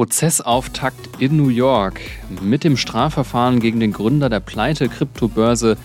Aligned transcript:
Prozessauftakt 0.00 1.20
in 1.20 1.36
New 1.36 1.50
York. 1.50 2.00
Mit 2.40 2.64
dem 2.64 2.78
Strafverfahren 2.78 3.60
gegen 3.60 3.80
den 3.80 3.92
Gründer 3.92 4.30
der 4.30 4.40
Pleite-Kryptobörse 4.40 5.76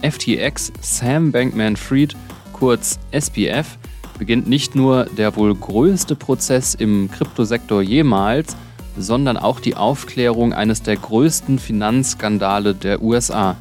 FTX, 0.00 0.72
Sam 0.80 1.32
Bankman-Fried, 1.32 2.14
kurz 2.52 3.00
SBF, 3.10 3.76
beginnt 4.16 4.48
nicht 4.48 4.76
nur 4.76 5.06
der 5.06 5.34
wohl 5.34 5.52
größte 5.56 6.14
Prozess 6.14 6.76
im 6.76 7.10
Kryptosektor 7.10 7.82
jemals, 7.82 8.56
sondern 8.96 9.36
auch 9.36 9.58
die 9.58 9.74
Aufklärung 9.74 10.52
eines 10.52 10.82
der 10.82 10.94
größten 10.94 11.58
Finanzskandale 11.58 12.76
der 12.76 13.02
USA. 13.02 13.56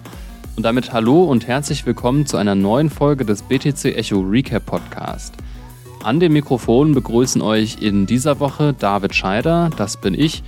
Und 0.55 0.61
damit 0.61 0.93
hallo 0.93 1.23
und 1.23 1.47
herzlich 1.47 1.87
willkommen 1.87 2.27
zu 2.27 2.37
einer 2.37 2.53
neuen 2.53 2.91
Folge 2.91 3.25
des 3.25 3.41
BTC 3.41 3.85
Echo 3.85 4.19
Recap 4.19 4.63
Podcast. 4.63 5.33
An 6.03 6.19
den 6.19 6.33
Mikrofonen 6.33 6.93
begrüßen 6.93 7.41
euch 7.41 7.77
in 7.81 8.05
dieser 8.05 8.41
Woche 8.41 8.75
David 8.77 9.15
Scheider, 9.15 9.69
das 9.77 9.95
bin 9.95 10.13
ich, 10.13 10.43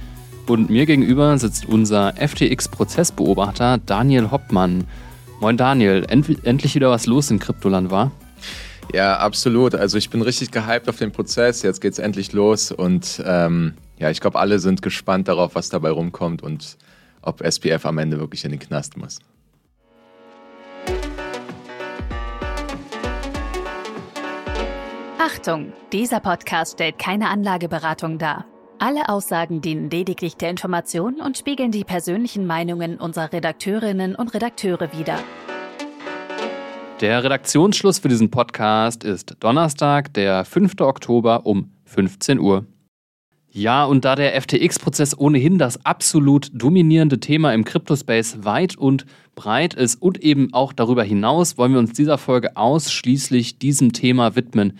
und 0.47 0.69
mir 0.69 0.85
gegenüber 0.85 1.37
sitzt 1.37 1.65
unser 1.65 2.13
FTX-Prozessbeobachter 2.17 3.77
Daniel 3.85 4.31
Hoppmann. 4.31 4.83
Moin 5.39 5.55
Daniel, 5.55 6.05
end 6.09 6.45
endlich 6.45 6.75
wieder 6.75 6.89
was 6.89 7.05
los 7.05 7.31
in 7.31 7.39
Kryptoland, 7.39 7.89
war? 7.89 8.11
Ja, 8.93 9.17
absolut. 9.19 9.75
Also 9.75 9.97
ich 9.97 10.09
bin 10.09 10.21
richtig 10.21 10.51
gehypt 10.51 10.89
auf 10.89 10.97
den 10.97 11.13
Prozess. 11.13 11.61
Jetzt 11.61 11.79
geht's 11.79 11.99
endlich 11.99 12.33
los 12.33 12.73
und 12.73 13.23
ähm, 13.25 13.75
ja, 13.97 14.09
ich 14.09 14.19
glaube, 14.19 14.37
alle 14.37 14.59
sind 14.59 14.81
gespannt 14.81 15.29
darauf, 15.29 15.55
was 15.55 15.69
dabei 15.69 15.91
rumkommt 15.91 16.43
und 16.43 16.75
ob 17.21 17.41
SPF 17.41 17.85
am 17.85 17.97
Ende 17.97 18.19
wirklich 18.19 18.43
in 18.43 18.51
den 18.51 18.59
Knast 18.59 18.97
muss. 18.97 19.19
Achtung, 25.25 25.73
dieser 25.91 26.19
Podcast 26.19 26.73
stellt 26.73 26.99
keine 26.99 27.29
Anlageberatung 27.29 28.19
dar. 28.19 28.45
Alle 28.77 29.09
Aussagen 29.09 29.59
dienen 29.59 29.89
lediglich 29.89 30.37
der 30.37 30.51
Information 30.51 31.15
und 31.19 31.35
spiegeln 31.35 31.71
die 31.71 31.83
persönlichen 31.83 32.45
Meinungen 32.45 32.99
unserer 32.99 33.33
Redakteurinnen 33.33 34.13
und 34.13 34.35
Redakteure 34.35 34.93
wider. 34.95 35.17
Der 37.01 37.23
Redaktionsschluss 37.23 37.97
für 37.97 38.07
diesen 38.07 38.29
Podcast 38.29 39.03
ist 39.03 39.37
Donnerstag, 39.39 40.13
der 40.13 40.45
5. 40.45 40.79
Oktober 40.81 41.47
um 41.47 41.71
15 41.85 42.39
Uhr. 42.39 42.67
Ja, 43.49 43.83
und 43.85 44.05
da 44.05 44.15
der 44.15 44.39
FTX-Prozess 44.39 45.17
ohnehin 45.17 45.57
das 45.57 45.83
absolut 45.87 46.51
dominierende 46.53 47.19
Thema 47.19 47.51
im 47.55 47.65
Cryptospace 47.65 48.43
weit 48.43 48.77
und 48.77 49.07
breit 49.33 49.73
ist 49.73 49.99
und 49.99 50.21
eben 50.21 50.53
auch 50.53 50.71
darüber 50.71 51.03
hinaus, 51.03 51.57
wollen 51.57 51.71
wir 51.71 51.79
uns 51.79 51.93
dieser 51.93 52.19
Folge 52.19 52.55
ausschließlich 52.55 53.57
diesem 53.57 53.91
Thema 53.91 54.35
widmen. 54.35 54.77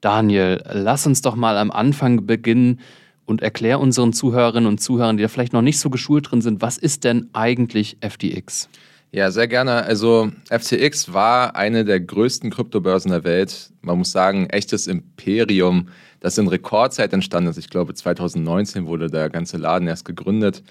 Daniel, 0.00 0.62
lass 0.72 1.06
uns 1.06 1.22
doch 1.22 1.36
mal 1.36 1.58
am 1.58 1.70
Anfang 1.70 2.26
beginnen 2.26 2.80
und 3.26 3.42
erklär 3.42 3.80
unseren 3.80 4.12
Zuhörerinnen 4.12 4.68
und 4.68 4.80
Zuhörern, 4.80 5.16
die 5.16 5.22
da 5.22 5.28
vielleicht 5.28 5.52
noch 5.52 5.62
nicht 5.62 5.78
so 5.78 5.90
geschult 5.90 6.30
drin 6.30 6.42
sind, 6.42 6.62
was 6.62 6.78
ist 6.78 7.04
denn 7.04 7.28
eigentlich 7.32 7.98
FTX? 8.00 8.68
Ja, 9.12 9.30
sehr 9.32 9.48
gerne. 9.48 9.84
Also 9.84 10.30
FTX 10.50 11.12
war 11.12 11.56
eine 11.56 11.84
der 11.84 11.98
größten 11.98 12.50
Kryptobörsen 12.50 13.10
der 13.10 13.24
Welt. 13.24 13.70
Man 13.82 13.98
muss 13.98 14.12
sagen, 14.12 14.48
echtes 14.50 14.86
Imperium, 14.86 15.88
das 16.20 16.38
in 16.38 16.46
Rekordzeit 16.46 17.12
entstanden 17.12 17.50
ist. 17.50 17.56
Ich 17.56 17.70
glaube, 17.70 17.92
2019 17.92 18.86
wurde 18.86 19.10
der 19.10 19.28
ganze 19.28 19.56
Laden 19.56 19.88
erst 19.88 20.04
gegründet. 20.04 20.62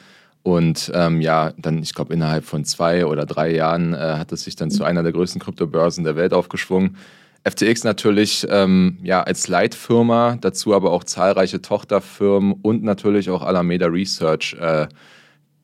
Und 0.41 0.89
ähm, 0.95 1.19
ja, 1.19 1.51
dann, 1.57 1.83
ich 1.83 1.93
glaube, 1.93 2.13
innerhalb 2.13 2.45
von 2.45 2.63
zwei 2.63 3.05
oder 3.05 3.25
drei 3.25 3.53
Jahren 3.53 3.93
äh, 3.93 3.97
hat 3.97 4.31
es 4.31 4.45
sich 4.45 4.55
dann 4.55 4.71
zu 4.71 4.85
einer 4.85 5.03
der 5.03 5.11
größten 5.11 5.41
Kryptobörsen 5.41 6.05
der 6.05 6.15
Welt 6.15 6.33
aufgeschwungen. 6.33 6.95
FTX 7.43 7.83
natürlich 7.83 8.45
ähm, 8.49 8.97
ja, 9.01 9.23
als 9.23 9.47
Leitfirma, 9.47 10.37
dazu 10.41 10.73
aber 10.73 10.91
auch 10.91 11.03
zahlreiche 11.03 11.61
Tochterfirmen 11.61 12.53
und 12.61 12.83
natürlich 12.83 13.29
auch 13.29 13.41
Alameda 13.41 13.87
Research, 13.87 14.55
äh, 14.59 14.87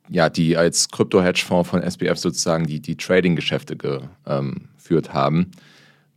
ja, 0.10 0.30
die 0.30 0.56
als 0.56 0.90
Krypto-Hedgefonds 0.90 1.70
von 1.70 1.82
SBF 1.82 2.18
sozusagen 2.18 2.66
die, 2.66 2.80
die 2.80 2.96
Trading-Geschäfte 2.96 3.76
geführt 3.76 5.08
ähm, 5.08 5.14
haben. 5.14 5.52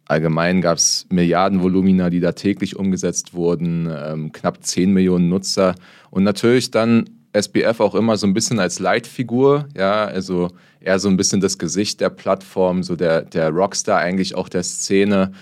Allgemein 0.04 0.62
gab 0.62 0.78
es 0.78 1.06
Milliardenvolumina, 1.10 2.08
die 2.08 2.20
da 2.20 2.32
täglich 2.32 2.76
umgesetzt 2.76 3.34
wurden, 3.34 3.90
ähm, 3.94 4.32
knapp 4.32 4.64
10 4.64 4.92
Millionen 4.92 5.28
Nutzer 5.28 5.74
und 6.10 6.24
natürlich 6.24 6.70
dann 6.70 7.17
SBF 7.40 7.80
auch 7.80 7.94
immer 7.94 8.16
so 8.16 8.26
ein 8.26 8.34
bisschen 8.34 8.58
als 8.58 8.78
Leitfigur, 8.78 9.68
ja, 9.76 10.04
also 10.04 10.48
eher 10.80 10.98
so 10.98 11.08
ein 11.08 11.16
bisschen 11.16 11.40
das 11.40 11.58
Gesicht 11.58 12.00
der 12.00 12.10
Plattform, 12.10 12.82
so 12.82 12.96
der, 12.96 13.22
der 13.22 13.50
Rockstar 13.50 13.98
eigentlich 13.98 14.34
auch 14.34 14.48
der 14.48 14.62
Szene. 14.62 15.32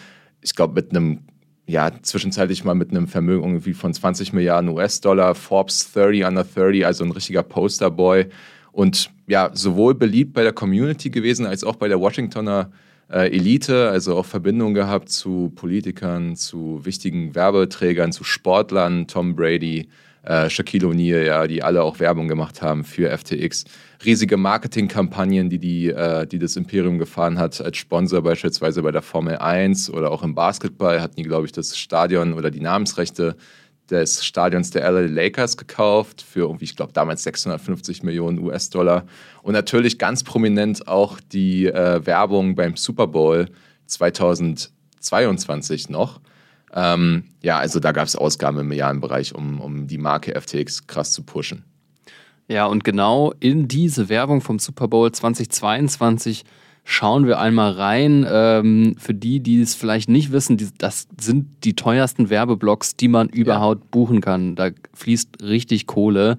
Ich 0.41 0.55
glaube, 0.55 0.75
mit 0.75 0.91
einem, 0.91 1.21
ja, 1.67 1.91
zwischenzeitlich 2.03 2.65
mal 2.65 2.75
mit 2.75 2.91
einem 2.91 3.09
Vermögen 3.09 3.45
irgendwie 3.45 3.75
von 3.75 3.93
20 3.93 4.33
Milliarden 4.33 4.71
US-Dollar, 4.71 5.35
Forbes 5.35 5.93
30 5.93 6.25
under 6.25 6.45
30, 6.45 6.87
also 6.87 7.05
ein 7.05 7.13
richtiger 7.13 7.43
Posterboy. 7.43 8.27
Und 8.73 9.11
ja, 9.27 9.51
sowohl 9.55 9.95
beliebt 9.95 10.35
bei 10.35 10.43
der 10.43 10.53
Community 10.53 11.11
gewesen, 11.11 11.47
als 11.47 11.65
auch 11.65 11.77
bei 11.77 11.89
der 11.89 12.01
Washingtoner 12.01 12.71
äh, 13.11 13.35
Elite, 13.35 13.89
also 13.89 14.17
auch 14.17 14.27
Verbindungen 14.27 14.75
gehabt 14.75 15.09
zu 15.09 15.53
Politikern, 15.55 16.37
zu 16.37 16.81
wichtigen 16.85 17.35
Werbeträgern, 17.35 18.13
zu 18.13 18.25
Sportlern, 18.25 19.07
Tom 19.07 19.37
Brady, 19.37 19.89
äh, 20.27 20.51
Shaquille 20.51 20.89
O'Neal, 20.89 21.25
ja, 21.25 21.47
die 21.47 21.63
alle 21.63 21.83
auch 21.83 22.01
Werbung 22.01 22.29
gemacht 22.29 22.61
haben 22.61 22.85
für 22.85 23.17
FTX. 23.17 23.65
Riesige 24.05 24.37
Marketingkampagnen, 24.37 25.49
die, 25.49 25.59
die, 25.59 25.89
äh, 25.89 26.27
die 26.27 26.39
das 26.39 26.57
Imperium 26.57 26.99
gefahren 26.99 27.39
hat, 27.39 27.61
als 27.61 27.79
Sponsor 27.79 28.23
beispielsweise 28.23 28.83
bei 28.83 28.93
der 28.93 29.03
Formel 29.03 29.39
1 29.39 29.91
oder 29.91 30.11
auch 30.11 30.23
im 30.23 30.35
Basketball 30.35 31.01
hatten 31.01 31.17
die, 31.17 31.23
glaube 31.23 31.47
ich, 31.47 31.53
das 31.53 31.79
Stadion 31.79 32.35
oder 32.35 32.51
die 32.51 32.61
Namensrechte 32.61 33.37
des 33.91 34.25
Stadions 34.25 34.71
der 34.71 34.91
LA 34.91 35.03
Lakers 35.03 35.57
gekauft 35.57 36.23
für 36.23 36.41
irgendwie, 36.41 36.65
ich 36.65 36.77
glaube, 36.77 36.93
damals 36.93 37.23
650 37.23 38.03
Millionen 38.03 38.41
US-Dollar. 38.41 39.07
Und 39.43 39.53
natürlich 39.53 39.99
ganz 39.99 40.25
prominent 40.25 40.89
auch 40.89 41.21
die 41.21 41.67
äh, 41.67 42.05
Werbung 42.05 42.57
beim 42.57 42.77
Super 42.77 43.07
Bowl 43.07 43.47
2022 43.87 45.89
noch. 45.89 46.21
Ähm, 46.73 47.25
ja, 47.43 47.59
also 47.59 47.81
da 47.81 47.93
gab 47.93 48.07
es 48.07 48.17
Ausgaben 48.17 48.59
im 48.59 48.69
Milliardenbereich, 48.69 49.35
um, 49.35 49.61
um 49.61 49.87
die 49.87 49.99
Marke 49.99 50.39
FTX 50.41 50.87
krass 50.87 51.13
zu 51.13 51.23
pushen. 51.23 51.65
Ja, 52.49 52.67
und 52.67 52.85
genau 52.85 53.33
in 53.41 53.67
diese 53.67 54.09
Werbung 54.09 54.41
vom 54.41 54.59
Super 54.59 54.89
Bowl 54.89 55.11
2022 55.11 56.45
schauen 56.85 57.27
wir 57.27 57.41
einmal 57.41 57.73
rein. 57.73 58.25
Ähm, 58.29 58.95
für 58.99 59.15
die, 59.15 59.41
die 59.41 59.61
es 59.61 59.75
vielleicht 59.75 60.09
nicht 60.09 60.33
wissen, 60.33 60.57
die, 60.57 60.69
das 60.79 61.09
sind 61.21 61.65
die 61.65 61.75
teuersten 61.75 62.31
Werbeblocks, 62.31 62.97
die 62.97 63.09
man 63.09 63.29
überhaupt 63.29 63.83
ja. 63.83 63.89
buchen 63.91 64.21
kann. 64.21 64.55
Da 64.55 64.71
fließt 64.95 65.43
richtig 65.43 65.87
Kohle. 65.87 66.39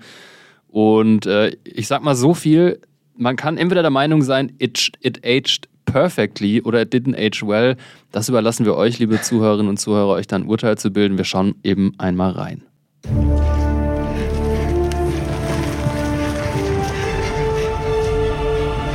Und 0.70 1.26
äh, 1.26 1.58
ich 1.64 1.88
sag 1.88 2.04
mal 2.04 2.16
so 2.16 2.34
viel, 2.34 2.80
man 3.16 3.36
kann 3.36 3.58
entweder 3.58 3.82
der 3.82 3.92
Meinung 3.92 4.22
sein, 4.22 4.54
it, 4.60 4.92
it 5.02 5.26
aged 5.26 5.68
perfectly 5.88 6.62
oder 6.62 6.82
it 6.82 6.94
didn't 6.94 7.18
age 7.18 7.42
well. 7.42 7.76
Das 8.12 8.30
überlassen 8.30 8.66
wir 8.66 8.76
euch, 8.76 9.00
liebe 9.00 9.20
Zuhörerinnen 9.20 9.70
und 9.70 9.78
Zuhörer, 9.78 10.14
euch 10.14 10.28
dann 10.28 10.44
ein 10.44 10.48
Urteil 10.48 10.78
zu 10.78 10.92
bilden. 10.92 11.18
Wir 11.18 11.26
schauen 11.26 11.56
eben 11.64 11.94
einmal 11.98 12.32
rein. 12.32 12.62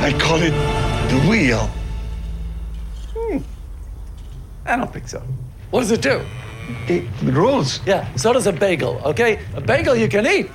I 0.05 0.11
call 0.19 0.41
it 0.41 0.53
the 1.09 1.19
wheel. 1.29 1.69
Hmm. 3.13 3.37
I 4.65 4.75
don't 4.75 4.91
think 4.91 5.07
so. 5.07 5.21
What 5.71 5.81
does 5.81 5.91
it 5.91 6.01
do? 6.01 6.21
It 6.87 7.03
rolls. 7.33 7.81
Yeah, 7.85 8.05
so 8.15 8.33
does 8.33 8.47
a 8.47 8.51
bagel, 8.51 9.01
okay? 9.05 9.39
A 9.55 9.61
bagel 9.61 9.95
you 9.95 10.07
can 10.07 10.25
eat. 10.25 10.47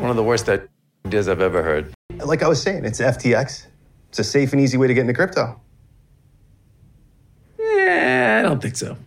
One 0.00 0.10
of 0.10 0.16
the 0.16 0.22
worst 0.22 0.48
ideas 0.48 1.28
I've 1.28 1.40
ever 1.40 1.62
heard. 1.62 1.92
Like 2.24 2.42
I 2.42 2.48
was 2.48 2.62
saying, 2.62 2.84
it's 2.84 3.00
FTX. 3.00 3.66
It's 4.12 4.18
a 4.18 4.24
safe 4.24 4.52
and 4.52 4.60
easy 4.60 4.76
way 4.76 4.88
to 4.88 4.92
get 4.92 5.00
into 5.00 5.14
crypto. 5.14 5.58
Yeah, 7.58 8.40
I 8.40 8.46
don't 8.46 8.60
think 8.60 8.76
so. 8.76 8.98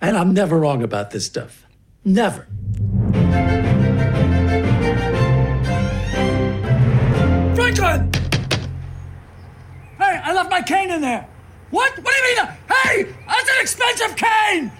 And 0.00 0.16
I'm 0.16 0.34
never 0.34 0.58
wrong 0.58 0.82
about 0.82 1.12
this 1.12 1.24
stuff. 1.24 1.64
Never. 2.04 2.48
Franklin! 7.54 8.10
Hey, 10.00 10.20
I 10.24 10.32
left 10.34 10.50
my 10.50 10.60
cane 10.62 10.90
in 10.90 11.00
there. 11.00 11.24
What? 11.70 11.96
What 11.98 12.12
do 12.12 12.28
you 12.28 12.36
mean? 12.36 12.48
Hey, 12.68 13.02
that's 13.28 13.48
an 13.48 13.60
expensive 13.60 14.16
cane! 14.16 14.72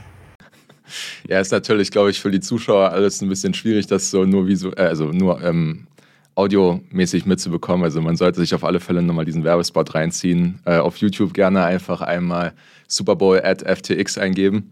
Ja, 1.28 1.38
ist 1.38 1.52
natürlich, 1.52 1.92
glaube 1.92 2.10
ich, 2.10 2.20
für 2.20 2.32
die 2.32 2.40
Zuschauer 2.40 2.90
alles 2.90 3.22
ein 3.22 3.28
bisschen 3.28 3.54
schwierig, 3.54 3.86
das 3.86 4.10
so 4.10 4.24
nur 4.24 4.48
wie 4.48 4.56
so, 4.56 4.72
äh, 4.72 4.86
also 4.86 5.12
nur 5.12 5.40
ähm, 5.40 5.86
audiomäßig 6.34 7.26
mitzubekommen. 7.26 7.84
Also 7.84 8.00
man 8.00 8.16
sollte 8.16 8.40
sich 8.40 8.54
auf 8.54 8.64
alle 8.64 8.80
Fälle 8.80 9.02
nochmal 9.02 9.24
diesen 9.24 9.44
Werbespot 9.44 9.94
reinziehen. 9.94 10.60
Äh, 10.64 10.78
auf 10.78 10.96
YouTube 10.96 11.34
gerne 11.34 11.64
einfach 11.64 12.00
einmal 12.00 12.52
Super 12.88 13.16
Bowl 13.16 13.40
at 13.42 13.62
FTX 13.62 14.18
eingeben. 14.18 14.70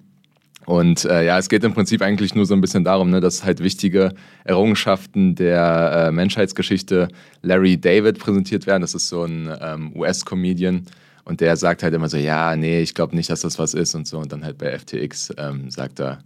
Und 0.66 1.04
äh, 1.04 1.24
ja, 1.24 1.38
es 1.38 1.48
geht 1.48 1.64
im 1.64 1.74
Prinzip 1.74 2.02
eigentlich 2.02 2.34
nur 2.34 2.46
so 2.46 2.54
ein 2.54 2.60
bisschen 2.60 2.84
darum, 2.84 3.10
ne, 3.10 3.20
dass 3.20 3.44
halt 3.44 3.60
wichtige 3.60 4.12
Errungenschaften 4.44 5.34
der 5.34 6.08
äh, 6.08 6.12
Menschheitsgeschichte 6.12 7.08
Larry 7.42 7.80
David 7.80 8.18
präsentiert 8.18 8.66
werden. 8.66 8.82
Das 8.82 8.94
ist 8.94 9.08
so 9.08 9.24
ein 9.24 9.50
ähm, 9.60 9.96
US-Comedian. 9.96 10.86
Und 11.24 11.40
der 11.40 11.56
sagt 11.56 11.82
halt 11.82 11.94
immer 11.94 12.08
so, 12.08 12.16
ja, 12.16 12.56
nee, 12.56 12.80
ich 12.80 12.94
glaube 12.94 13.16
nicht, 13.16 13.30
dass 13.30 13.40
das 13.40 13.58
was 13.58 13.74
ist 13.74 13.94
und 13.94 14.06
so. 14.06 14.18
Und 14.18 14.32
dann 14.32 14.44
halt 14.44 14.58
bei 14.58 14.78
FTX 14.78 15.32
ähm, 15.38 15.70
sagt 15.70 16.00
er, 16.00 16.18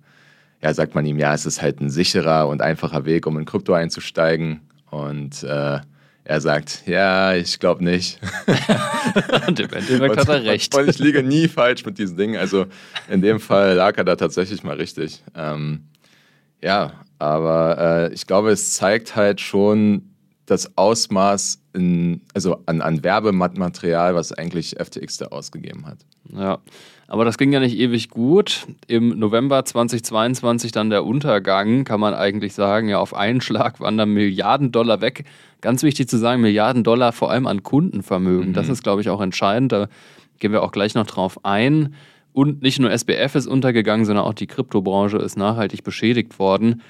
ja, 0.62 0.72
sagt 0.72 0.94
man 0.94 1.04
ihm, 1.06 1.18
ja, 1.18 1.34
es 1.34 1.46
ist 1.46 1.62
halt 1.62 1.80
ein 1.80 1.90
sicherer 1.90 2.48
und 2.48 2.62
einfacher 2.62 3.04
Weg, 3.04 3.26
um 3.26 3.38
in 3.38 3.44
Krypto 3.44 3.72
einzusteigen. 3.72 4.60
Und 4.94 5.42
äh, 5.42 5.80
er 6.22 6.40
sagt, 6.40 6.84
ja, 6.86 7.34
ich 7.34 7.58
glaube 7.58 7.82
nicht. 7.82 8.20
und 9.48 9.58
im 9.58 9.72
Endeffekt 9.72 10.16
hat 10.16 10.28
er 10.28 10.44
recht. 10.44 10.74
Und 10.74 10.88
ich 10.88 10.98
liege 10.98 11.22
nie 11.22 11.48
falsch 11.48 11.84
mit 11.84 11.98
diesen 11.98 12.16
Dingen. 12.16 12.36
Also 12.36 12.66
in 13.08 13.20
dem 13.20 13.40
Fall 13.40 13.74
lag 13.74 13.98
er 13.98 14.04
da 14.04 14.14
tatsächlich 14.14 14.62
mal 14.62 14.76
richtig. 14.76 15.22
Ähm, 15.34 15.88
ja, 16.62 16.92
aber 17.18 18.08
äh, 18.10 18.14
ich 18.14 18.26
glaube, 18.26 18.52
es 18.52 18.72
zeigt 18.72 19.16
halt 19.16 19.40
schon 19.40 20.14
das 20.46 20.78
Ausmaß 20.78 21.60
in, 21.74 22.22
also 22.32 22.62
an, 22.66 22.80
an 22.80 23.02
Werbematerial, 23.02 24.14
was 24.14 24.32
eigentlich 24.32 24.76
FTX 24.78 25.16
da 25.16 25.26
ausgegeben 25.26 25.86
hat. 25.86 25.98
Ja, 26.32 26.58
aber 27.06 27.24
das 27.24 27.38
ging 27.38 27.52
ja 27.52 27.60
nicht 27.60 27.76
ewig 27.76 28.08
gut. 28.08 28.66
Im 28.86 29.18
November 29.18 29.64
2022 29.64 30.72
dann 30.72 30.90
der 30.90 31.04
Untergang, 31.04 31.84
kann 31.84 32.00
man 32.00 32.14
eigentlich 32.14 32.54
sagen. 32.54 32.88
Ja, 32.88 32.98
auf 32.98 33.14
einen 33.14 33.40
Schlag 33.40 33.80
waren 33.80 33.98
da 33.98 34.06
Milliarden 34.06 34.72
Dollar 34.72 35.00
weg. 35.00 35.24
Ganz 35.60 35.82
wichtig 35.82 36.08
zu 36.08 36.16
sagen, 36.16 36.40
Milliarden 36.40 36.84
Dollar 36.84 37.12
vor 37.12 37.30
allem 37.30 37.46
an 37.46 37.62
Kundenvermögen. 37.62 38.50
Mhm. 38.50 38.54
Das 38.54 38.68
ist, 38.68 38.82
glaube 38.82 39.00
ich, 39.00 39.10
auch 39.10 39.20
entscheidend. 39.20 39.72
Da 39.72 39.88
gehen 40.38 40.52
wir 40.52 40.62
auch 40.62 40.72
gleich 40.72 40.94
noch 40.94 41.06
drauf 41.06 41.44
ein. 41.44 41.94
Und 42.32 42.62
nicht 42.62 42.80
nur 42.80 42.90
SBF 42.90 43.34
ist 43.36 43.46
untergegangen, 43.46 44.06
sondern 44.06 44.24
auch 44.24 44.34
die 44.34 44.48
Kryptobranche 44.48 45.18
ist 45.18 45.36
nachhaltig 45.36 45.84
beschädigt 45.84 46.38
worden. 46.38 46.82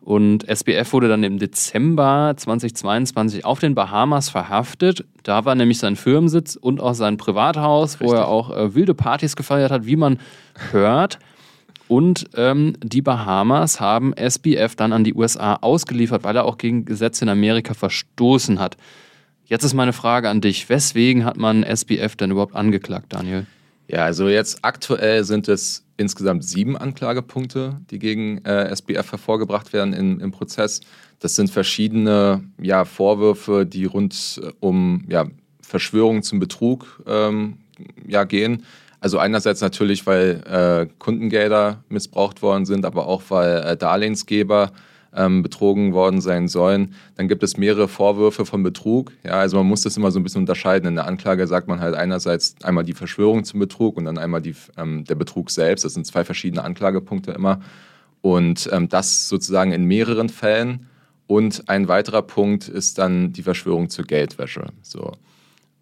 Und 0.00 0.48
SBF 0.48 0.92
wurde 0.92 1.08
dann 1.08 1.22
im 1.22 1.38
Dezember 1.38 2.32
2022 2.36 3.44
auf 3.44 3.60
den 3.60 3.74
Bahamas 3.74 4.30
verhaftet. 4.30 5.04
Da 5.22 5.44
war 5.44 5.54
nämlich 5.54 5.78
sein 5.78 5.94
Firmensitz 5.94 6.56
und 6.56 6.80
auch 6.80 6.94
sein 6.94 7.18
Privathaus, 7.18 7.94
Richtig. 7.94 8.08
wo 8.08 8.12
er 8.14 8.28
auch 8.28 8.50
äh, 8.50 8.74
wilde 8.74 8.94
Partys 8.94 9.36
gefeiert 9.36 9.70
hat, 9.70 9.86
wie 9.86 9.96
man 9.96 10.18
hört. 10.72 11.18
Und 11.86 12.30
ähm, 12.36 12.76
die 12.82 13.02
Bahamas 13.02 13.80
haben 13.80 14.14
SBF 14.14 14.74
dann 14.76 14.92
an 14.92 15.04
die 15.04 15.12
USA 15.12 15.56
ausgeliefert, 15.56 16.24
weil 16.24 16.36
er 16.36 16.44
auch 16.44 16.56
gegen 16.56 16.84
Gesetze 16.84 17.24
in 17.24 17.28
Amerika 17.28 17.74
verstoßen 17.74 18.58
hat. 18.58 18.76
Jetzt 19.44 19.64
ist 19.64 19.74
meine 19.74 19.92
Frage 19.92 20.28
an 20.28 20.40
dich. 20.40 20.68
Weswegen 20.68 21.24
hat 21.24 21.36
man 21.36 21.64
SBF 21.64 22.14
denn 22.14 22.30
überhaupt 22.30 22.54
angeklagt, 22.54 23.06
Daniel? 23.12 23.46
Ja, 23.92 24.04
also 24.04 24.28
jetzt 24.28 24.60
aktuell 24.62 25.24
sind 25.24 25.48
es 25.48 25.84
insgesamt 25.96 26.44
sieben 26.44 26.76
Anklagepunkte, 26.76 27.80
die 27.90 27.98
gegen 27.98 28.38
äh, 28.44 28.70
SBF 28.70 29.10
hervorgebracht 29.10 29.72
werden 29.72 29.92
in, 29.92 30.20
im 30.20 30.30
Prozess. 30.30 30.80
Das 31.18 31.34
sind 31.34 31.50
verschiedene 31.50 32.44
ja, 32.62 32.84
Vorwürfe, 32.84 33.66
die 33.66 33.86
rund 33.86 34.40
äh, 34.44 34.52
um 34.60 35.04
ja, 35.08 35.26
Verschwörungen 35.60 36.22
zum 36.22 36.38
Betrug 36.38 37.02
ähm, 37.06 37.58
ja, 38.06 38.22
gehen. 38.22 38.64
Also 39.00 39.18
einerseits 39.18 39.60
natürlich, 39.60 40.06
weil 40.06 40.40
äh, 40.46 40.86
Kundengelder 41.00 41.82
missbraucht 41.88 42.42
worden 42.42 42.66
sind, 42.66 42.84
aber 42.84 43.08
auch 43.08 43.22
weil 43.28 43.58
äh, 43.58 43.76
Darlehensgeber 43.76 44.70
ähm, 45.14 45.42
betrogen 45.42 45.92
worden 45.92 46.20
sein 46.20 46.48
sollen. 46.48 46.94
Dann 47.16 47.28
gibt 47.28 47.42
es 47.42 47.56
mehrere 47.56 47.88
Vorwürfe 47.88 48.46
von 48.46 48.62
Betrug. 48.62 49.12
Ja, 49.24 49.32
also 49.32 49.56
man 49.56 49.66
muss 49.66 49.82
das 49.82 49.96
immer 49.96 50.10
so 50.10 50.20
ein 50.20 50.22
bisschen 50.22 50.42
unterscheiden. 50.42 50.88
In 50.88 50.94
der 50.94 51.06
Anklage 51.06 51.46
sagt 51.46 51.68
man 51.68 51.80
halt 51.80 51.94
einerseits 51.94 52.54
einmal 52.62 52.84
die 52.84 52.94
Verschwörung 52.94 53.44
zum 53.44 53.60
Betrug 53.60 53.96
und 53.96 54.04
dann 54.04 54.18
einmal 54.18 54.40
die, 54.40 54.54
ähm, 54.76 55.04
der 55.04 55.16
Betrug 55.16 55.50
selbst. 55.50 55.84
Das 55.84 55.94
sind 55.94 56.06
zwei 56.06 56.24
verschiedene 56.24 56.62
Anklagepunkte 56.62 57.32
immer. 57.32 57.60
Und 58.22 58.68
ähm, 58.72 58.88
das 58.88 59.28
sozusagen 59.28 59.72
in 59.72 59.84
mehreren 59.84 60.28
Fällen. 60.28 60.86
Und 61.26 61.68
ein 61.68 61.88
weiterer 61.88 62.22
Punkt 62.22 62.68
ist 62.68 62.98
dann 62.98 63.32
die 63.32 63.42
Verschwörung 63.42 63.88
zur 63.88 64.04
Geldwäsche. 64.04 64.66
So. 64.82 65.12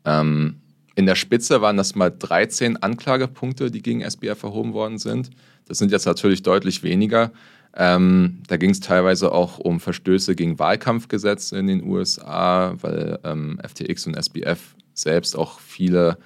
Ähm, 0.04 0.56
in 0.94 1.06
der 1.06 1.14
Spitze 1.14 1.60
waren 1.62 1.76
das 1.76 1.94
mal 1.94 2.10
13 2.10 2.76
Anklagepunkte, 2.76 3.70
die 3.70 3.82
gegen 3.82 4.00
SBF 4.00 4.42
erhoben 4.42 4.72
worden 4.72 4.98
sind. 4.98 5.30
Das 5.66 5.78
sind 5.78 5.92
jetzt 5.92 6.06
natürlich 6.06 6.42
deutlich 6.42 6.82
weniger. 6.82 7.30
Ähm, 7.76 8.42
da 8.48 8.56
ging 8.56 8.70
es 8.70 8.80
teilweise 8.80 9.32
auch 9.32 9.58
um 9.58 9.80
Verstöße 9.80 10.34
gegen 10.34 10.58
Wahlkampfgesetze 10.58 11.58
in 11.58 11.66
den 11.66 11.84
USA, 11.84 12.74
weil 12.80 13.18
ähm, 13.24 13.60
FTX 13.66 14.06
und 14.06 14.14
SBF 14.14 14.74
selbst 14.94 15.36
auch 15.36 15.60
viele 15.60 16.18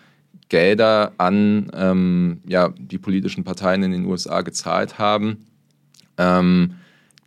Gelder 0.48 1.12
an 1.18 1.70
ähm, 1.74 2.40
ja, 2.46 2.68
die 2.76 2.98
politischen 2.98 3.44
Parteien 3.44 3.82
in 3.82 3.92
den 3.92 4.04
USA 4.06 4.42
gezahlt 4.42 4.98
haben. 4.98 5.46
Ähm, 6.18 6.74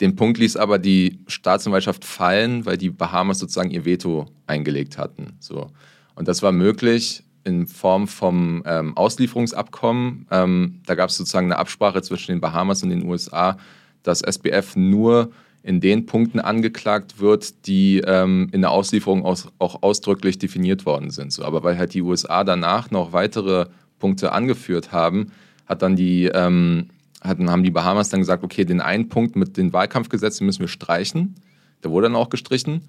den 0.01 0.15
Punkt 0.15 0.37
ließ 0.37 0.57
aber 0.57 0.77
die 0.77 1.19
Staatsanwaltschaft 1.27 2.03
fallen, 2.03 2.65
weil 2.65 2.77
die 2.77 2.89
Bahamas 2.89 3.39
sozusagen 3.39 3.71
ihr 3.71 3.85
Veto 3.85 4.27
eingelegt 4.45 4.97
hatten. 4.97 5.33
So. 5.39 5.71
Und 6.15 6.27
das 6.27 6.41
war 6.41 6.51
möglich 6.51 7.23
in 7.45 7.67
Form 7.67 8.07
vom 8.07 8.63
ähm, 8.65 8.97
Auslieferungsabkommen. 8.97 10.27
Ähm, 10.31 10.81
da 10.85 10.95
gab 10.95 11.09
es 11.09 11.17
sozusagen 11.17 11.47
eine 11.47 11.57
Absprache 11.57 12.01
zwischen 12.01 12.31
den 12.31 12.41
Bahamas 12.41 12.83
und 12.83 12.89
den 12.89 13.05
USA, 13.05 13.57
dass 14.07 14.21
SBF 14.21 14.75
nur 14.75 15.31
in 15.63 15.81
den 15.81 16.05
Punkten 16.05 16.39
angeklagt 16.39 17.19
wird, 17.19 17.65
die 17.65 17.99
ähm, 18.05 18.49
in 18.51 18.61
der 18.61 18.71
Auslieferung 18.71 19.25
aus, 19.25 19.47
auch 19.57 19.81
ausdrücklich 19.81 20.37
definiert 20.37 20.85
worden 20.85 21.09
sind. 21.09 21.33
So, 21.33 21.43
aber 21.43 21.63
weil 21.63 21.77
halt 21.77 21.95
die 21.95 22.03
USA 22.03 22.43
danach 22.43 22.91
noch 22.91 23.13
weitere 23.13 23.65
Punkte 23.97 24.31
angeführt 24.31 24.91
haben, 24.91 25.31
hat 25.65 25.81
dann 25.81 25.95
die, 25.95 26.25
ähm, 26.25 26.89
hatten, 27.21 27.49
haben 27.49 27.63
die 27.63 27.71
Bahamas 27.71 28.09
dann 28.09 28.19
gesagt, 28.19 28.43
okay, 28.43 28.63
den 28.63 28.79
einen 28.79 29.09
Punkt 29.09 29.35
mit 29.35 29.57
den 29.57 29.73
Wahlkampfgesetzen 29.73 30.45
müssen 30.45 30.59
wir 30.59 30.67
streichen. 30.67 31.35
Der 31.83 31.89
wurde 31.89 32.07
dann 32.07 32.15
auch 32.15 32.29
gestrichen. 32.29 32.83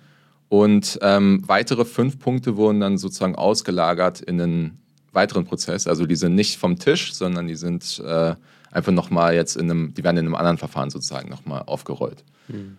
Und 0.50 0.98
ähm, 1.00 1.42
weitere 1.46 1.86
fünf 1.86 2.18
Punkte 2.18 2.56
wurden 2.56 2.80
dann 2.80 2.98
sozusagen 2.98 3.36
ausgelagert 3.36 4.20
in 4.20 4.40
einen 4.40 4.78
weiteren 5.16 5.44
Prozess. 5.44 5.88
Also 5.88 6.06
die 6.06 6.14
sind 6.14 6.36
nicht 6.36 6.58
vom 6.58 6.78
Tisch, 6.78 7.12
sondern 7.12 7.48
die 7.48 7.56
sind 7.56 8.00
äh, 8.06 8.36
einfach 8.70 8.92
nochmal 8.92 9.34
jetzt 9.34 9.56
in 9.56 9.68
einem, 9.68 9.94
die 9.94 10.04
werden 10.04 10.18
in 10.18 10.26
einem 10.26 10.36
anderen 10.36 10.58
Verfahren 10.58 10.90
sozusagen 10.90 11.28
nochmal 11.28 11.64
aufgerollt. 11.66 12.22
Hm. 12.46 12.76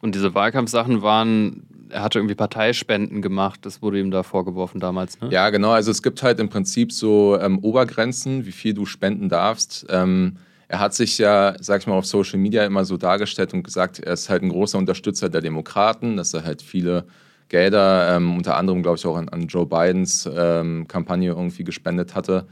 Und 0.00 0.14
diese 0.14 0.34
Wahlkampfsachen 0.34 1.02
waren, 1.02 1.66
er 1.88 2.02
hatte 2.02 2.18
irgendwie 2.18 2.34
Parteispenden 2.34 3.22
gemacht, 3.22 3.60
das 3.62 3.82
wurde 3.82 3.98
ihm 3.98 4.10
da 4.10 4.22
vorgeworfen 4.22 4.78
damals, 4.78 5.20
ne? 5.20 5.30
Ja, 5.30 5.50
genau. 5.50 5.70
Also 5.70 5.90
es 5.90 6.02
gibt 6.02 6.22
halt 6.22 6.38
im 6.40 6.50
Prinzip 6.50 6.92
so 6.92 7.38
ähm, 7.40 7.58
Obergrenzen, 7.60 8.46
wie 8.46 8.52
viel 8.52 8.74
du 8.74 8.84
spenden 8.84 9.28
darfst. 9.28 9.86
Ähm, 9.88 10.36
er 10.68 10.80
hat 10.80 10.94
sich 10.94 11.18
ja, 11.18 11.54
sag 11.60 11.80
ich 11.80 11.86
mal, 11.86 11.94
auf 11.94 12.06
Social 12.06 12.38
Media 12.38 12.64
immer 12.64 12.84
so 12.84 12.96
dargestellt 12.96 13.54
und 13.54 13.62
gesagt, 13.62 14.00
er 14.00 14.12
ist 14.12 14.28
halt 14.28 14.42
ein 14.42 14.48
großer 14.48 14.76
Unterstützer 14.76 15.28
der 15.28 15.40
Demokraten, 15.40 16.16
dass 16.16 16.34
er 16.34 16.44
halt 16.44 16.62
viele 16.62 17.06
Gelder, 17.54 18.16
ähm, 18.16 18.36
unter 18.36 18.56
anderem, 18.56 18.82
glaube 18.82 18.98
ich, 18.98 19.06
auch 19.06 19.16
an, 19.16 19.28
an 19.28 19.46
Joe 19.46 19.64
Bidens 19.64 20.28
ähm, 20.34 20.88
Kampagne 20.88 21.30
irgendwie 21.30 21.62
gespendet 21.62 22.16
hatte. 22.16 22.48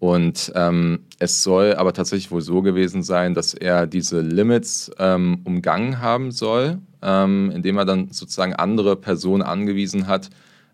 Und 0.00 0.50
ähm, 0.56 1.04
es 1.20 1.44
soll 1.44 1.74
aber 1.74 1.92
tatsächlich 1.92 2.32
wohl 2.32 2.40
so 2.40 2.60
gewesen 2.60 3.04
sein, 3.04 3.34
dass 3.34 3.54
er 3.54 3.86
diese 3.86 4.22
Limits 4.22 4.90
ähm, 4.98 5.42
umgangen 5.44 6.00
haben 6.00 6.32
soll, 6.32 6.78
ähm, 7.00 7.52
indem 7.54 7.78
er 7.78 7.84
dann 7.84 8.10
sozusagen 8.10 8.52
andere 8.54 8.96
Personen 8.96 9.42
angewiesen 9.42 10.08
hat, 10.08 10.30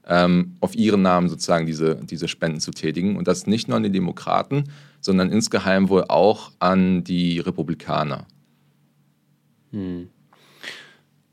ähm, 0.07 0.57
auf 0.61 0.75
ihren 0.75 1.03
Namen 1.03 1.29
sozusagen 1.29 1.67
diese, 1.67 1.97
diese 1.97 2.29
Spenden 2.29 2.61
zu 2.61 2.71
tätigen. 2.71 3.19
Und 3.19 3.29
das 3.29 3.47
nicht 3.47 3.69
nur 3.69 3.77
an 3.77 3.83
die 3.83 3.93
Demokraten, 3.93 4.71
sondern 5.03 5.31
insgeheim 5.31 5.91
wohl 5.91 6.05
auch 6.09 6.51
an 6.61 7.05
die 7.05 7.41
Republikaner. 7.41 8.25
Hm. 9.71 10.09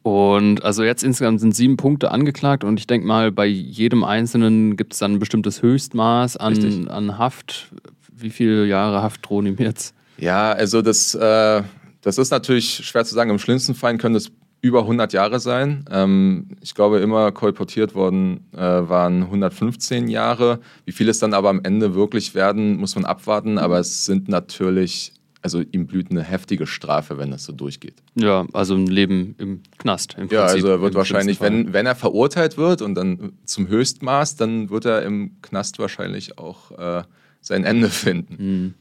Und 0.03 0.63
also 0.63 0.83
jetzt 0.83 1.01
insgesamt 1.03 1.39
sind 1.39 1.55
sieben 1.55 1.77
Punkte 1.77 2.11
angeklagt 2.11 2.65
und 2.65 2.77
ich 2.77 2.87
denke 2.87 3.07
mal, 3.07 3.31
bei 3.31 3.45
jedem 3.45 4.03
Einzelnen 4.03 4.75
gibt 4.75 4.93
es 4.93 4.99
dann 4.99 5.13
ein 5.13 5.19
bestimmtes 5.19 5.61
Höchstmaß 5.61 6.35
an, 6.35 6.87
an 6.89 7.17
Haft. 7.17 7.71
Wie 8.13 8.29
viele 8.29 8.65
Jahre 8.65 9.01
Haft 9.01 9.27
drohen 9.27 9.45
ihm 9.45 9.55
jetzt? 9.57 9.95
Ja, 10.17 10.51
also 10.51 10.81
das, 10.81 11.15
äh, 11.15 11.63
das 12.01 12.17
ist 12.17 12.31
natürlich 12.31 12.85
schwer 12.85 13.05
zu 13.05 13.15
sagen. 13.15 13.29
Im 13.29 13.39
schlimmsten 13.39 13.75
Fall 13.75 13.97
können 13.97 14.15
es 14.15 14.29
über 14.61 14.81
100 14.81 15.13
Jahre 15.13 15.39
sein. 15.39 15.85
Ähm, 15.89 16.47
ich 16.61 16.75
glaube, 16.75 16.99
immer 16.99 17.31
kolportiert 17.31 17.95
worden 17.95 18.45
äh, 18.53 18.59
waren 18.59 19.23
115 19.23 20.09
Jahre. 20.09 20.59
Wie 20.85 20.91
viel 20.91 21.09
es 21.09 21.19
dann 21.19 21.33
aber 21.33 21.49
am 21.49 21.61
Ende 21.63 21.95
wirklich 21.95 22.35
werden, 22.35 22.77
muss 22.77 22.95
man 22.95 23.05
abwarten. 23.05 23.57
Aber 23.57 23.79
es 23.79 24.05
sind 24.05 24.27
natürlich 24.29 25.13
also 25.43 25.61
ihm 25.61 25.87
blüht 25.87 26.09
eine 26.09 26.23
heftige 26.23 26.65
Strafe, 26.65 27.17
wenn 27.17 27.31
das 27.31 27.43
so 27.43 27.51
durchgeht. 27.51 27.95
Ja, 28.15 28.45
also 28.53 28.75
ein 28.75 28.87
Leben 28.87 29.35
im 29.37 29.61
Knast. 29.77 30.15
Im 30.17 30.29
ja, 30.29 30.45
also 30.45 30.67
er 30.67 30.81
wird 30.81 30.95
wahrscheinlich, 30.95 31.41
wenn, 31.41 31.73
wenn 31.73 31.85
er 31.85 31.95
verurteilt 31.95 32.57
wird 32.57 32.81
und 32.81 32.95
dann 32.95 33.33
zum 33.43 33.67
Höchstmaß, 33.67 34.37
dann 34.37 34.69
wird 34.69 34.85
er 34.85 35.03
im 35.03 35.41
Knast 35.41 35.79
wahrscheinlich 35.79 36.37
auch 36.37 36.71
äh, 36.71 37.03
sein 37.41 37.65
Ende 37.65 37.89
finden. 37.89 38.35
Mhm. 38.39 38.73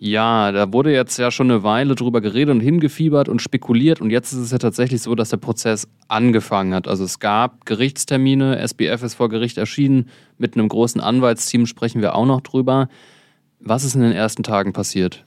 Ja, 0.00 0.52
da 0.52 0.72
wurde 0.72 0.92
jetzt 0.92 1.18
ja 1.18 1.32
schon 1.32 1.50
eine 1.50 1.64
Weile 1.64 1.96
drüber 1.96 2.20
geredet 2.20 2.54
und 2.54 2.60
hingefiebert 2.60 3.28
und 3.28 3.42
spekuliert 3.42 4.00
und 4.00 4.10
jetzt 4.10 4.32
ist 4.32 4.38
es 4.38 4.52
ja 4.52 4.58
tatsächlich 4.58 5.02
so, 5.02 5.16
dass 5.16 5.30
der 5.30 5.38
Prozess 5.38 5.88
angefangen 6.06 6.72
hat. 6.72 6.86
Also 6.86 7.02
es 7.02 7.18
gab 7.18 7.66
Gerichtstermine, 7.66 8.60
SBF 8.60 9.02
ist 9.02 9.14
vor 9.14 9.28
Gericht 9.28 9.58
erschienen, 9.58 10.08
mit 10.36 10.54
einem 10.54 10.68
großen 10.68 11.00
Anwaltsteam 11.00 11.66
sprechen 11.66 12.00
wir 12.00 12.14
auch 12.14 12.26
noch 12.26 12.42
drüber. 12.42 12.88
Was 13.58 13.82
ist 13.82 13.96
in 13.96 14.02
den 14.02 14.12
ersten 14.12 14.44
Tagen 14.44 14.72
passiert? 14.72 15.24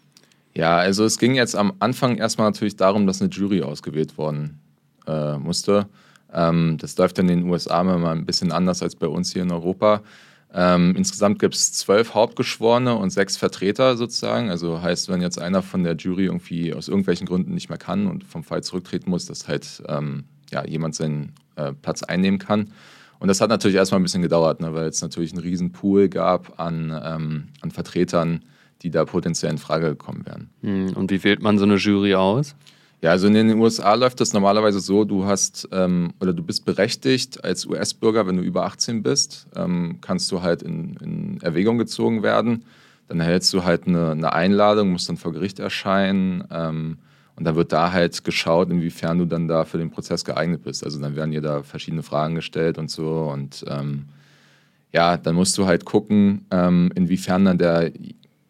Ja, 0.53 0.77
also 0.77 1.05
es 1.05 1.17
ging 1.17 1.35
jetzt 1.35 1.55
am 1.55 1.73
Anfang 1.79 2.17
erstmal 2.17 2.47
natürlich 2.47 2.75
darum, 2.75 3.07
dass 3.07 3.21
eine 3.21 3.29
Jury 3.29 3.61
ausgewählt 3.61 4.17
worden 4.17 4.59
äh, 5.07 5.37
musste. 5.37 5.87
Ähm, 6.33 6.77
das 6.79 6.97
läuft 6.97 7.19
in 7.19 7.27
den 7.27 7.49
USA 7.49 7.81
immer 7.81 8.11
ein 8.11 8.25
bisschen 8.25 8.51
anders 8.51 8.81
als 8.81 8.95
bei 8.95 9.07
uns 9.07 9.31
hier 9.31 9.43
in 9.43 9.51
Europa. 9.51 10.01
Ähm, 10.53 10.95
insgesamt 10.97 11.39
gibt 11.39 11.55
es 11.55 11.71
zwölf 11.71 12.13
Hauptgeschworene 12.13 12.95
und 12.95 13.09
sechs 13.09 13.37
Vertreter 13.37 13.95
sozusagen. 13.95 14.49
Also 14.49 14.81
heißt, 14.81 15.07
wenn 15.07 15.21
jetzt 15.21 15.39
einer 15.39 15.61
von 15.61 15.83
der 15.83 15.95
Jury 15.95 16.25
irgendwie 16.25 16.73
aus 16.73 16.89
irgendwelchen 16.89 17.25
Gründen 17.25 17.53
nicht 17.53 17.69
mehr 17.69 17.77
kann 17.77 18.07
und 18.07 18.25
vom 18.25 18.43
Fall 18.43 18.61
zurücktreten 18.61 19.09
muss, 19.09 19.25
dass 19.25 19.47
halt 19.47 19.81
ähm, 19.87 20.25
ja, 20.51 20.65
jemand 20.65 20.95
seinen 20.95 21.33
äh, 21.55 21.71
Platz 21.71 22.03
einnehmen 22.03 22.39
kann. 22.39 22.71
Und 23.19 23.27
das 23.27 23.39
hat 23.39 23.49
natürlich 23.49 23.77
erstmal 23.77 23.99
ein 23.99 24.03
bisschen 24.03 24.23
gedauert, 24.23 24.59
ne, 24.59 24.73
weil 24.73 24.87
es 24.87 25.01
natürlich 25.01 25.31
einen 25.31 25.41
riesen 25.41 25.71
Pool 25.71 26.09
gab 26.09 26.59
an, 26.59 26.89
ähm, 27.03 27.47
an 27.61 27.71
Vertretern, 27.71 28.43
die 28.81 28.89
da 28.89 29.05
potenziell 29.05 29.51
in 29.51 29.57
Frage 29.57 29.89
gekommen 29.89 30.25
wären. 30.25 30.49
Hm, 30.61 30.95
und 30.95 31.11
wie 31.11 31.23
wählt 31.23 31.41
man 31.41 31.57
so 31.57 31.65
eine 31.65 31.75
Jury 31.75 32.15
aus? 32.15 32.55
Ja, 33.01 33.09
also 33.09 33.25
in 33.25 33.33
den 33.33 33.57
USA 33.57 33.95
läuft 33.95 34.21
das 34.21 34.31
normalerweise 34.31 34.79
so, 34.79 35.05
du 35.05 35.25
hast 35.25 35.67
ähm, 35.71 36.13
oder 36.19 36.33
du 36.33 36.43
bist 36.43 36.65
berechtigt 36.65 37.43
als 37.43 37.65
US-Bürger, 37.65 38.27
wenn 38.27 38.37
du 38.37 38.43
über 38.43 38.65
18 38.65 39.01
bist, 39.01 39.47
ähm, 39.55 39.97
kannst 40.01 40.31
du 40.31 40.43
halt 40.43 40.61
in, 40.61 40.97
in, 40.97 41.41
Erwägung 41.41 41.79
gezogen 41.79 42.21
werden. 42.21 42.63
Dann 43.07 43.19
erhältst 43.19 43.51
du 43.53 43.63
halt 43.63 43.87
eine, 43.87 44.11
eine 44.11 44.33
Einladung, 44.33 44.91
musst 44.91 45.09
dann 45.09 45.17
vor 45.17 45.33
Gericht 45.33 45.57
erscheinen 45.57 46.43
ähm, 46.51 46.99
und 47.35 47.45
dann 47.45 47.55
wird 47.55 47.71
da 47.71 47.91
halt 47.91 48.23
geschaut, 48.23 48.69
inwiefern 48.69 49.17
du 49.17 49.25
dann 49.25 49.47
da 49.47 49.65
für 49.65 49.79
den 49.79 49.89
Prozess 49.89 50.23
geeignet 50.23 50.63
bist. 50.63 50.83
Also 50.83 51.01
dann 51.01 51.15
werden 51.15 51.31
dir 51.31 51.41
da 51.41 51.63
verschiedene 51.63 52.03
Fragen 52.03 52.35
gestellt 52.35 52.77
und 52.77 52.91
so 52.91 53.31
und 53.33 53.65
ähm, 53.67 54.05
ja, 54.93 55.17
dann 55.17 55.33
musst 55.35 55.57
du 55.57 55.65
halt 55.65 55.85
gucken, 55.85 56.45
ähm, 56.51 56.91
inwiefern 56.93 57.45
dann 57.45 57.57
der 57.57 57.91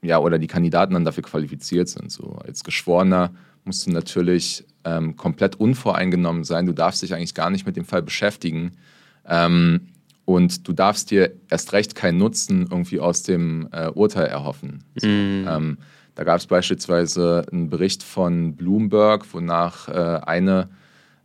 ja 0.01 0.19
oder 0.19 0.39
die 0.39 0.47
Kandidaten 0.47 0.93
dann 0.93 1.05
dafür 1.05 1.23
qualifiziert 1.23 1.89
sind. 1.89 2.11
So 2.11 2.39
als 2.45 2.63
Geschworener 2.63 3.31
musst 3.63 3.85
du 3.85 3.91
natürlich 3.91 4.65
ähm, 4.83 5.15
komplett 5.15 5.55
unvoreingenommen 5.59 6.43
sein. 6.43 6.65
Du 6.65 6.73
darfst 6.73 7.01
dich 7.01 7.13
eigentlich 7.13 7.35
gar 7.35 7.49
nicht 7.49 7.65
mit 7.65 7.77
dem 7.77 7.85
Fall 7.85 8.01
beschäftigen. 8.01 8.71
Ähm, 9.27 9.81
und 10.25 10.67
du 10.67 10.73
darfst 10.73 11.11
dir 11.11 11.31
erst 11.49 11.73
recht 11.73 11.95
keinen 11.95 12.17
Nutzen 12.17 12.67
irgendwie 12.69 12.99
aus 12.99 13.23
dem 13.23 13.67
äh, 13.71 13.87
Urteil 13.89 14.27
erhoffen. 14.27 14.83
So, 14.95 15.07
mm. 15.07 15.47
ähm, 15.47 15.77
da 16.15 16.23
gab 16.23 16.37
es 16.37 16.47
beispielsweise 16.47 17.45
einen 17.51 17.69
Bericht 17.69 18.03
von 18.03 18.55
Bloomberg, 18.55 19.25
wonach 19.33 19.87
äh, 19.87 20.21
eine 20.25 20.69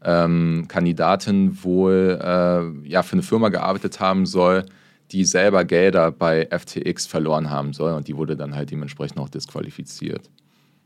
ähm, 0.05 0.67
Kandidatin 0.69 1.63
wohl 1.63 2.19
äh, 2.21 2.89
ja, 2.89 3.03
für 3.03 3.15
eine 3.15 3.23
Firma 3.23 3.49
gearbeitet 3.49 4.01
haben 4.01 4.27
soll, 4.27 4.65
die 5.13 5.25
selber 5.25 5.65
Gelder 5.65 6.11
bei 6.11 6.49
FTX 6.51 7.07
verloren 7.07 7.51
haben 7.51 7.73
soll. 7.73 7.93
Und 7.95 8.09
die 8.09 8.17
wurde 8.17 8.37
dann 8.37 8.55
halt 8.55 8.71
dementsprechend 8.71 9.19
auch 9.19 9.29
disqualifiziert. 9.29 10.31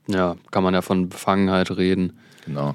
Ja, 0.09 0.37
kann 0.50 0.62
man 0.62 0.75
ja 0.75 0.83
von 0.83 1.09
Befangenheit 1.09 1.71
reden. 1.77 2.19
Genau. 2.45 2.75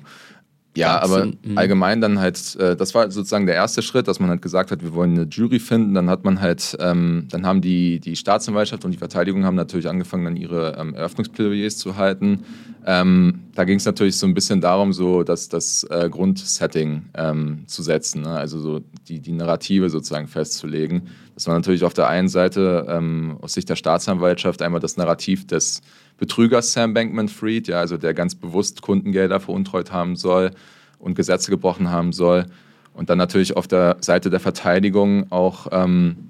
Ja, 0.76 1.02
aber 1.02 1.28
mhm. 1.28 1.58
allgemein 1.58 2.02
dann 2.02 2.20
halt, 2.20 2.56
äh, 2.58 2.76
das 2.76 2.94
war 2.94 3.10
sozusagen 3.10 3.46
der 3.46 3.56
erste 3.56 3.82
Schritt, 3.82 4.08
dass 4.08 4.20
man 4.20 4.30
halt 4.30 4.42
gesagt 4.42 4.72
hat, 4.72 4.84
wir 4.84 4.94
wollen 4.94 5.12
eine 5.12 5.28
Jury 5.30 5.60
finden. 5.60 5.94
Dann 5.94 6.10
hat 6.10 6.26
man 6.26 6.42
halt, 6.42 6.76
ähm, 6.80 7.28
dann 7.32 7.46
haben 7.46 7.62
die, 7.62 8.00
die 8.00 8.16
Staatsanwaltschaft 8.16 8.84
und 8.84 8.92
die 8.92 8.98
Verteidigung 8.98 9.46
haben 9.46 9.56
natürlich 9.56 9.88
angefangen, 9.88 10.26
dann 10.26 10.36
ihre 10.36 10.76
ähm, 10.78 10.94
Eröffnungsplädoyers 10.94 11.78
zu 11.78 11.96
halten. 11.96 12.44
Ähm, 12.86 13.46
da 13.56 13.64
ging 13.64 13.78
es 13.78 13.86
natürlich 13.86 14.18
so 14.18 14.28
ein 14.28 14.34
bisschen 14.34 14.62
darum, 14.62 14.94
so 14.94 15.24
dass 15.24 15.50
das 15.50 15.86
äh, 15.90 16.10
Grundsetting 16.10 17.06
ähm, 17.16 17.64
zu 17.68 17.82
setzen, 17.82 18.22
ne? 18.22 18.38
also 18.38 18.60
so 18.60 18.82
die, 19.08 19.20
die 19.20 19.32
Narrative 19.32 19.90
sozusagen 19.90 20.28
festzulegen. 20.28 21.04
Das 21.34 21.48
war 21.48 21.56
natürlich 21.56 21.84
auf 21.84 21.94
der 21.94 22.08
einen 22.08 22.28
Seite 22.28 22.86
ähm, 22.90 23.38
aus 23.42 23.54
Sicht 23.54 23.70
der 23.70 23.76
Staatsanwaltschaft 23.76 24.62
einmal 24.62 24.82
das 24.82 24.98
Narrativ 24.98 25.48
des 25.48 25.82
Betrügers 26.18 26.74
Sam 26.74 26.94
Bankman-Fried, 26.94 27.68
ja, 27.68 27.80
also 27.80 27.98
der 27.98 28.14
ganz 28.14 28.36
bewusst 28.36 28.82
Kundengelder 28.82 29.40
veruntreut 29.40 29.92
haben 29.92 30.16
soll 30.16 30.52
und 31.00 31.16
Gesetze 31.16 31.52
gebrochen 31.52 31.92
haben 31.92 32.14
soll. 32.14 32.46
Und 32.94 33.10
dann 33.10 33.18
natürlich 33.18 33.58
auf 33.58 33.68
der 33.68 33.98
Seite 34.00 34.30
der 34.30 34.40
Verteidigung 34.40 35.32
auch, 35.32 35.68
ähm, 35.72 36.30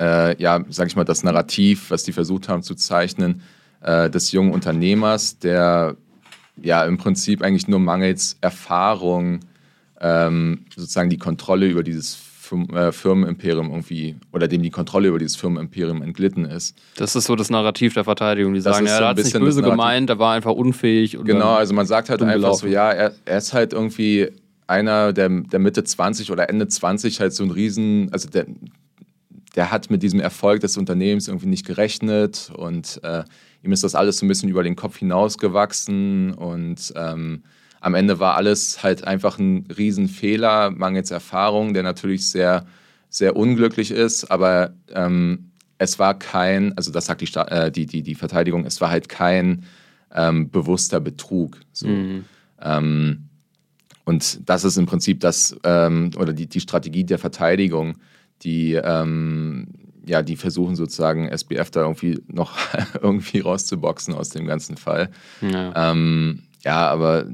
äh, 0.00 0.40
ja, 0.42 0.64
sag 0.68 0.88
ich 0.88 0.96
mal, 0.96 1.04
das 1.04 1.22
Narrativ, 1.22 1.90
was 1.90 2.02
die 2.02 2.12
versucht 2.12 2.48
haben 2.48 2.62
zu 2.62 2.74
zeichnen, 2.74 3.42
äh, 3.82 4.10
des 4.10 4.32
jungen 4.32 4.52
Unternehmers, 4.52 5.38
der 5.38 5.96
ja 6.60 6.84
im 6.84 6.98
Prinzip 6.98 7.42
eigentlich 7.42 7.68
nur 7.68 7.78
mangels 7.78 8.36
Erfahrung 8.40 9.40
ähm, 10.00 10.64
sozusagen 10.74 11.10
die 11.10 11.18
Kontrolle 11.18 11.68
über 11.68 11.82
dieses 11.82 12.16
Firmenimperium 12.92 13.70
irgendwie 13.70 14.16
oder 14.32 14.48
dem 14.48 14.62
die 14.62 14.70
Kontrolle 14.70 15.08
über 15.08 15.18
dieses 15.18 15.36
Firmenimperium 15.36 16.02
entglitten 16.02 16.44
ist. 16.44 16.76
Das 16.96 17.16
ist 17.16 17.24
so 17.24 17.36
das 17.36 17.50
Narrativ 17.50 17.94
der 17.94 18.04
Verteidigung. 18.04 18.54
Die 18.54 18.60
sagen, 18.60 18.86
ja, 18.86 18.96
so 18.96 19.02
er 19.02 19.08
hat 19.08 19.18
es 19.18 19.26
nicht 19.26 19.38
böse 19.38 19.62
gemeint, 19.62 20.10
er 20.10 20.18
war 20.18 20.34
einfach 20.34 20.52
unfähig. 20.52 21.18
genau, 21.24 21.54
also 21.54 21.74
man 21.74 21.86
sagt 21.86 22.08
halt 22.10 22.22
einfach 22.22 22.54
so, 22.54 22.66
ja, 22.66 22.90
er, 22.90 23.12
er, 23.24 23.38
ist 23.38 23.52
halt 23.52 23.72
irgendwie 23.72 24.30
einer 24.66 25.12
der, 25.12 25.28
der 25.28 25.58
Mitte 25.58 25.84
20 25.84 26.30
oder 26.30 26.48
Ende 26.48 26.68
20 26.68 27.20
halt 27.20 27.32
so 27.32 27.44
ein 27.44 27.50
Riesen, 27.50 28.08
also 28.12 28.28
der, 28.28 28.46
der 29.54 29.70
hat 29.70 29.90
mit 29.90 30.02
diesem 30.02 30.20
Erfolg 30.20 30.60
des 30.60 30.76
Unternehmens 30.76 31.28
irgendwie 31.28 31.46
nicht 31.46 31.66
gerechnet 31.66 32.50
und 32.54 33.00
äh, 33.02 33.24
ihm 33.62 33.72
ist 33.72 33.84
das 33.84 33.94
alles 33.94 34.18
so 34.18 34.26
ein 34.26 34.28
bisschen 34.28 34.48
über 34.48 34.62
den 34.62 34.76
Kopf 34.76 34.98
hinausgewachsen 34.98 36.32
und 36.34 36.92
ähm, 36.96 37.42
am 37.80 37.94
Ende 37.94 38.18
war 38.18 38.36
alles 38.36 38.82
halt 38.82 39.04
einfach 39.04 39.38
ein 39.38 39.66
Riesenfehler, 39.76 40.70
mangels 40.70 41.10
Erfahrung, 41.10 41.74
der 41.74 41.82
natürlich 41.82 42.28
sehr, 42.28 42.66
sehr 43.08 43.36
unglücklich 43.36 43.90
ist, 43.90 44.30
aber 44.30 44.74
ähm, 44.92 45.50
es 45.78 45.98
war 45.98 46.18
kein, 46.18 46.76
also 46.76 46.90
das 46.90 47.06
sagt 47.06 47.20
die, 47.20 47.28
äh, 47.36 47.70
die, 47.70 47.86
die, 47.86 48.02
die 48.02 48.14
Verteidigung, 48.14 48.64
es 48.64 48.80
war 48.80 48.90
halt 48.90 49.08
kein 49.08 49.64
ähm, 50.14 50.50
bewusster 50.50 51.00
Betrug. 51.00 51.60
So. 51.72 51.88
Mhm. 51.88 52.24
Ähm, 52.60 53.28
und 54.04 54.48
das 54.48 54.64
ist 54.64 54.76
im 54.76 54.86
Prinzip 54.86 55.20
das, 55.20 55.56
ähm, 55.64 56.10
oder 56.16 56.32
die, 56.32 56.46
die 56.46 56.60
Strategie 56.60 57.04
der 57.04 57.18
Verteidigung, 57.18 57.96
die, 58.42 58.74
ähm, 58.74 59.66
ja, 60.06 60.22
die 60.22 60.36
versuchen 60.36 60.76
sozusagen 60.76 61.28
SBF 61.28 61.70
da 61.70 61.82
irgendwie 61.82 62.20
noch 62.28 62.56
irgendwie 63.02 63.40
rauszuboxen 63.40 64.14
aus 64.14 64.30
dem 64.30 64.46
ganzen 64.46 64.76
Fall. 64.76 65.10
Ja, 65.40 65.90
ähm, 65.90 66.44
ja 66.64 66.88
aber 66.88 67.26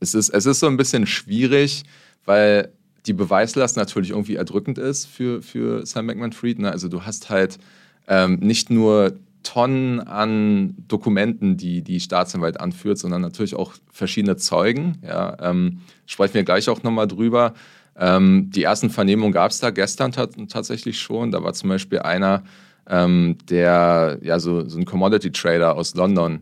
es 0.00 0.14
ist, 0.14 0.30
es 0.30 0.46
ist 0.46 0.60
so 0.60 0.66
ein 0.66 0.76
bisschen 0.76 1.06
schwierig, 1.06 1.84
weil 2.24 2.72
die 3.06 3.12
Beweislast 3.12 3.76
natürlich 3.76 4.10
irgendwie 4.10 4.34
erdrückend 4.34 4.78
ist 4.78 5.06
für, 5.06 5.42
für 5.42 5.86
Sam 5.86 6.06
Bankman-Fried. 6.08 6.58
Ne? 6.58 6.70
Also 6.70 6.88
du 6.88 7.02
hast 7.02 7.30
halt 7.30 7.58
ähm, 8.08 8.38
nicht 8.40 8.70
nur 8.70 9.16
Tonnen 9.42 10.00
an 10.00 10.74
Dokumenten, 10.88 11.56
die 11.56 11.82
die 11.82 12.00
Staatsanwalt 12.00 12.58
anführt, 12.58 12.98
sondern 12.98 13.22
natürlich 13.22 13.54
auch 13.54 13.74
verschiedene 13.92 14.36
Zeugen. 14.36 14.98
Ja, 15.06 15.36
ähm, 15.40 15.82
sprechen 16.06 16.34
wir 16.34 16.42
gleich 16.42 16.68
auch 16.68 16.82
nochmal 16.82 17.06
drüber. 17.06 17.54
Ähm, 17.96 18.50
die 18.50 18.64
ersten 18.64 18.90
Vernehmungen 18.90 19.32
gab 19.32 19.52
es 19.52 19.60
da 19.60 19.70
gestern 19.70 20.10
tatsächlich 20.10 20.98
schon. 20.98 21.30
Da 21.30 21.44
war 21.44 21.52
zum 21.52 21.68
Beispiel 21.68 22.00
einer, 22.00 22.42
ähm, 22.88 23.38
der 23.48 24.18
ja 24.20 24.40
so, 24.40 24.68
so 24.68 24.78
ein 24.78 24.84
Commodity 24.84 25.30
Trader 25.30 25.76
aus 25.76 25.94
London, 25.94 26.40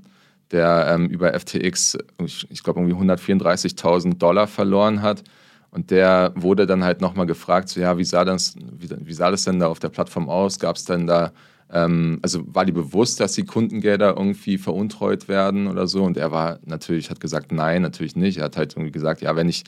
der 0.51 0.87
ähm, 0.91 1.07
über 1.07 1.39
FTX, 1.39 1.99
ich, 2.25 2.47
ich 2.51 2.63
glaube, 2.63 2.81
irgendwie 2.81 3.13
134.000 3.13 4.19
Dollar 4.19 4.47
verloren 4.47 5.03
hat. 5.03 5.25
Und 5.71 5.91
der 5.91 6.33
wurde 6.37 6.67
dann 6.67 6.85
halt 6.85 7.01
nochmal 7.01 7.27
gefragt, 7.27 7.69
so, 7.69 7.81
ja, 7.81 7.99
wie 7.99 8.05
sah, 8.05 8.25
das, 8.25 8.55
wie, 8.57 8.89
wie, 9.01 9.13
sah 9.13 9.31
das 9.31 9.45
denn 9.45 9.59
da 9.59 9.67
auf 9.67 9.81
der 9.81 9.89
Plattform 9.89 10.29
aus? 10.29 10.61
Gab 10.61 10.77
es 10.77 10.85
denn 10.85 11.07
da, 11.09 11.33
ähm, 11.73 12.21
also 12.23 12.43
war 12.55 12.65
die 12.65 12.73
bewusst, 12.73 13.19
dass 13.19 13.33
die 13.33 13.45
Kundengelder 13.45 14.17
irgendwie 14.17 14.57
veruntreut 14.57 15.27
werden 15.27 15.67
oder 15.67 15.89
so? 15.89 16.05
Und 16.05 16.17
er 16.17 16.31
war 16.31 16.61
natürlich, 16.65 17.11
hat 17.11 17.21
gesagt, 17.21 17.51
nein, 17.51 17.83
natürlich 17.83 18.15
nicht. 18.15 18.39
Er 18.39 18.45
hat 18.45 18.57
halt 18.57 18.75
irgendwie 18.75 18.93
gesagt, 18.93 19.21
ja, 19.21 19.35
wenn 19.35 19.49
ich, 19.49 19.65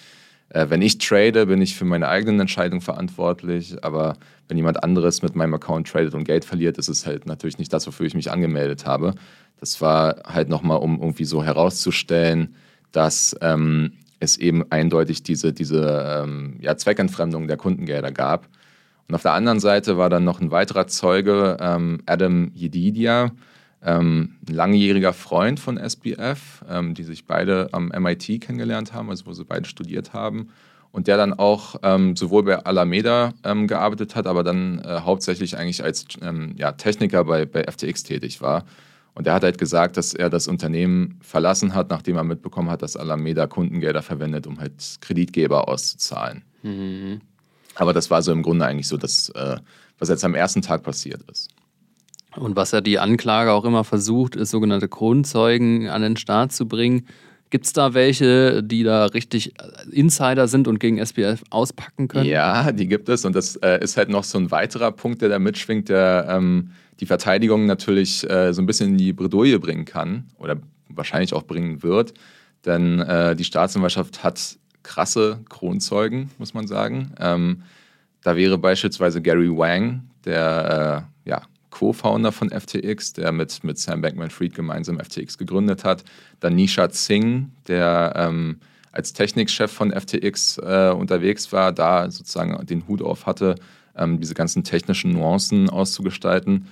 äh, 0.50 0.66
wenn 0.68 0.82
ich 0.82 0.98
trade, 0.98 1.46
bin 1.46 1.60
ich 1.60 1.76
für 1.76 1.84
meine 1.84 2.08
eigenen 2.08 2.40
Entscheidungen 2.40 2.80
verantwortlich. 2.80 3.82
Aber 3.82 4.16
wenn 4.48 4.56
jemand 4.56 4.82
anderes 4.82 5.22
mit 5.22 5.34
meinem 5.34 5.54
Account 5.54 5.88
tradet 5.88 6.14
und 6.14 6.24
Geld 6.24 6.44
verliert, 6.44 6.78
ist 6.78 6.88
es 6.88 7.06
halt 7.06 7.26
natürlich 7.26 7.58
nicht 7.58 7.72
das, 7.72 7.86
wofür 7.86 8.06
ich 8.06 8.14
mich 8.14 8.30
angemeldet 8.30 8.86
habe. 8.86 9.14
Das 9.58 9.80
war 9.80 10.22
halt 10.24 10.48
nochmal, 10.48 10.78
um 10.78 11.00
irgendwie 11.00 11.24
so 11.24 11.42
herauszustellen, 11.42 12.54
dass 12.92 13.36
ähm, 13.40 13.92
es 14.20 14.36
eben 14.36 14.70
eindeutig 14.70 15.22
diese, 15.22 15.52
diese 15.52 16.22
ähm, 16.24 16.58
ja, 16.60 16.76
Zweckentfremdung 16.76 17.48
der 17.48 17.56
Kundengelder 17.56 18.12
gab. 18.12 18.48
Und 19.08 19.14
auf 19.14 19.22
der 19.22 19.32
anderen 19.32 19.60
Seite 19.60 19.98
war 19.98 20.10
dann 20.10 20.24
noch 20.24 20.40
ein 20.40 20.50
weiterer 20.50 20.86
Zeuge, 20.86 21.56
ähm, 21.60 22.00
Adam 22.06 22.50
Yedidia, 22.54 23.32
ähm, 23.82 24.36
ein 24.48 24.54
langjähriger 24.54 25.12
Freund 25.12 25.60
von 25.60 25.76
SBF, 25.78 26.64
ähm, 26.68 26.94
die 26.94 27.04
sich 27.04 27.26
beide 27.26 27.68
am 27.72 27.88
MIT 27.88 28.40
kennengelernt 28.40 28.92
haben, 28.92 29.10
also 29.10 29.26
wo 29.26 29.32
sie 29.32 29.44
beide 29.44 29.68
studiert 29.68 30.12
haben. 30.12 30.48
Und 30.92 31.08
der 31.08 31.18
dann 31.18 31.34
auch 31.34 31.76
ähm, 31.82 32.16
sowohl 32.16 32.44
bei 32.44 32.64
Alameda 32.64 33.34
gearbeitet 33.42 34.14
hat, 34.16 34.26
aber 34.26 34.42
dann 34.42 34.78
äh, 34.78 35.00
hauptsächlich 35.00 35.58
eigentlich 35.58 35.84
als 35.84 36.06
ja, 36.56 36.72
Techniker 36.72 37.24
bei, 37.24 37.44
bei 37.44 37.64
FTX 37.64 38.04
tätig 38.04 38.40
war. 38.40 38.64
Und 39.16 39.26
er 39.26 39.32
hat 39.32 39.44
halt 39.44 39.56
gesagt, 39.56 39.96
dass 39.96 40.12
er 40.12 40.28
das 40.28 40.46
Unternehmen 40.46 41.18
verlassen 41.22 41.74
hat, 41.74 41.88
nachdem 41.88 42.16
er 42.16 42.24
mitbekommen 42.24 42.68
hat, 42.68 42.82
dass 42.82 42.96
Alameda 42.96 43.46
Kundengelder 43.46 44.02
verwendet, 44.02 44.46
um 44.46 44.60
halt 44.60 44.98
Kreditgeber 45.00 45.68
auszuzahlen. 45.68 46.44
Mhm. 46.62 47.22
Aber 47.76 47.94
das 47.94 48.10
war 48.10 48.20
so 48.20 48.30
im 48.30 48.42
Grunde 48.42 48.66
eigentlich 48.66 48.88
so 48.88 48.98
das, 48.98 49.30
äh, 49.30 49.56
was 49.98 50.10
jetzt 50.10 50.22
am 50.22 50.34
ersten 50.34 50.60
Tag 50.60 50.82
passiert 50.82 51.22
ist. 51.30 51.48
Und 52.36 52.56
was 52.56 52.72
ja 52.72 52.80
die 52.80 52.98
Anklage 52.98 53.52
auch 53.52 53.64
immer 53.64 53.84
versucht, 53.84 54.36
ist 54.36 54.50
sogenannte 54.50 54.88
Kronzeugen 54.88 55.88
an 55.88 56.02
den 56.02 56.16
Start 56.16 56.52
zu 56.52 56.66
bringen. 56.66 57.06
Gibt 57.50 57.66
es 57.66 57.72
da 57.72 57.94
welche, 57.94 58.62
die 58.62 58.82
da 58.82 59.06
richtig 59.06 59.54
Insider 59.90 60.48
sind 60.48 60.66
und 60.66 60.80
gegen 60.80 60.98
SPF 60.98 61.44
auspacken 61.50 62.08
können? 62.08 62.26
Ja, 62.26 62.72
die 62.72 62.88
gibt 62.88 63.08
es. 63.08 63.24
Und 63.24 63.36
das 63.36 63.56
äh, 63.56 63.82
ist 63.82 63.96
halt 63.96 64.08
noch 64.08 64.24
so 64.24 64.38
ein 64.38 64.50
weiterer 64.50 64.90
Punkt, 64.90 65.22
der 65.22 65.28
da 65.28 65.38
mitschwingt, 65.38 65.88
der 65.88 66.26
ähm, 66.28 66.70
die 66.98 67.06
Verteidigung 67.06 67.66
natürlich 67.66 68.28
äh, 68.28 68.52
so 68.52 68.62
ein 68.62 68.66
bisschen 68.66 68.90
in 68.90 68.98
die 68.98 69.12
Bredouille 69.12 69.60
bringen 69.60 69.84
kann 69.84 70.24
oder 70.38 70.56
wahrscheinlich 70.88 71.34
auch 71.34 71.44
bringen 71.44 71.82
wird. 71.82 72.14
Denn 72.64 72.98
äh, 73.00 73.36
die 73.36 73.44
Staatsanwaltschaft 73.44 74.24
hat 74.24 74.58
krasse 74.82 75.40
Kronzeugen, 75.48 76.30
muss 76.38 76.52
man 76.52 76.66
sagen. 76.66 77.12
Ähm, 77.20 77.62
da 78.22 78.34
wäre 78.34 78.58
beispielsweise 78.58 79.22
Gary 79.22 79.50
Wang, 79.50 80.10
der 80.24 81.06
äh, 81.24 81.30
ja, 81.30 81.42
Co-Founder 81.76 82.32
von 82.32 82.48
FTX, 82.48 83.12
der 83.12 83.32
mit, 83.32 83.62
mit 83.62 83.78
Sam 83.78 84.00
Bankman-Fried 84.00 84.54
gemeinsam 84.54 84.98
FTX 84.98 85.36
gegründet 85.36 85.84
hat. 85.84 86.04
Dann 86.40 86.54
Nishat 86.54 86.94
Singh, 86.94 87.48
der 87.68 88.14
ähm, 88.16 88.60
als 88.92 89.12
Technikchef 89.12 89.70
von 89.70 89.92
FTX 89.92 90.56
äh, 90.56 90.94
unterwegs 90.96 91.52
war, 91.52 91.72
da 91.72 92.10
sozusagen 92.10 92.64
den 92.64 92.88
Hut 92.88 93.02
auf 93.02 93.26
hatte, 93.26 93.56
ähm, 93.94 94.20
diese 94.20 94.32
ganzen 94.32 94.64
technischen 94.64 95.12
Nuancen 95.12 95.68
auszugestalten. 95.68 96.66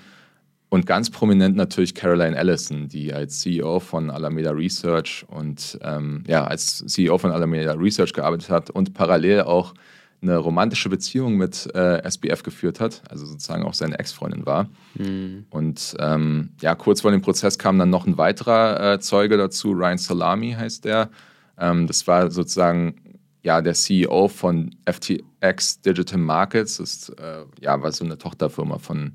Und 0.70 0.86
ganz 0.86 1.10
prominent 1.10 1.54
natürlich 1.54 1.94
Caroline 1.94 2.34
Ellison, 2.34 2.88
die 2.88 3.12
als 3.12 3.40
CEO 3.40 3.80
von 3.80 4.08
Alameda 4.08 4.52
Research 4.52 5.26
und 5.28 5.78
ähm, 5.82 6.24
ja, 6.26 6.44
als 6.44 6.78
CEO 6.86 7.18
von 7.18 7.30
Alameda 7.30 7.74
Research 7.74 8.14
gearbeitet 8.14 8.48
hat 8.48 8.70
und 8.70 8.94
parallel 8.94 9.42
auch 9.42 9.74
eine 10.22 10.36
romantische 10.38 10.88
Beziehung 10.88 11.36
mit 11.36 11.68
äh, 11.74 12.02
SBF 12.02 12.42
geführt 12.42 12.80
hat, 12.80 13.02
also 13.10 13.26
sozusagen 13.26 13.64
auch 13.64 13.74
seine 13.74 13.98
Ex-Freundin 13.98 14.46
war. 14.46 14.68
Mhm. 14.94 15.46
Und 15.50 15.94
ähm, 15.98 16.50
ja, 16.60 16.74
kurz 16.74 17.02
vor 17.02 17.10
dem 17.10 17.22
Prozess 17.22 17.58
kam 17.58 17.78
dann 17.78 17.90
noch 17.90 18.06
ein 18.06 18.16
weiterer 18.16 18.94
äh, 18.94 19.00
Zeuge 19.00 19.36
dazu, 19.36 19.72
Ryan 19.72 19.98
Salami 19.98 20.52
heißt 20.52 20.84
der. 20.84 21.10
Ähm, 21.58 21.86
das 21.86 22.06
war 22.06 22.30
sozusagen 22.30 22.96
ja 23.42 23.60
der 23.60 23.74
CEO 23.74 24.28
von 24.28 24.74
FTX 24.86 25.82
Digital 25.82 26.18
Markets, 26.18 26.78
das 26.78 26.94
ist, 26.94 27.08
äh, 27.20 27.44
ja, 27.60 27.80
war 27.82 27.92
so 27.92 28.04
eine 28.04 28.18
Tochterfirma 28.18 28.78
von, 28.78 29.12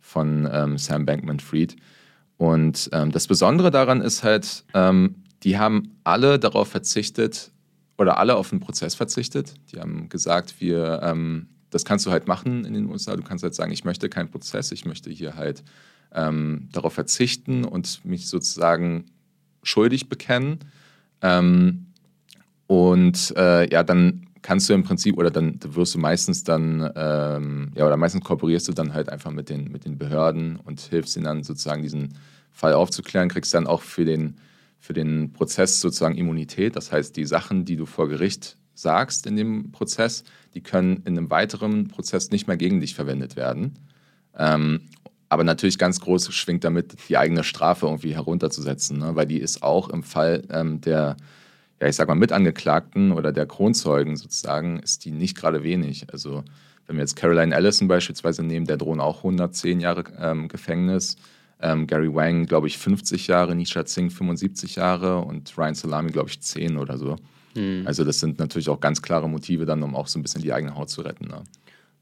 von 0.00 0.48
ähm, 0.50 0.78
Sam 0.78 1.04
Bankman-Fried. 1.04 1.76
Und 2.38 2.88
ähm, 2.92 3.12
das 3.12 3.26
Besondere 3.26 3.70
daran 3.70 4.00
ist 4.00 4.22
halt, 4.22 4.64
ähm, 4.74 5.16
die 5.42 5.58
haben 5.58 5.96
alle 6.04 6.38
darauf 6.38 6.68
verzichtet, 6.68 7.50
oder 7.98 8.18
alle 8.18 8.36
auf 8.36 8.50
den 8.50 8.60
Prozess 8.60 8.94
verzichtet. 8.94 9.54
Die 9.72 9.80
haben 9.80 10.08
gesagt, 10.08 10.60
wir, 10.60 11.00
ähm, 11.02 11.48
das 11.70 11.84
kannst 11.84 12.06
du 12.06 12.10
halt 12.10 12.26
machen 12.26 12.64
in 12.64 12.74
den 12.74 12.86
USA. 12.86 13.16
Du 13.16 13.22
kannst 13.22 13.44
halt 13.44 13.54
sagen, 13.54 13.72
ich 13.72 13.84
möchte 13.84 14.08
keinen 14.08 14.30
Prozess, 14.30 14.72
ich 14.72 14.84
möchte 14.84 15.10
hier 15.10 15.36
halt 15.36 15.62
ähm, 16.14 16.68
darauf 16.72 16.94
verzichten 16.94 17.64
und 17.64 18.04
mich 18.04 18.28
sozusagen 18.28 19.06
schuldig 19.62 20.08
bekennen. 20.08 20.58
Ähm, 21.20 21.86
und 22.66 23.34
äh, 23.36 23.70
ja, 23.70 23.82
dann 23.82 24.26
kannst 24.42 24.68
du 24.68 24.74
im 24.74 24.82
Prinzip 24.82 25.16
oder 25.16 25.30
dann 25.30 25.58
wirst 25.62 25.94
du 25.94 25.98
meistens 25.98 26.44
dann, 26.44 26.90
ähm, 26.96 27.70
ja, 27.74 27.86
oder 27.86 27.96
meistens 27.96 28.24
kooperierst 28.24 28.68
du 28.68 28.72
dann 28.72 28.92
halt 28.92 29.08
einfach 29.08 29.30
mit 29.30 29.48
den, 29.48 29.70
mit 29.70 29.84
den 29.84 29.98
Behörden 29.98 30.56
und 30.56 30.80
hilfst 30.80 31.16
ihnen 31.16 31.24
dann 31.24 31.42
sozusagen 31.44 31.82
diesen 31.82 32.18
Fall 32.50 32.74
aufzuklären, 32.74 33.28
kriegst 33.28 33.54
dann 33.54 33.66
auch 33.66 33.82
für 33.82 34.04
den 34.04 34.36
für 34.82 34.94
den 34.94 35.32
Prozess 35.32 35.80
sozusagen 35.80 36.16
Immunität. 36.16 36.74
Das 36.74 36.90
heißt, 36.90 37.16
die 37.16 37.24
Sachen, 37.24 37.64
die 37.64 37.76
du 37.76 37.86
vor 37.86 38.08
Gericht 38.08 38.56
sagst 38.74 39.28
in 39.28 39.36
dem 39.36 39.70
Prozess, 39.70 40.24
die 40.54 40.60
können 40.60 41.02
in 41.04 41.16
einem 41.16 41.30
weiteren 41.30 41.86
Prozess 41.86 42.32
nicht 42.32 42.48
mehr 42.48 42.56
gegen 42.56 42.80
dich 42.80 42.96
verwendet 42.96 43.36
werden. 43.36 43.78
Ähm, 44.36 44.80
aber 45.28 45.44
natürlich 45.44 45.78
ganz 45.78 46.00
groß 46.00 46.34
schwingt 46.34 46.64
damit, 46.64 46.96
die 47.08 47.16
eigene 47.16 47.44
Strafe 47.44 47.86
irgendwie 47.86 48.16
herunterzusetzen, 48.16 48.98
ne? 48.98 49.14
weil 49.14 49.26
die 49.26 49.38
ist 49.38 49.62
auch 49.62 49.88
im 49.88 50.02
Fall 50.02 50.42
ähm, 50.50 50.80
der, 50.80 51.16
ja, 51.80 51.86
ich 51.86 51.94
sag 51.94 52.08
mal, 52.08 52.16
Mitangeklagten 52.16 53.12
oder 53.12 53.30
der 53.30 53.46
Kronzeugen 53.46 54.16
sozusagen, 54.16 54.80
ist 54.80 55.04
die 55.04 55.12
nicht 55.12 55.36
gerade 55.36 55.62
wenig. 55.62 56.12
Also, 56.12 56.42
wenn 56.88 56.96
wir 56.96 57.02
jetzt 57.02 57.14
Caroline 57.14 57.54
Allison 57.54 57.86
beispielsweise 57.86 58.42
nehmen, 58.42 58.66
der 58.66 58.78
drohen 58.78 58.98
auch 58.98 59.18
110 59.18 59.78
Jahre 59.78 60.02
ähm, 60.18 60.48
Gefängnis. 60.48 61.16
Ähm, 61.62 61.86
Gary 61.86 62.12
Wang, 62.12 62.46
glaube 62.46 62.66
ich, 62.66 62.76
50 62.76 63.28
Jahre, 63.28 63.54
Nishat 63.54 63.88
Singh 63.88 64.12
75 64.14 64.76
Jahre 64.76 65.18
und 65.20 65.56
Ryan 65.56 65.74
Salami, 65.74 66.10
glaube 66.10 66.28
ich, 66.28 66.40
10 66.40 66.76
oder 66.76 66.98
so. 66.98 67.16
Mhm. 67.54 67.82
Also 67.86 68.04
das 68.04 68.20
sind 68.20 68.38
natürlich 68.38 68.68
auch 68.68 68.80
ganz 68.80 69.00
klare 69.00 69.28
Motive 69.28 69.64
dann, 69.64 69.82
um 69.82 69.94
auch 69.94 70.06
so 70.06 70.18
ein 70.18 70.22
bisschen 70.22 70.42
die 70.42 70.52
eigene 70.52 70.74
Haut 70.74 70.90
zu 70.90 71.02
retten. 71.02 71.28
Ne? 71.28 71.42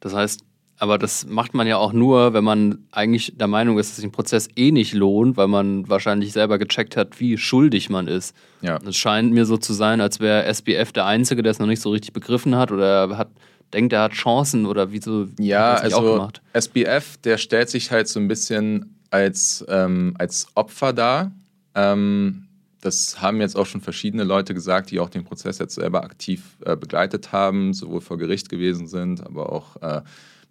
Das 0.01 0.15
heißt, 0.15 0.41
aber 0.79 0.97
das 0.97 1.27
macht 1.27 1.53
man 1.53 1.67
ja 1.67 1.77
auch 1.77 1.93
nur, 1.93 2.33
wenn 2.33 2.43
man 2.43 2.87
eigentlich 2.91 3.35
der 3.37 3.49
Meinung 3.49 3.79
ist, 3.79 3.91
dass 3.91 3.97
sich 3.97 4.07
ein 4.07 4.13
Prozess 4.13 4.49
eh 4.57 4.73
nicht 4.73 4.95
lohnt, 4.95 5.37
weil 5.37 5.47
man 5.47 5.87
wahrscheinlich 5.91 6.33
selber 6.33 6.59
gecheckt 6.59 6.97
hat, 6.97 7.21
wie 7.21 7.37
schuldig 7.37 7.91
man 7.91 8.09
ist. 8.09 8.35
Ja. 8.63 8.79
Es 8.87 8.97
scheint 8.97 9.31
mir 9.31 9.45
so 9.45 9.59
zu 9.59 9.75
sein, 9.75 10.01
als 10.01 10.21
wäre 10.21 10.47
SBF 10.47 10.93
der 10.93 11.05
Einzige, 11.05 11.43
der 11.43 11.51
es 11.51 11.59
noch 11.59 11.67
nicht 11.67 11.83
so 11.83 11.91
richtig 11.91 12.15
begriffen 12.15 12.57
hat 12.57 12.73
oder 12.73 13.19
hat, 13.19 13.29
denkt, 13.75 13.93
er 13.93 14.05
hat 14.05 14.13
Chancen 14.13 14.65
oder 14.65 14.91
wieso. 14.91 15.29
Ja, 15.39 15.75
also 15.75 16.31
SBF, 16.55 17.19
der 17.19 17.37
stellt 17.37 17.69
sich 17.69 17.91
halt 17.91 18.09
so 18.09 18.19
ein 18.19 18.27
bisschen 18.27 19.00
als, 19.11 19.65
ähm, 19.69 20.15
als 20.19 20.47
Opfer 20.55 20.93
dar. 20.93 21.33
Ähm, 21.75 22.47
das 22.81 23.21
haben 23.21 23.41
jetzt 23.41 23.57
auch 23.57 23.67
schon 23.67 23.81
verschiedene 23.81 24.25
Leute 24.25 24.55
gesagt, 24.55 24.91
die 24.91 25.01
auch 25.01 25.11
den 25.11 25.25
Prozess 25.25 25.59
jetzt 25.59 25.75
selber 25.75 26.03
aktiv 26.03 26.57
äh, 26.65 26.77
begleitet 26.77 27.33
haben, 27.33 27.75
sowohl 27.75 28.01
vor 28.01 28.17
Gericht 28.17 28.49
gewesen 28.49 28.87
sind, 28.87 29.25
aber 29.25 29.53
auch 29.53 29.77
äh, 29.83 30.03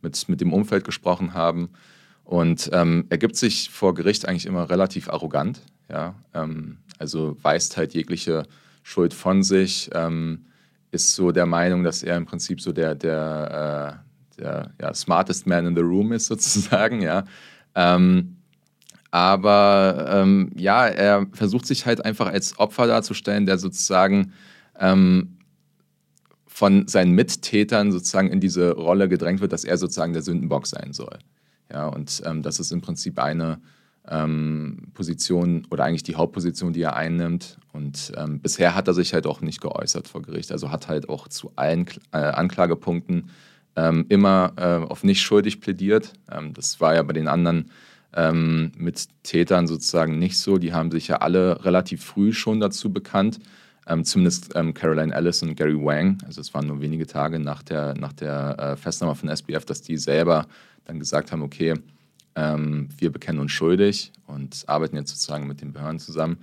mit, 0.01 0.29
mit 0.29 0.39
dem 0.41 0.53
Umfeld 0.53 0.83
gesprochen 0.83 1.33
haben. 1.33 1.69
Und 2.23 2.69
ähm, 2.73 3.05
er 3.09 3.17
gibt 3.17 3.35
sich 3.35 3.71
vor 3.71 3.95
Gericht 3.95 4.27
eigentlich 4.27 4.45
immer 4.45 4.69
relativ 4.69 5.09
arrogant. 5.09 5.61
Ja? 5.89 6.13
Ähm, 6.35 6.77
also 6.99 7.37
weist 7.41 7.77
halt 7.77 7.93
jegliche 7.95 8.43
Schuld 8.83 9.13
von 9.13 9.41
sich, 9.41 9.89
ähm, 9.93 10.45
ist 10.91 11.15
so 11.15 11.31
der 11.31 11.45
Meinung, 11.45 11.83
dass 11.83 12.03
er 12.03 12.17
im 12.17 12.25
Prinzip 12.25 12.61
so 12.61 12.71
der, 12.71 12.93
der, 12.93 14.01
äh, 14.37 14.41
der 14.41 14.71
ja, 14.79 14.93
smartest 14.93 15.47
man 15.47 15.65
in 15.65 15.75
the 15.75 15.81
room 15.81 16.11
ist, 16.11 16.27
sozusagen. 16.27 17.01
Ja? 17.01 17.25
Ähm, 17.73 18.35
aber 19.11 20.07
ähm, 20.11 20.51
ja, 20.55 20.87
er 20.87 21.25
versucht 21.33 21.65
sich 21.65 21.85
halt 21.85 22.05
einfach 22.05 22.27
als 22.27 22.59
Opfer 22.59 22.87
darzustellen, 22.87 23.45
der 23.45 23.57
sozusagen 23.57 24.33
ähm, 24.79 25.37
von 26.45 26.87
seinen 26.87 27.13
Mittätern 27.13 27.91
sozusagen 27.91 28.29
in 28.29 28.39
diese 28.39 28.73
Rolle 28.73 29.09
gedrängt 29.09 29.41
wird, 29.41 29.53
dass 29.53 29.63
er 29.63 29.77
sozusagen 29.77 30.13
der 30.13 30.21
Sündenbock 30.21 30.67
sein 30.67 30.93
soll. 30.93 31.17
Ja, 31.71 31.87
und 31.87 32.21
ähm, 32.25 32.41
das 32.41 32.59
ist 32.59 32.71
im 32.71 32.81
Prinzip 32.81 33.19
eine 33.19 33.61
ähm, 34.07 34.91
Position 34.93 35.65
oder 35.71 35.85
eigentlich 35.85 36.03
die 36.03 36.15
Hauptposition, 36.15 36.73
die 36.73 36.81
er 36.81 36.95
einnimmt. 36.95 37.57
Und 37.73 38.11
ähm, 38.17 38.39
bisher 38.41 38.75
hat 38.75 38.87
er 38.87 38.93
sich 38.93 39.13
halt 39.13 39.25
auch 39.25 39.41
nicht 39.41 39.61
geäußert 39.61 40.07
vor 40.07 40.21
Gericht. 40.21 40.51
Also 40.51 40.71
hat 40.71 40.87
halt 40.87 41.09
auch 41.09 41.27
zu 41.27 41.51
allen 41.55 41.87
äh, 42.11 42.17
Anklagepunkten 42.17 43.29
ähm, 43.75 44.05
immer 44.09 44.53
äh, 44.57 44.85
auf 44.85 45.03
nicht 45.03 45.21
schuldig 45.21 45.61
plädiert. 45.61 46.13
das 46.53 46.81
war 46.81 46.95
ja 46.95 47.03
bei 47.03 47.13
den 47.13 47.27
anderen 47.27 47.71
ähm, 48.13 48.71
mit 48.77 49.07
Tätern 49.23 49.67
sozusagen 49.67 50.19
nicht 50.19 50.37
so. 50.37 50.57
Die 50.57 50.73
haben 50.73 50.91
sich 50.91 51.07
ja 51.07 51.17
alle 51.17 51.63
relativ 51.65 52.03
früh 52.03 52.33
schon 52.33 52.59
dazu 52.59 52.91
bekannt. 52.91 53.39
Ähm, 53.87 54.03
zumindest 54.03 54.51
ähm, 54.55 54.73
Caroline 54.73 55.13
Ellis 55.13 55.41
und 55.41 55.55
Gary 55.55 55.75
Wang. 55.75 56.19
Also 56.25 56.41
es 56.41 56.53
waren 56.53 56.67
nur 56.67 56.81
wenige 56.81 57.07
Tage 57.07 57.39
nach 57.39 57.63
der, 57.63 57.95
nach 57.95 58.13
der 58.13 58.59
äh, 58.59 58.75
Festnahme 58.77 59.15
von 59.15 59.29
SBF, 59.29 59.65
dass 59.65 59.81
die 59.81 59.97
selber 59.97 60.45
dann 60.85 60.99
gesagt 60.99 61.31
haben, 61.31 61.41
okay, 61.41 61.73
ähm, 62.35 62.89
wir 62.97 63.11
bekennen 63.11 63.39
uns 63.39 63.51
schuldig 63.51 64.11
und 64.27 64.63
arbeiten 64.67 64.95
jetzt 64.95 65.09
sozusagen 65.11 65.47
mit 65.47 65.61
den 65.61 65.73
Behörden 65.73 65.99
zusammen. 65.99 66.37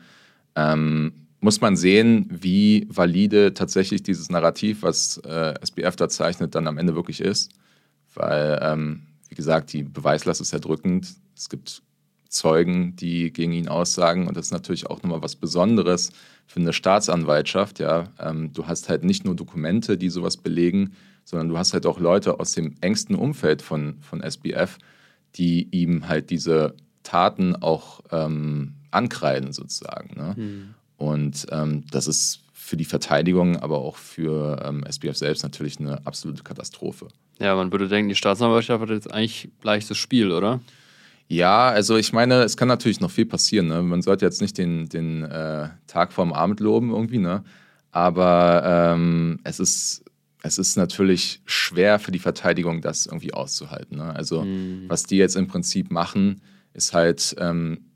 Ähm, 0.57 1.13
muss 1.41 1.61
man 1.61 1.77
sehen, 1.77 2.27
wie 2.31 2.87
valide 2.91 3.55
tatsächlich 3.55 4.03
dieses 4.03 4.31
Narrativ, 4.31 4.83
was 4.83 5.19
äh, 5.19 5.55
SBF 5.61 5.95
da 5.97 6.09
zeichnet, 6.09 6.55
dann 6.55 6.67
am 6.67 6.79
Ende 6.79 6.95
wirklich 6.95 7.21
ist. 7.21 7.53
Weil, 8.15 8.59
ähm, 8.63 9.03
gesagt, 9.37 9.73
die 9.73 9.83
Beweislast 9.83 10.41
ist 10.41 10.53
erdrückend. 10.53 11.09
Es 11.37 11.49
gibt 11.49 11.83
Zeugen, 12.29 12.97
die 12.97 13.33
gegen 13.33 13.53
ihn 13.53 13.69
aussagen. 13.69 14.27
Und 14.27 14.37
das 14.37 14.47
ist 14.47 14.53
natürlich 14.53 14.89
auch 14.89 15.03
nochmal 15.03 15.23
was 15.23 15.37
Besonderes 15.37 16.11
für 16.47 16.61
eine 16.61 16.73
Staatsanwaltschaft. 16.73 17.79
Ja. 17.79 18.09
Ähm, 18.19 18.53
du 18.53 18.67
hast 18.67 18.89
halt 18.89 19.05
nicht 19.05 19.25
nur 19.25 19.37
Dokumente, 19.37 19.97
die 19.97 20.11
sowas 20.11 20.37
belegen, 20.37 20.93
sondern 21.25 21.49
du 21.49 21.59
hast 21.59 21.73
halt 21.73 21.87
auch 21.87 21.99
Leute 22.01 22.41
aus 22.41 22.53
dem 22.53 22.75
engsten 22.81 23.17
Umfeld 23.17 23.63
von, 23.63 23.97
von 24.01 24.23
SBF, 24.23 24.79
die 25.37 25.69
ihm 25.71 26.09
halt 26.09 26.31
diese 26.31 26.75
Taten 27.03 27.57
auch 27.57 28.01
ähm, 28.11 28.75
ankreiden, 28.91 29.53
sozusagen. 29.53 30.17
Ne? 30.17 30.35
Mhm. 30.37 30.75
Und 30.97 31.47
ähm, 31.51 31.85
das 31.91 32.07
ist 32.07 32.43
für 32.53 32.77
die 32.77 32.85
Verteidigung, 32.85 33.57
aber 33.57 33.79
auch 33.79 33.97
für 33.97 34.61
ähm, 34.65 34.85
SBF 34.85 35.17
selbst 35.17 35.43
natürlich 35.43 35.79
eine 35.79 36.05
absolute 36.07 36.43
Katastrophe. 36.43 37.09
Ja, 37.39 37.55
man 37.55 37.71
würde 37.71 37.89
denken, 37.89 38.09
die 38.09 38.15
Staatsanwaltschaft 38.15 38.83
hat 38.83 38.91
jetzt 38.91 39.13
eigentlich 39.13 39.51
leichtes 39.63 39.99
Spiel, 39.99 40.33
oder? 40.33 40.61
Ja, 41.29 41.69
also 41.69 41.97
ich 41.97 42.13
meine, 42.13 42.43
es 42.43 42.57
kann 42.57 42.69
natürlich 42.69 43.01
noch 43.01 43.11
viel 43.11 43.27
passieren. 43.27 43.67
Ne? 43.67 43.83
Man 43.83 44.03
sollte 44.03 44.25
jetzt 44.25 44.41
nicht 44.41 44.57
den, 44.59 44.89
den 44.89 45.25
äh, 45.25 45.69
Tag 45.87 46.13
vorm 46.13 46.33
Abend 46.33 46.61
loben 46.61 46.91
irgendwie, 46.91 47.19
ne? 47.19 47.43
aber 47.91 48.95
ähm, 48.95 49.41
es, 49.43 49.59
ist, 49.59 50.05
es 50.43 50.59
ist 50.59 50.77
natürlich 50.77 51.41
schwer 51.45 51.99
für 51.99 52.13
die 52.13 52.19
Verteidigung, 52.21 52.81
das 52.81 53.07
irgendwie 53.07 53.35
auszuhalten. 53.35 53.99
Ne? 53.99 54.15
Also 54.15 54.43
mhm. 54.43 54.85
was 54.89 55.05
die 55.05 55.17
jetzt 55.17 55.37
im 55.37 55.49
Prinzip 55.49 55.91
machen, 55.91 56.41
ist 56.75 56.93
halt 56.93 57.35
ähm, 57.39 57.87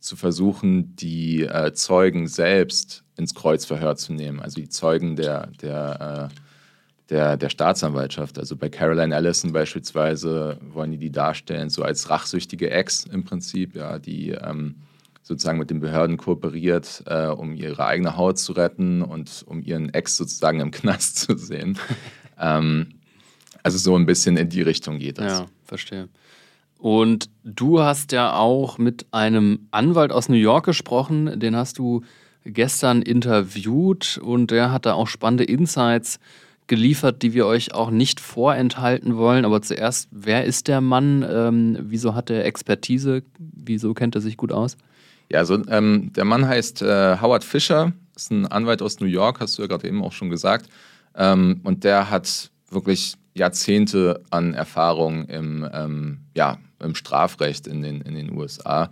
zu 0.00 0.16
versuchen, 0.16 0.96
die 0.96 1.42
äh, 1.42 1.72
Zeugen 1.74 2.26
selbst 2.26 3.04
ins 3.16 3.34
Kreuzverhör 3.34 3.96
zu 3.96 4.14
nehmen, 4.14 4.40
also 4.40 4.56
die 4.56 4.68
Zeugen 4.68 5.14
der, 5.14 5.48
der, 5.60 6.30
äh, 6.30 6.34
der, 7.10 7.36
der 7.36 7.48
Staatsanwaltschaft. 7.48 8.38
Also 8.38 8.56
bei 8.56 8.68
Caroline 8.68 9.14
Allison 9.14 9.52
beispielsweise 9.52 10.58
wollen 10.72 10.92
die 10.92 10.98
die 10.98 11.10
darstellen, 11.10 11.68
so 11.68 11.82
als 11.82 12.08
rachsüchtige 12.08 12.70
Ex 12.70 13.04
im 13.04 13.24
Prinzip, 13.24 13.74
ja, 13.74 13.98
die 13.98 14.30
ähm, 14.30 14.76
sozusagen 15.22 15.58
mit 15.58 15.70
den 15.70 15.80
Behörden 15.80 16.16
kooperiert, 16.16 17.02
äh, 17.06 17.26
um 17.26 17.54
ihre 17.54 17.84
eigene 17.84 18.16
Haut 18.16 18.38
zu 18.38 18.52
retten 18.52 19.02
und 19.02 19.44
um 19.46 19.62
ihren 19.62 19.92
Ex 19.92 20.16
sozusagen 20.16 20.60
im 20.60 20.70
Knast 20.70 21.18
zu 21.18 21.36
sehen. 21.36 21.78
ähm, 22.38 22.94
also 23.62 23.76
so 23.76 23.96
ein 23.96 24.06
bisschen 24.06 24.36
in 24.36 24.48
die 24.48 24.62
Richtung 24.62 24.98
geht 24.98 25.18
das. 25.18 25.40
Ja, 25.40 25.46
verstehe. 25.64 26.08
Und 26.78 27.28
du 27.44 27.80
hast 27.80 28.12
ja 28.12 28.34
auch 28.34 28.78
mit 28.78 29.06
einem 29.10 29.68
Anwalt 29.70 30.12
aus 30.12 30.30
New 30.30 30.36
York 30.36 30.64
gesprochen, 30.64 31.38
den 31.38 31.54
hast 31.54 31.78
du 31.78 32.02
gestern 32.44 33.02
interviewt 33.02 34.18
und 34.22 34.50
der 34.50 34.72
hat 34.72 34.86
da 34.86 34.94
auch 34.94 35.06
spannende 35.06 35.44
Insights 35.44 36.18
geliefert, 36.70 37.22
die 37.22 37.34
wir 37.34 37.46
euch 37.46 37.74
auch 37.74 37.90
nicht 37.90 38.20
vorenthalten 38.20 39.16
wollen. 39.16 39.44
Aber 39.44 39.60
zuerst, 39.60 40.08
wer 40.12 40.44
ist 40.44 40.68
der 40.68 40.80
Mann? 40.80 41.26
Ähm, 41.28 41.76
wieso 41.80 42.14
hat 42.14 42.30
er 42.30 42.44
Expertise? 42.44 43.24
Wieso 43.38 43.92
kennt 43.92 44.14
er 44.14 44.20
sich 44.20 44.36
gut 44.36 44.52
aus? 44.52 44.76
Ja, 45.32 45.40
also 45.40 45.60
ähm, 45.66 46.12
der 46.14 46.24
Mann 46.24 46.46
heißt 46.46 46.82
äh, 46.82 47.18
Howard 47.20 47.42
Fischer, 47.42 47.92
ist 48.14 48.30
ein 48.30 48.46
Anwalt 48.46 48.82
aus 48.82 49.00
New 49.00 49.08
York, 49.08 49.40
hast 49.40 49.58
du 49.58 49.62
ja 49.62 49.68
gerade 49.68 49.88
eben 49.88 50.00
auch 50.04 50.12
schon 50.12 50.30
gesagt. 50.30 50.70
Ähm, 51.16 51.60
und 51.64 51.82
der 51.82 52.08
hat 52.08 52.52
wirklich 52.70 53.16
Jahrzehnte 53.34 54.22
an 54.30 54.54
Erfahrung 54.54 55.24
im, 55.24 55.68
ähm, 55.72 56.20
ja, 56.36 56.58
im 56.78 56.94
Strafrecht 56.94 57.66
in 57.66 57.82
den, 57.82 58.00
in 58.00 58.14
den 58.14 58.32
USA. 58.32 58.90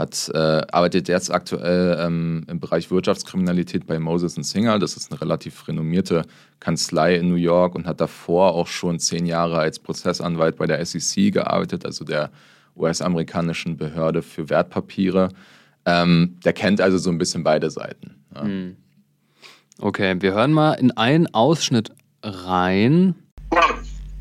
Hat, 0.00 0.30
äh, 0.34 0.62
arbeitet 0.72 1.08
jetzt 1.08 1.30
aktuell 1.30 1.98
ähm, 2.00 2.44
im 2.48 2.58
Bereich 2.58 2.90
Wirtschaftskriminalität 2.90 3.86
bei 3.86 3.98
Moses 3.98 4.34
Singer. 4.34 4.78
Das 4.78 4.96
ist 4.96 5.12
eine 5.12 5.20
relativ 5.20 5.68
renommierte 5.68 6.22
Kanzlei 6.58 7.16
in 7.16 7.28
New 7.28 7.36
York 7.36 7.74
und 7.74 7.86
hat 7.86 8.00
davor 8.00 8.54
auch 8.54 8.66
schon 8.66 8.98
zehn 8.98 9.26
Jahre 9.26 9.58
als 9.58 9.78
Prozessanwalt 9.78 10.56
bei 10.56 10.66
der 10.66 10.84
SEC 10.84 11.32
gearbeitet, 11.32 11.84
also 11.84 12.04
der 12.04 12.30
US-amerikanischen 12.76 13.76
Behörde 13.76 14.22
für 14.22 14.48
Wertpapiere. 14.48 15.28
Ähm, 15.84 16.38
der 16.44 16.54
kennt 16.54 16.80
also 16.80 16.98
so 16.98 17.10
ein 17.10 17.18
bisschen 17.18 17.44
beide 17.44 17.70
Seiten. 17.70 18.16
Ja. 18.34 18.42
Hm. 18.42 18.76
Okay, 19.78 20.16
wir 20.20 20.32
hören 20.32 20.52
mal 20.52 20.74
in 20.74 20.90
einen 20.92 21.26
Ausschnitt 21.34 21.90
rein. 22.22 23.14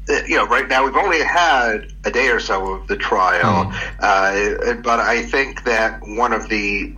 Uh, 0.10 0.22
you 0.28 0.36
know, 0.36 0.48
right 0.48 0.68
now 0.68 0.86
we've 0.86 0.96
only 0.96 1.22
had 1.22 1.92
a 2.04 2.12
day 2.12 2.30
or 2.30 2.40
so 2.40 2.74
of 2.74 2.88
the 2.88 2.98
trial, 2.98 3.72
oh. 3.72 3.96
uh, 4.00 4.74
but 4.76 5.00
I 5.00 5.24
think 5.24 5.64
that 5.66 6.02
one 6.02 6.34
of 6.34 6.50
the 6.50 6.94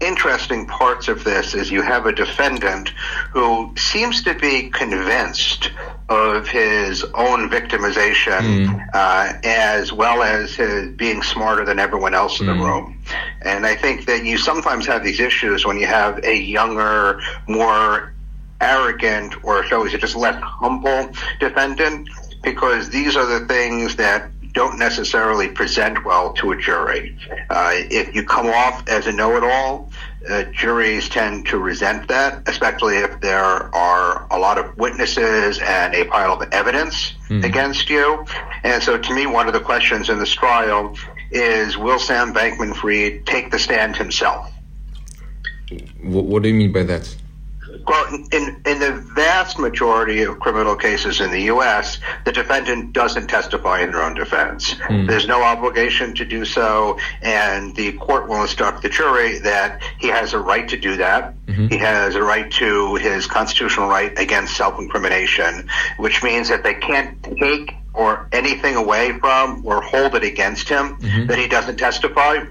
interesting 0.00 0.66
parts 0.66 1.08
of 1.08 1.24
this 1.24 1.54
is 1.54 1.70
you 1.70 1.80
have 1.80 2.04
a 2.04 2.12
defendant 2.12 2.90
who 3.32 3.72
seems 3.76 4.22
to 4.24 4.34
be 4.34 4.68
convinced 4.68 5.70
of 6.08 6.46
his 6.46 7.02
own 7.14 7.48
victimization 7.48 8.66
mm. 8.66 8.88
uh, 8.92 9.32
as 9.42 9.92
well 9.92 10.22
as 10.22 10.54
his 10.54 10.90
being 10.96 11.22
smarter 11.22 11.64
than 11.64 11.78
everyone 11.78 12.14
else 12.14 12.40
in 12.40 12.46
mm. 12.46 12.50
the 12.50 12.54
hmm. 12.56 12.62
room. 12.62 13.02
And 13.42 13.66
I 13.66 13.74
think 13.74 14.04
that 14.06 14.24
you 14.24 14.36
sometimes 14.36 14.86
have 14.86 15.02
these 15.02 15.18
issues 15.18 15.64
when 15.64 15.78
you 15.78 15.86
have 15.86 16.22
a 16.24 16.36
younger, 16.36 17.20
more 17.48 18.12
arrogant 18.60 19.44
or 19.44 19.64
shall 19.64 19.82
we 19.82 19.90
say 19.90 19.98
just 19.98 20.16
less 20.16 20.40
humble 20.42 21.10
defendant 21.40 22.08
because 22.46 22.88
these 22.90 23.16
are 23.16 23.26
the 23.26 23.44
things 23.46 23.96
that 23.96 24.30
don't 24.52 24.78
necessarily 24.78 25.48
present 25.48 26.04
well 26.04 26.32
to 26.32 26.52
a 26.52 26.56
jury. 26.56 27.18
Uh, 27.50 27.72
if 27.74 28.14
you 28.14 28.22
come 28.24 28.46
off 28.46 28.88
as 28.88 29.08
a 29.08 29.12
know-it-all, 29.12 29.90
uh, 30.30 30.44
juries 30.44 31.08
tend 31.08 31.44
to 31.46 31.58
resent 31.58 32.06
that, 32.08 32.48
especially 32.48 32.98
if 32.98 33.20
there 33.20 33.74
are 33.74 34.26
a 34.30 34.38
lot 34.38 34.58
of 34.58 34.76
witnesses 34.78 35.58
and 35.58 35.94
a 35.94 36.04
pile 36.04 36.32
of 36.32 36.48
evidence 36.52 37.14
mm-hmm. 37.28 37.44
against 37.44 37.90
you. 37.90 38.24
And 38.62 38.80
so, 38.80 38.96
to 38.96 39.14
me, 39.14 39.26
one 39.26 39.48
of 39.48 39.52
the 39.52 39.60
questions 39.60 40.08
in 40.08 40.18
this 40.20 40.32
trial 40.32 40.96
is: 41.32 41.76
Will 41.76 41.98
Sam 41.98 42.32
Bankman-Fried 42.32 43.26
take 43.26 43.50
the 43.50 43.58
stand 43.58 43.96
himself? 43.96 44.50
What, 46.00 46.24
what 46.24 46.42
do 46.42 46.48
you 46.48 46.54
mean 46.54 46.72
by 46.72 46.84
that? 46.84 47.14
Well, 47.86 48.06
in, 48.32 48.62
in 48.66 48.78
the 48.80 48.92
vast 49.14 49.58
majority 49.58 50.22
of 50.22 50.40
criminal 50.40 50.74
cases 50.74 51.20
in 51.20 51.30
the 51.30 51.42
U.S., 51.42 51.98
the 52.24 52.32
defendant 52.32 52.92
doesn't 52.92 53.28
testify 53.28 53.82
in 53.82 53.92
their 53.92 54.02
own 54.02 54.14
defense. 54.14 54.74
Mm. 54.74 55.06
There's 55.06 55.28
no 55.28 55.42
obligation 55.42 56.14
to 56.16 56.24
do 56.24 56.44
so, 56.44 56.98
and 57.22 57.76
the 57.76 57.92
court 57.92 58.28
will 58.28 58.42
instruct 58.42 58.82
the 58.82 58.88
jury 58.88 59.38
that 59.40 59.82
he 59.98 60.08
has 60.08 60.32
a 60.32 60.38
right 60.38 60.68
to 60.68 60.76
do 60.76 60.96
that. 60.96 61.34
Mm-hmm. 61.46 61.68
He 61.68 61.78
has 61.78 62.16
a 62.16 62.22
right 62.22 62.50
to 62.52 62.96
his 62.96 63.26
constitutional 63.26 63.88
right 63.88 64.18
against 64.18 64.56
self-incrimination, 64.56 65.68
which 65.98 66.22
means 66.24 66.48
that 66.48 66.64
they 66.64 66.74
can't 66.74 67.22
take 67.22 67.72
or 67.94 68.28
anything 68.32 68.76
away 68.76 69.18
from 69.18 69.64
or 69.64 69.80
hold 69.80 70.14
it 70.14 70.24
against 70.24 70.68
him 70.68 70.96
mm-hmm. 70.96 71.26
that 71.26 71.38
he 71.38 71.48
doesn't 71.48 71.76
testify 71.76 72.44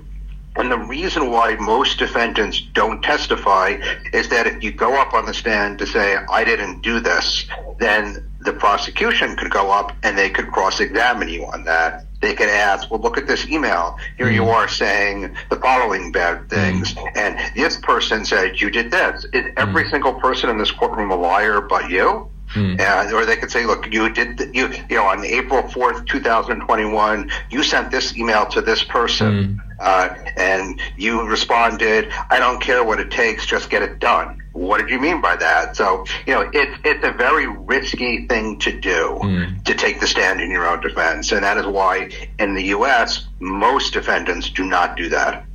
and 0.57 0.71
the 0.71 0.77
reason 0.77 1.31
why 1.31 1.55
most 1.55 1.99
defendants 1.99 2.61
don't 2.73 3.01
testify 3.01 3.77
is 4.13 4.29
that 4.29 4.47
if 4.47 4.63
you 4.63 4.71
go 4.71 4.95
up 4.95 5.13
on 5.13 5.25
the 5.25 5.33
stand 5.33 5.79
to 5.79 5.85
say, 5.85 6.15
I 6.15 6.43
didn't 6.43 6.81
do 6.81 6.99
this, 6.99 7.45
then 7.77 8.31
the 8.39 8.53
prosecution 8.53 9.35
could 9.35 9.51
go 9.51 9.71
up 9.71 9.91
and 10.03 10.17
they 10.17 10.29
could 10.29 10.47
cross 10.47 10.79
examine 10.79 11.29
you 11.29 11.45
on 11.45 11.65
that. 11.65 12.05
They 12.21 12.33
could 12.33 12.47
ask, 12.47 12.89
well, 12.89 13.01
look 13.01 13.17
at 13.17 13.27
this 13.27 13.47
email. 13.47 13.97
Here 14.17 14.29
you 14.29 14.43
mm. 14.43 14.53
are 14.53 14.67
saying 14.67 15.35
the 15.49 15.57
following 15.57 16.11
bad 16.11 16.49
things. 16.49 16.93
Mm. 16.93 17.17
And 17.17 17.55
this 17.55 17.77
person 17.77 18.23
said 18.23 18.61
you 18.61 18.69
did 18.69 18.91
this. 18.91 19.25
Is 19.33 19.51
every 19.57 19.83
mm. 19.83 19.91
single 19.91 20.13
person 20.13 20.49
in 20.49 20.57
this 20.57 20.71
courtroom 20.71 21.11
a 21.11 21.15
liar 21.15 21.61
but 21.61 21.89
you? 21.89 22.29
Mm. 22.55 22.79
Uh, 22.79 23.15
or 23.15 23.25
they 23.25 23.35
could 23.35 23.51
say, 23.51 23.65
look, 23.65 23.91
you 23.93 24.09
did, 24.09 24.39
you, 24.55 24.69
you 24.89 24.95
know, 24.95 25.05
on 25.05 25.23
April 25.25 25.61
4th, 25.63 26.07
2021, 26.07 27.29
you 27.49 27.63
sent 27.63 27.91
this 27.91 28.17
email 28.17 28.45
to 28.47 28.61
this 28.61 28.83
person. 28.83 29.59
Mm. 29.59 29.61
Uh, 29.77 30.15
and 30.37 30.79
you 30.95 31.21
responded, 31.23 32.09
I 32.29 32.39
don't 32.39 32.61
care 32.61 32.83
what 32.83 33.01
it 33.01 33.11
takes, 33.11 33.45
just 33.45 33.69
get 33.69 33.81
it 33.81 33.99
done. 33.99 34.41
What 34.53 34.77
did 34.79 34.89
you 34.89 34.99
mean 34.99 35.19
by 35.19 35.35
that? 35.35 35.75
So, 35.75 36.05
you 36.25 36.33
know, 36.33 36.49
it's 36.53 36.79
it's 36.85 37.03
a 37.03 37.11
very 37.11 37.45
risky 37.45 38.25
thing 38.25 38.57
to 38.59 38.71
do 38.71 39.19
mm. 39.21 39.63
to 39.65 39.73
take 39.73 39.99
the 39.99 40.07
stand 40.07 40.39
in 40.39 40.49
your 40.49 40.65
own 40.65 40.79
defense. 40.79 41.33
And 41.33 41.43
that 41.43 41.57
is 41.57 41.65
why 41.65 42.09
in 42.39 42.53
the 42.53 42.63
U.S., 42.67 43.27
most 43.39 43.91
defendants 43.91 44.49
do 44.49 44.63
not 44.65 44.95
do 44.95 45.09
that. 45.09 45.45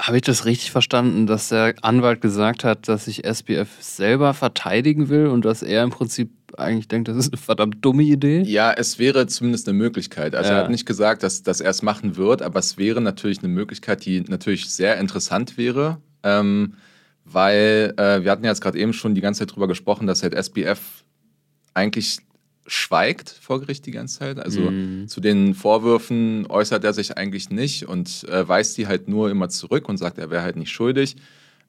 Habe 0.00 0.16
ich 0.16 0.22
das 0.22 0.44
richtig 0.44 0.70
verstanden, 0.70 1.26
dass 1.26 1.50
der 1.50 1.74
Anwalt 1.82 2.20
gesagt 2.20 2.64
hat, 2.64 2.88
dass 2.88 3.04
sich 3.04 3.24
SBF 3.24 3.68
selber 3.80 4.34
verteidigen 4.34 5.08
will 5.08 5.28
und 5.28 5.44
dass 5.44 5.62
er 5.62 5.84
im 5.84 5.90
Prinzip 5.90 6.30
eigentlich 6.58 6.88
denkt, 6.88 7.08
das 7.08 7.16
ist 7.16 7.32
eine 7.32 7.40
verdammt 7.40 7.84
dumme 7.84 8.02
Idee? 8.02 8.42
Ja, 8.42 8.72
es 8.72 8.98
wäre 8.98 9.26
zumindest 9.26 9.68
eine 9.68 9.78
Möglichkeit. 9.78 10.34
Also 10.34 10.50
ja. 10.50 10.58
er 10.58 10.64
hat 10.64 10.70
nicht 10.70 10.86
gesagt, 10.86 11.22
dass, 11.22 11.42
dass 11.42 11.60
er 11.60 11.70
es 11.70 11.82
machen 11.82 12.16
wird, 12.16 12.42
aber 12.42 12.58
es 12.58 12.76
wäre 12.76 13.00
natürlich 13.00 13.38
eine 13.38 13.48
Möglichkeit, 13.48 14.04
die 14.04 14.20
natürlich 14.22 14.68
sehr 14.70 14.98
interessant 14.98 15.56
wäre. 15.56 15.98
Ähm, 16.22 16.74
weil 17.24 17.94
äh, 17.96 18.22
wir 18.22 18.30
hatten 18.30 18.44
ja 18.44 18.50
jetzt 18.50 18.60
gerade 18.60 18.78
eben 18.78 18.92
schon 18.92 19.14
die 19.14 19.20
ganze 19.20 19.40
Zeit 19.40 19.54
drüber 19.54 19.68
gesprochen, 19.68 20.06
dass 20.06 20.22
halt 20.22 20.34
SBF 20.34 21.04
eigentlich 21.72 22.18
schweigt 22.66 23.28
vor 23.28 23.60
Gericht 23.60 23.86
die 23.86 23.90
ganze 23.90 24.18
Zeit. 24.20 24.38
Also 24.38 24.60
mhm. 24.60 25.08
zu 25.08 25.20
den 25.20 25.54
Vorwürfen 25.54 26.46
äußert 26.48 26.84
er 26.84 26.92
sich 26.92 27.16
eigentlich 27.16 27.50
nicht 27.50 27.86
und 27.86 28.24
äh, 28.28 28.46
weist 28.48 28.78
die 28.78 28.86
halt 28.86 29.08
nur 29.08 29.30
immer 29.30 29.48
zurück 29.48 29.88
und 29.88 29.98
sagt, 29.98 30.18
er 30.18 30.30
wäre 30.30 30.42
halt 30.42 30.56
nicht 30.56 30.72
schuldig. 30.72 31.16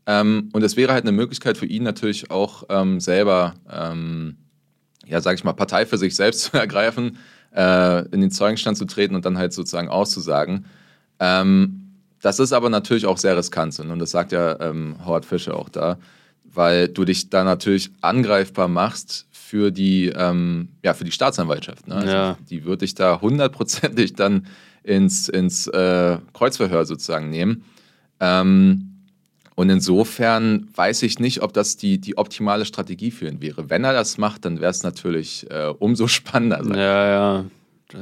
Ähm, 0.08 0.50
und 0.54 0.64
es 0.64 0.78
wäre 0.78 0.94
halt 0.94 1.04
eine 1.04 1.12
Möglichkeit 1.12 1.58
für 1.58 1.66
ihn 1.66 1.84
natürlich 1.84 2.32
auch 2.32 2.64
ähm, 2.70 3.00
selber, 3.00 3.56
ähm, 3.70 4.38
ja, 5.06 5.20
sag 5.20 5.36
ich 5.36 5.44
mal, 5.44 5.54
Partei 5.54 5.86
für 5.86 5.98
sich 5.98 6.16
selbst 6.16 6.42
zu 6.52 6.58
ergreifen, 6.58 7.18
äh, 7.54 8.08
in 8.10 8.22
den 8.22 8.32
Zeugenstand 8.32 8.78
zu 8.78 8.86
treten 8.86 9.16
und 9.16 9.26
dann 9.26 9.38
halt 9.38 9.54
sozusagen 9.54 9.90
auszusagen. 9.90 10.66
Ähm, 11.20 11.82
das 12.22 12.40
ist 12.40 12.54
aber 12.54 12.70
natürlich 12.70 13.06
auch 13.06 13.18
sehr 13.18 13.38
riskant 13.38 13.78
und 13.80 14.00
das 14.00 14.12
sagt 14.12 14.32
ja 14.32 14.60
ähm, 14.60 14.96
Howard 15.06 15.26
Fischer 15.26 15.56
auch 15.58 15.70
da, 15.70 16.00
weil 16.44 16.88
du 16.88 17.06
dich 17.06 17.30
da 17.30 17.44
natürlich 17.44 17.92
angreifbar 18.02 18.68
machst 18.68 19.28
für 19.56 19.72
die, 19.72 20.08
ähm, 20.14 20.68
ja, 20.84 20.94
für 20.94 21.06
die 21.06 21.14
Staatsanwaltschaft. 21.14 21.88
Ne? 21.88 21.96
Also 21.96 22.12
ja. 22.12 22.38
Die 22.50 22.66
würde 22.66 22.84
ich 22.84 22.94
da 22.94 23.22
hundertprozentig 23.22 24.14
dann 24.14 24.48
ins, 24.84 25.30
ins 25.30 25.68
äh, 25.68 26.18
Kreuzverhör 26.34 26.84
sozusagen 26.84 27.30
nehmen. 27.30 27.64
Ähm, 28.20 28.92
und 29.56 29.70
insofern 29.70 30.68
weiß 30.76 31.04
ich 31.04 31.20
nicht, 31.20 31.42
ob 31.42 31.54
das 31.54 31.78
die, 31.78 32.00
die 32.00 32.18
optimale 32.18 32.66
Strategie 32.66 33.12
für 33.12 33.30
ihn 33.30 33.42
wäre. 33.42 33.70
Wenn 33.70 33.86
er 33.86 33.94
das 33.94 34.18
macht, 34.18 34.44
dann 34.44 34.60
wäre 34.60 34.72
es 34.72 34.84
natürlich 34.84 35.50
äh, 35.50 35.68
umso 35.80 36.08
spannender. 36.10 36.62
Sein. 36.62 36.78
Ja, 36.78 37.08
ja. 37.08 37.46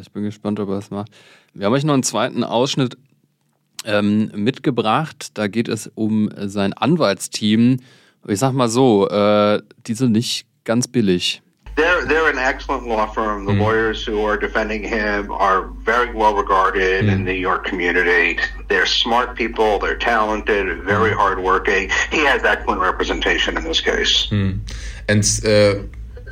Ich 0.01 0.09
bin 0.09 0.23
gespannt, 0.23 0.59
ob 0.59 0.69
er 0.69 0.79
es 0.79 0.89
macht. 0.89 1.11
Wir 1.53 1.67
haben 1.67 1.73
euch 1.73 1.83
noch 1.83 1.93
einen 1.93 2.01
zweiten 2.01 2.43
Ausschnitt 2.43 2.97
ähm, 3.85 4.31
mitgebracht. 4.33 5.37
Da 5.37 5.47
geht 5.47 5.67
es 5.67 5.85
um 5.93 6.31
sein 6.35 6.73
Anwaltsteam. 6.73 7.77
Ich 8.27 8.39
sag 8.39 8.53
mal 8.53 8.69
so, 8.69 9.07
äh, 9.07 9.61
die 9.85 9.93
sind 9.93 10.13
nicht 10.13 10.47
ganz 10.63 10.87
billig. 10.87 11.41
they're 11.75 12.05
they're 12.05 12.29
an 12.29 12.37
excellent 12.37 12.87
law 12.87 13.07
firm. 13.07 13.45
The 13.45 13.53
lawyers 13.53 14.05
who 14.05 14.23
are 14.25 14.37
defending 14.37 14.83
him 14.83 15.31
are 15.31 15.67
very 15.83 16.13
well 16.13 16.35
regarded 16.35 16.99
in 16.99 17.07
the 17.07 17.15
New 17.17 17.39
York 17.39 17.65
community. 17.65 18.37
They're 18.69 18.85
smart 18.85 19.35
people. 19.35 19.79
They're 19.79 19.97
talented. 19.97 20.83
Very 20.83 21.13
hardworking. 21.13 21.89
He 22.11 22.19
has 22.25 22.43
excellent 22.43 22.79
representation 22.81 23.57
in 23.57 23.63
this 23.63 23.81
case. 23.81 24.27
And 24.31 25.23
uh, 25.45 25.73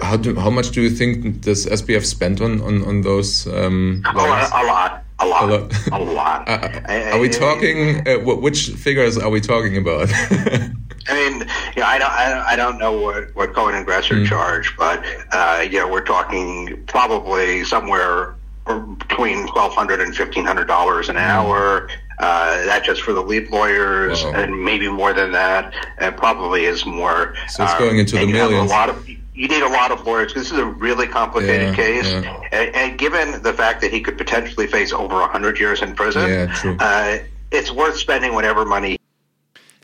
how 0.05 0.17
do, 0.17 0.35
how 0.35 0.49
much 0.51 0.69
do 0.71 0.81
you 0.81 0.89
think 0.91 1.41
does 1.41 1.65
SBF 1.65 2.05
spend 2.05 2.39
on 2.41 2.61
on, 2.61 2.83
on 2.85 3.01
those? 3.01 3.47
Um, 3.47 4.03
A 4.05 4.13
lot, 4.13 4.51
a 4.53 4.63
lot, 4.65 5.03
a 5.19 5.25
lot, 5.25 5.41
A 5.43 5.45
lot. 5.45 5.71
a 5.91 5.99
lot. 5.99 6.47
Uh, 6.91 7.13
are 7.13 7.19
we 7.19 7.29
talking? 7.29 8.07
Uh, 8.07 8.19
which 8.45 8.69
figures 8.69 9.17
are 9.17 9.29
we 9.31 9.41
talking 9.41 9.75
about? 9.77 10.09
I 11.07 11.13
mean, 11.13 11.47
yeah, 11.75 11.87
I 11.87 11.97
don't, 11.97 12.11
I 12.11 12.29
don't, 12.29 12.45
I 12.45 12.55
don't 12.55 12.77
know 12.77 12.99
what 12.99 13.35
what 13.35 13.53
Cohen 13.53 13.75
and 13.75 13.85
Gresser 13.85 14.25
charge, 14.27 14.75
but 14.77 15.03
uh, 15.31 15.65
yeah, 15.69 15.89
we're 15.89 16.05
talking 16.05 16.83
probably 16.87 17.63
somewhere 17.63 18.35
between 18.65 19.47
twelve 19.47 19.73
hundred 19.73 20.01
and 20.01 20.15
fifteen 20.15 20.45
hundred 20.45 20.67
dollars 20.67 21.09
an 21.09 21.17
hour. 21.17 21.89
Uh, 22.19 22.63
that 22.65 22.83
just 22.83 23.01
for 23.01 23.13
the 23.13 23.21
lead 23.21 23.49
lawyers, 23.49 24.23
and 24.23 24.63
maybe 24.63 24.87
more 24.87 25.11
than 25.11 25.31
that. 25.31 25.73
And 25.97 26.15
probably 26.15 26.65
is 26.65 26.85
more. 26.85 27.33
So 27.49 27.63
it's 27.63 27.73
uh, 27.73 27.79
going 27.79 27.97
into 27.97 28.15
the 28.17 28.27
you 28.27 28.33
millions. 28.33 28.69
A 28.69 28.73
lot 28.73 28.89
of 28.89 29.09
you 29.09 29.47
need 29.47 29.63
a 29.63 29.69
lot 29.69 29.91
of 29.91 30.05
lawyers 30.05 30.31
because 30.31 30.49
this 30.49 30.51
is 30.51 30.59
a 30.59 30.65
really 30.65 31.07
complicated 31.07 31.69
Yeah, 31.69 31.75
case, 31.75 32.05
yeah. 32.05 32.41
And, 32.51 32.75
and 32.75 32.99
given 32.99 33.41
the 33.41 33.53
fact 33.53 33.81
that 33.81 33.91
he 33.91 34.01
could 34.01 34.17
potentially 34.17 34.67
face 34.67 34.93
over 34.93 35.19
hundred 35.21 35.59
years 35.59 35.81
in 35.81 35.95
prison, 35.95 36.29
Yeah. 36.29 36.77
Uh, 36.79 37.17
it's 37.51 37.71
worth 37.71 37.97
spending 37.97 38.33
whatever 38.33 38.65
money 38.65 38.97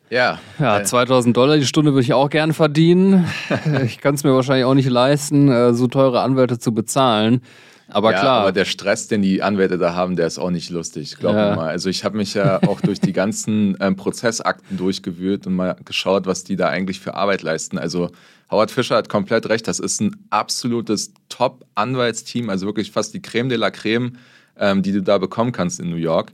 ja. 0.10 0.40
Ja, 0.60 0.84
2000 0.84 1.36
Dollar 1.36 1.58
die 1.58 1.66
Stunde 1.66 1.92
würde 1.94 2.04
ich 2.04 2.14
auch 2.14 2.30
gern 2.30 2.54
verdienen. 2.54 3.28
Ich 3.86 4.00
kann 4.00 4.16
es 4.16 4.24
mir 4.24 4.34
wahrscheinlich 4.34 4.66
auch 4.66 4.74
nicht 4.74 4.90
leisten, 4.90 5.50
äh, 5.50 5.74
so 5.74 5.88
teure 5.88 6.22
Anwälte 6.22 6.60
zu 6.60 6.74
bezahlen. 6.74 7.42
Aber 7.90 8.12
ja, 8.12 8.20
klar, 8.20 8.42
aber 8.42 8.52
der 8.52 8.66
Stress, 8.66 9.08
den 9.08 9.22
die 9.22 9.42
Anwälte 9.42 9.78
da 9.78 9.96
haben, 9.96 10.18
der 10.18 10.28
ist 10.28 10.40
auch 10.40 10.50
nicht 10.50 10.70
lustig, 10.72 11.16
glaub 11.18 11.36
Ja. 11.36 11.52
mir 11.52 11.56
mal. 11.56 11.70
Also 11.70 11.90
ich 11.90 12.04
habe 12.04 12.18
mich 12.18 12.34
ja 12.34 12.60
auch 12.68 12.82
durch 12.82 13.00
die 13.00 13.14
ganzen 13.14 13.78
ähm, 13.80 13.96
Prozessakten 13.96 14.76
durchgewühlt 14.78 15.48
und 15.48 15.56
mal 15.56 15.78
geschaut, 15.86 16.26
was 16.26 16.44
die 16.44 16.58
da 16.58 16.68
eigentlich 16.68 17.00
für 17.00 17.14
Arbeit 17.14 17.44
leisten. 17.44 17.78
Also 17.78 18.10
Howard 18.52 18.72
Fischer 18.72 18.98
hat 18.98 19.08
komplett 19.08 19.48
recht, 19.48 19.68
das 19.70 19.80
ist 19.80 20.02
ein 20.02 20.18
absolutes 20.32 21.14
Top-Anwaltsteam, 21.30 22.50
also 22.50 22.66
wirklich 22.66 22.92
fast 22.92 23.14
die 23.14 23.22
Creme 23.22 23.48
de 23.50 23.58
la 23.58 23.72
Creme, 23.72 24.18
ähm, 24.60 24.82
die 24.84 24.92
du 24.92 25.02
da 25.02 25.18
bekommen 25.18 25.52
kannst 25.54 25.80
in 25.80 25.90
New 25.90 25.96
York. 25.96 26.34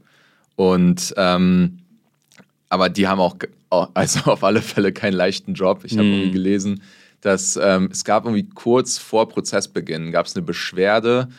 Und 0.55 1.13
ähm, 1.17 1.79
aber 2.69 2.89
die 2.89 3.07
haben 3.07 3.19
auch- 3.19 3.35
also 3.93 4.19
auf 4.31 4.43
alle 4.43 4.61
Fälle 4.61 4.91
keinen 4.91 5.13
leichten 5.13 5.53
Job. 5.53 5.81
Ich 5.83 5.97
habe 5.97 6.07
irgendwie 6.07 6.31
gelesen, 6.31 6.81
dass 7.21 7.57
ähm, 7.61 7.89
es 7.91 8.03
gab 8.03 8.25
irgendwie 8.25 8.49
kurz 8.49 8.97
vor 8.97 9.29
Prozessbeginn 9.29 10.11
gab 10.11 10.25
es 10.25 10.35
eine 10.35 10.43
Beschwerde, 10.43 11.29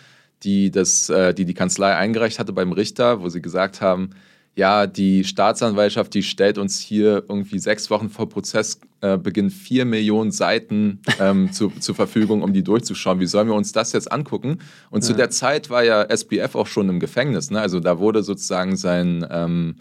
die, 0.42 0.70
das, 0.70 1.08
äh, 1.10 1.34
die 1.34 1.44
die 1.44 1.54
Kanzlei 1.54 1.94
eingereicht 1.94 2.38
hatte 2.38 2.52
beim 2.52 2.72
Richter, 2.72 3.22
wo 3.22 3.28
sie 3.28 3.42
gesagt 3.42 3.80
haben, 3.80 4.10
ja, 4.56 4.86
die 4.86 5.24
Staatsanwaltschaft, 5.24 6.14
die 6.14 6.22
stellt 6.22 6.58
uns 6.58 6.78
hier 6.78 7.24
irgendwie 7.28 7.58
sechs 7.58 7.90
Wochen 7.90 8.08
vor 8.08 8.28
Prozessbeginn 8.28 9.50
vier 9.50 9.84
Millionen 9.84 10.30
Seiten 10.30 11.00
ähm, 11.18 11.52
zu, 11.52 11.70
zur 11.80 11.94
Verfügung, 11.94 12.42
um 12.42 12.52
die 12.52 12.62
durchzuschauen. 12.62 13.18
Wie 13.18 13.26
sollen 13.26 13.48
wir 13.48 13.56
uns 13.56 13.72
das 13.72 13.92
jetzt 13.92 14.12
angucken? 14.12 14.58
Und 14.90 15.02
zu 15.02 15.12
der 15.12 15.30
Zeit 15.30 15.70
war 15.70 15.82
ja 15.82 16.04
SBF 16.04 16.54
auch 16.54 16.68
schon 16.68 16.88
im 16.88 17.00
Gefängnis. 17.00 17.50
Ne? 17.50 17.60
Also 17.60 17.80
da 17.80 17.98
wurde 17.98 18.22
sozusagen 18.22 18.76
sein... 18.76 19.26
Ähm, 19.30 19.76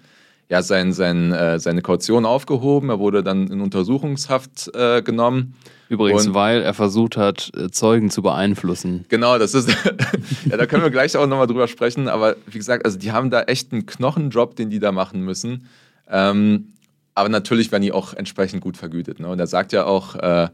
ja, 0.49 0.61
sein, 0.61 0.93
sein, 0.93 1.31
äh, 1.31 1.59
seine 1.59 1.81
Kaution 1.81 2.25
aufgehoben. 2.25 2.89
Er 2.89 2.99
wurde 2.99 3.23
dann 3.23 3.47
in 3.47 3.61
Untersuchungshaft 3.61 4.69
äh, 4.75 5.01
genommen. 5.01 5.55
übrigens, 5.89 6.27
und- 6.27 6.33
weil 6.33 6.61
er 6.61 6.73
versucht 6.73 7.17
hat, 7.17 7.51
äh, 7.55 7.69
Zeugen 7.71 8.09
zu 8.09 8.21
beeinflussen. 8.21 9.05
Genau, 9.09 9.37
das 9.39 9.53
ist, 9.53 9.69
ja, 10.45 10.57
da 10.57 10.65
können 10.65 10.83
wir 10.83 10.89
gleich 10.91 11.15
auch 11.17 11.25
nochmal 11.27 11.47
drüber 11.47 11.67
sprechen. 11.67 12.07
Aber 12.07 12.35
wie 12.47 12.57
gesagt, 12.57 12.85
also 12.85 12.97
die 12.99 13.11
haben 13.11 13.29
da 13.29 13.43
echt 13.43 13.71
einen 13.71 13.85
Knochenjob, 13.85 14.55
den 14.55 14.69
die 14.69 14.79
da 14.79 14.91
machen 14.91 15.21
müssen. 15.21 15.67
Ähm, 16.09 16.73
aber 17.15 17.29
natürlich 17.29 17.71
werden 17.71 17.83
die 17.83 17.91
auch 17.91 18.13
entsprechend 18.13 18.61
gut 18.61 18.75
vergütet. 18.77 19.19
Ne? 19.19 19.27
Und 19.29 19.39
er 19.39 19.47
sagt 19.47 19.71
ja 19.71 19.85
auch, 19.85 20.15
äh, 20.15 20.47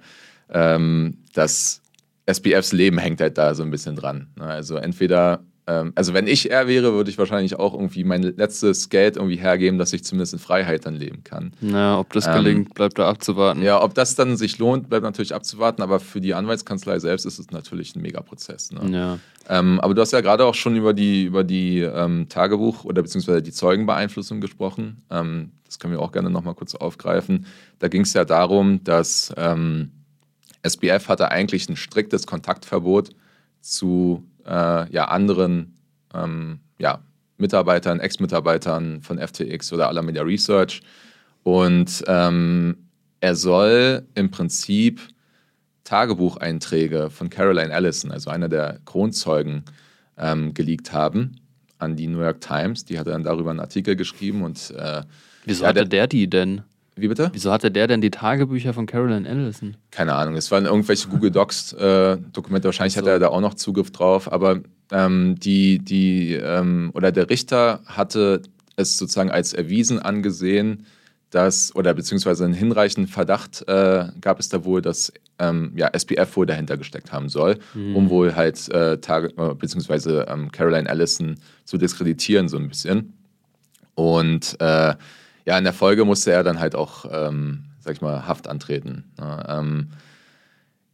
ähm, 0.52 1.17
dass 1.34 1.82
SBFs 2.25 2.73
Leben 2.73 2.97
hängt 2.97 3.21
halt 3.21 3.38
da 3.38 3.56
so 3.56 3.63
ein 3.63 3.71
bisschen 3.71 3.95
dran. 3.95 4.28
Ne? 4.38 4.45
Also 4.45 4.75
entweder, 4.75 5.39
ähm, 5.70 5.94
also 5.94 6.16
wenn 6.16 6.26
ich 6.26 6.50
er 6.50 6.68
wäre, 6.68 6.94
würde 6.94 7.12
ich 7.12 7.20
wahrscheinlich 7.20 7.60
auch 7.60 7.74
irgendwie 7.76 8.04
mein 8.04 8.24
letztes 8.24 8.90
Geld 8.90 9.18
irgendwie 9.18 9.36
hergeben, 9.36 9.78
dass 9.78 9.94
ich 9.94 10.04
zumindest 10.04 10.34
in 10.34 10.40
Freiheit 10.40 10.88
dann 10.88 10.96
leben 10.96 11.24
kann. 11.24 11.54
Na, 11.62 12.00
ob 12.00 12.12
das 12.12 12.26
Ähm, 12.26 12.34
gelingt, 12.34 12.74
bleibt 12.74 12.98
da 12.98 13.08
abzuwarten. 13.08 13.62
Ja, 13.62 13.82
ob 13.82 13.94
das 13.94 14.16
dann 14.16 14.36
sich 14.36 14.58
lohnt, 14.58 14.90
bleibt 14.90 15.04
natürlich 15.04 15.36
abzuwarten, 15.36 15.84
aber 15.84 16.00
für 16.00 16.22
die 16.22 16.34
Anwaltskanzlei 16.34 16.98
selbst 16.98 17.26
ist 17.26 17.38
es 17.38 17.52
natürlich 17.52 17.96
ein 17.96 18.02
Megaprozess. 18.02 18.72
Ne? 18.72 18.90
Ja. 18.92 19.20
Ähm, 19.48 19.80
aber 19.80 19.94
du 19.94 20.02
hast 20.02 20.12
ja 20.12 20.22
gerade 20.22 20.46
auch 20.46 20.56
schon 20.56 20.76
über 20.76 20.94
die, 20.94 21.26
über 21.26 21.44
die 21.44 21.82
ähm, 21.82 22.28
Tagebuch- 22.30 22.84
oder 22.84 23.04
beziehungsweise 23.04 23.44
die 23.44 23.52
Zeugenbeeinflussung 23.52 24.42
gesprochen. 24.42 25.04
Ähm, 25.12 25.52
das 25.66 25.78
können 25.78 25.94
wir 25.94 26.02
auch 26.02 26.12
gerne 26.12 26.32
nochmal 26.32 26.56
kurz 26.56 26.74
aufgreifen. 26.74 27.46
Da 27.78 27.90
ging 27.90 28.02
es 28.02 28.14
ja 28.14 28.26
darum, 28.26 28.84
dass 28.84 29.32
ähm, 29.38 29.92
SBF 30.64 31.08
hatte 31.10 31.30
eigentlich 31.30 31.70
ein 31.70 31.76
striktes 31.76 32.26
Kontaktverbot 32.26 33.12
zu 33.62 34.24
äh, 34.50 34.92
ja, 34.92 35.06
anderen 35.06 35.78
ähm, 36.14 36.60
ja, 36.80 37.00
Mitarbeitern, 37.38 38.00
Ex-Mitarbeitern 38.02 39.02
von 39.02 39.18
FTX 39.20 39.72
oder 39.72 39.88
Alameda 39.88 40.24
Research. 40.24 40.82
Und 41.44 42.04
ähm, 42.08 42.76
er 43.22 43.36
soll 43.36 44.04
im 44.16 44.30
Prinzip 44.32 45.00
Tagebucheinträge 45.84 47.10
von 47.10 47.30
Caroline 47.30 47.74
Allison, 47.74 48.12
also 48.12 48.30
einer 48.30 48.50
der 48.50 48.80
Kronzeugen, 48.86 49.64
ähm, 50.18 50.54
geleakt 50.54 50.92
haben 50.94 51.38
an 51.78 51.96
die 51.96 52.08
New 52.08 52.20
York 52.22 52.42
Times. 52.42 52.86
Die 52.86 53.00
hat 53.00 53.08
dann 53.08 53.24
darüber 53.24 53.50
einen 53.52 53.60
Artikel 53.62 53.96
geschrieben 53.96 54.44
und 54.44 54.72
äh, 54.72 55.04
Wieso 55.46 55.64
Ja, 55.64 55.70
hatte 55.70 55.80
der- 55.82 55.86
der 55.90 56.08
die 56.08 56.30
denn? 56.30 56.62
Wie 57.02 57.08
bitte? 57.08 57.30
Wieso 57.34 57.52
hatte 57.52 57.72
der 57.72 57.88
denn 57.88 58.02
die 58.02 58.12
Tagebücher 58.12 58.74
von 58.74 58.86
Carolyn 58.86 59.26
Ellison? 59.26 59.78
Keine 59.92 60.14
Ahnung, 60.16 60.36
es 60.36 60.52
waren 60.52 60.66
irgendwelche 60.66 61.08
Google 61.08 61.32
Docs 61.32 61.74
äh, 61.74 62.18
wahrscheinlich 62.36 62.94
so. 62.94 63.02
hat 63.02 63.08
er 63.08 63.20
da 63.20 63.28
auch 63.30 63.42
noch 63.42 63.54
Zugriff 63.54 63.92
drauf, 63.92 64.32
aber 64.32 64.62
ähm, 64.92 65.36
die, 65.40 65.80
die, 65.80 66.34
ähm, 66.34 66.92
oder 66.94 67.12
der 67.12 67.30
Richter 67.30 67.82
hatte 67.86 68.42
es 68.76 68.98
sozusagen 68.98 69.32
als 69.32 69.54
erwiesen 69.54 70.00
angesehen, 70.00 70.86
dass, 71.30 71.76
oder 71.76 71.94
beziehungsweise 71.94 72.46
einen 72.46 72.54
hinreichenden 72.54 73.12
Verdacht 73.12 73.68
äh, 73.68 74.08
gab 74.20 74.40
es 74.40 74.50
da 74.50 74.66
wohl, 74.66 74.82
dass 74.82 75.14
ähm, 75.38 75.74
ja, 75.76 75.90
SPF 75.94 76.36
wohl 76.36 76.46
dahinter 76.46 76.76
gesteckt 76.78 77.12
haben 77.12 77.30
soll, 77.30 77.60
um 77.94 78.10
wohl 78.10 78.36
halt 78.36 78.68
äh, 78.70 78.98
Tage, 78.98 79.28
äh, 79.38 79.54
beziehungsweise 79.54 80.26
ähm, 80.28 80.52
Caroline 80.52 80.90
Allison 80.90 81.38
zu 81.66 81.78
diskreditieren, 81.78 82.50
so 82.50 82.58
ein 82.58 82.68
bisschen. 82.68 83.14
Und 83.94 84.60
äh, 84.60 84.96
ja, 85.45 85.58
in 85.58 85.63
der 85.63 85.73
Folge 85.73 86.06
musste 86.06 86.32
er 86.32 86.43
dann 86.43 86.60
halt 86.60 86.75
auch, 86.75 87.06
ähm, 87.12 87.65
sag 87.80 87.95
ich 87.95 88.02
mal, 88.02 88.28
Haft 88.28 88.47
antreten. 88.47 89.12
Ne? 89.19 89.45
Ähm, 89.47 89.89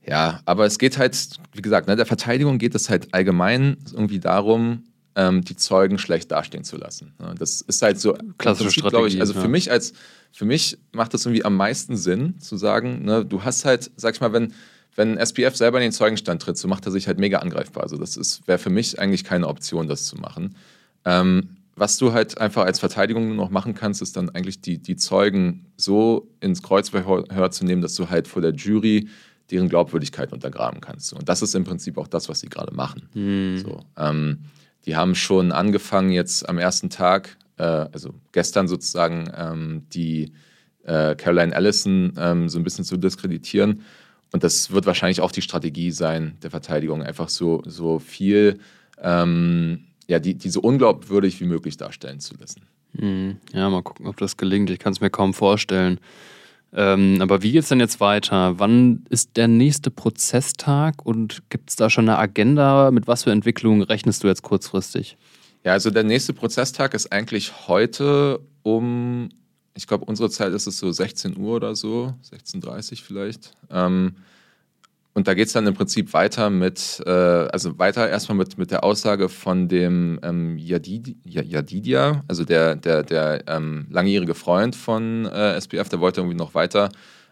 ja, 0.06 0.42
aber 0.46 0.66
es 0.66 0.78
geht 0.78 0.98
halt, 0.98 1.18
wie 1.54 1.62
gesagt, 1.62 1.88
ne, 1.88 1.96
der 1.96 2.06
Verteidigung 2.06 2.58
geht 2.58 2.76
es 2.76 2.90
halt 2.90 3.14
allgemein 3.14 3.78
irgendwie 3.92 4.20
darum, 4.20 4.84
ähm, 5.16 5.44
die 5.44 5.56
Zeugen 5.56 5.98
schlecht 5.98 6.32
dastehen 6.32 6.64
zu 6.64 6.78
lassen. 6.78 7.14
Ne? 7.20 7.34
Das 7.38 7.62
ist 7.62 7.82
halt 7.82 8.00
so 8.00 8.14
Klassische 8.38 8.82
Prinzip, 8.82 8.90
glaub 8.90 9.06
ich, 9.06 9.14
Strategie, 9.14 9.22
Also 9.22 9.34
für 9.34 9.42
ja. 9.42 9.48
mich 9.48 9.72
als, 9.72 9.94
für 10.32 10.46
mich 10.46 10.78
macht 10.92 11.14
das 11.14 11.26
irgendwie 11.26 11.46
am 11.46 11.56
meisten 11.56 11.98
Sinn 11.98 12.40
zu 12.40 12.58
sagen, 12.58 13.04
ne, 13.04 13.26
du 13.26 13.44
hast 13.44 13.66
halt, 13.66 13.92
sag 13.96 14.14
ich 14.16 14.22
mal, 14.22 14.34
wenn 14.34 14.54
wenn 14.96 15.18
SPF 15.18 15.56
selber 15.56 15.78
in 15.80 15.84
den 15.84 15.92
Zeugenstand 15.92 16.42
tritt, 16.42 16.58
so 16.58 16.68
macht 16.68 16.86
er 16.86 16.92
sich 16.92 17.08
halt 17.08 17.20
mega 17.20 17.40
angreifbar. 17.40 17.84
Also 17.84 17.98
das 17.98 18.16
ist 18.18 18.48
wäre 18.48 18.58
für 18.58 18.70
mich 18.70 19.00
eigentlich 19.00 19.24
keine 19.24 19.48
Option, 19.48 19.88
das 19.88 20.06
zu 20.06 20.16
machen. 20.16 20.56
Ähm, 21.04 21.55
was 21.76 21.98
du 21.98 22.14
halt 22.14 22.38
einfach 22.38 22.66
als 22.66 22.80
Verteidigung 22.80 23.28
nur 23.28 23.36
noch 23.36 23.50
machen 23.50 23.74
kannst, 23.74 24.02
ist 24.02 24.16
dann 24.16 24.30
eigentlich 24.30 24.62
die, 24.62 24.78
die 24.78 24.96
Zeugen 24.96 25.66
so 25.76 26.32
ins 26.40 26.64
Kreuzverhör 26.64 27.52
zu 27.52 27.66
nehmen, 27.66 27.82
dass 27.82 27.96
du 27.96 28.10
halt 28.10 28.28
vor 28.28 28.42
der 28.42 28.54
Jury 28.54 29.10
deren 29.52 29.70
Glaubwürdigkeit 29.70 30.32
untergraben 30.34 30.82
kannst. 30.82 31.14
Und 31.14 31.28
das 31.30 31.42
ist 31.42 31.54
im 31.54 31.66
Prinzip 31.66 31.98
auch 31.98 32.08
das, 32.08 32.30
was 32.30 32.40
sie 32.40 32.48
gerade 32.48 32.74
machen. 32.74 33.10
So, 33.58 33.82
ähm, 33.98 34.40
die 34.86 34.96
haben 34.96 35.16
schon 35.16 35.52
angefangen 35.52 36.12
jetzt 36.12 36.48
am 36.48 36.58
ersten 36.58 36.90
Tag, 36.90 37.38
äh, 37.58 37.64
also 37.64 38.14
gestern 38.32 38.68
sozusagen, 38.68 39.30
ähm, 39.36 39.84
die 39.94 40.32
äh, 40.84 41.16
Caroline 41.16 41.56
Allison 41.56 42.14
ähm, 42.18 42.50
so 42.50 42.58
ein 42.58 42.64
bisschen 42.64 42.86
zu 42.86 42.98
diskreditieren. 42.98 43.82
Und 44.32 44.44
das 44.44 44.72
wird 44.72 44.86
wahrscheinlich 44.86 45.22
auch 45.22 45.32
die 45.32 45.42
Strategie 45.42 45.92
sein 45.92 46.38
der 46.42 46.52
Verteidigung, 46.52 47.04
einfach 47.04 47.30
so, 47.30 47.62
so 47.66 48.00
viel, 48.00 48.60
ähm, 49.02 49.86
ja, 50.08 50.20
die, 50.20 50.36
die 50.36 50.50
so 50.50 50.62
unglaubwürdig 50.62 51.40
wie 51.42 51.46
möglich 51.46 51.78
darstellen 51.78 52.20
zu 52.20 52.36
lassen. 52.40 52.62
Hm, 52.98 53.38
Ja, 53.54 53.70
mal 53.70 53.82
gucken, 53.84 54.08
ob 54.08 54.18
das 54.18 54.38
gelingt. 54.38 54.70
Ich 54.70 54.80
kann 54.80 54.94
es 54.94 55.02
mir 55.02 55.10
kaum 55.10 55.34
vorstellen. 55.34 56.00
Ähm, 56.74 57.18
aber 57.22 57.42
wie 57.42 57.52
geht's 57.54 57.70
denn 57.70 57.80
jetzt 57.80 58.00
weiter? 58.00 58.60
Wann 58.60 59.06
ist 59.10 59.38
der 59.38 59.48
nächste 59.48 59.92
Prozesstag 59.92 61.06
und 61.06 61.50
gibt 61.50 61.70
es 61.70 61.76
da 61.78 61.90
schon 61.90 62.10
eine 62.10 62.18
Agenda? 62.18 62.92
Mit 62.92 63.08
was 63.08 63.24
für 63.24 63.32
Entwicklungen 63.32 63.82
rechnest 63.82 64.24
du 64.24 64.28
jetzt 64.28 64.42
kurzfristig? 64.42 65.18
Ja, 65.64 65.72
also 65.72 65.90
der 65.90 66.04
nächste 66.04 66.34
Prozesstag 66.34 66.94
ist 66.94 67.12
eigentlich 67.12 67.68
heute 67.68 68.40
um, 68.64 69.30
ich 69.74 69.88
glaube, 69.88 70.06
unsere 70.06 70.30
Zeit 70.30 70.54
ist 70.54 70.68
es 70.68 70.78
so 70.78 70.92
16 70.92 71.38
Uhr 71.38 71.56
oder 71.56 71.76
so, 71.76 72.14
16.30 72.30 72.92
Uhr 72.92 72.98
vielleicht. 72.98 73.54
Ähm, 73.72 74.16
und 75.16 75.30
da 75.30 75.34
geht 75.34 75.48
es 75.48 75.54
dann 75.54 75.66
im 75.66 75.74
Prinzip 75.74 76.12
weiter 76.14 76.50
mit, 76.50 77.02
äh, 77.06 77.10
also 77.10 77.80
weiter 77.80 78.10
erstmal 78.10 78.38
mit, 78.38 78.58
mit 78.58 78.70
der 78.70 78.84
Aussage 78.84 79.30
von 79.30 79.70
dem 79.70 80.20
ähm, 80.24 80.58
Yadid, 80.58 81.16
Yadidia, 81.24 82.22
also 82.28 82.44
der, 82.44 82.76
der, 82.76 83.02
der 83.02 83.48
ähm, 83.48 83.88
langjährige 83.90 84.36
Freund 84.36 84.76
von 84.76 85.26
äh, 85.26 85.56
SPF, 85.56 85.88
der 85.88 86.02
wollte 86.02 86.20
irgendwie 86.20 86.36
noch 86.36 86.54
weiter, 86.54 86.90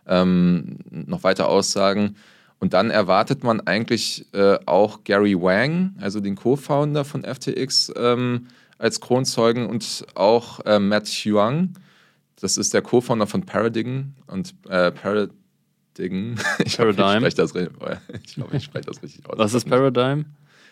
ähm, 0.07 0.77
noch 0.89 1.23
weiter 1.23 1.49
aussagen. 1.49 2.15
Und 2.57 2.73
dann 2.73 2.89
erwartet 2.89 3.43
man 3.43 3.59
eigentlich 3.59 4.27
äh, 4.33 4.57
auch 4.65 5.03
Gary 5.03 5.35
Wang, 5.35 5.93
also 5.99 6.21
den 6.21 6.35
Co-Founder 6.35 7.03
von 7.03 7.25
FTX, 7.25 7.91
ähm, 7.97 8.47
als 8.77 9.01
Kronzeugen 9.01 9.67
und 9.67 10.05
auch 10.15 10.61
äh, 10.65 10.79
Matt 10.79 11.07
Huang, 11.07 11.73
das 12.39 12.57
ist 12.57 12.73
der 12.73 12.81
Co-Founder 12.81 13.27
von 13.27 13.45
Paradigm 13.45 14.13
und 14.27 14.55
äh, 14.69 14.91
Paradigm 14.91 15.42
Ding. 15.97 16.35
Ich 16.65 16.77
Paradigm. 16.77 17.25
Ich, 17.25 17.35
das, 17.35 17.53
ich 18.23 18.35
glaube, 18.35 18.57
ich 18.57 18.63
spreche 18.63 18.85
das 18.85 19.01
richtig 19.01 19.27
aus. 19.29 19.37
Was 19.37 19.53
ist 19.53 19.67
Paradigm? 19.67 20.25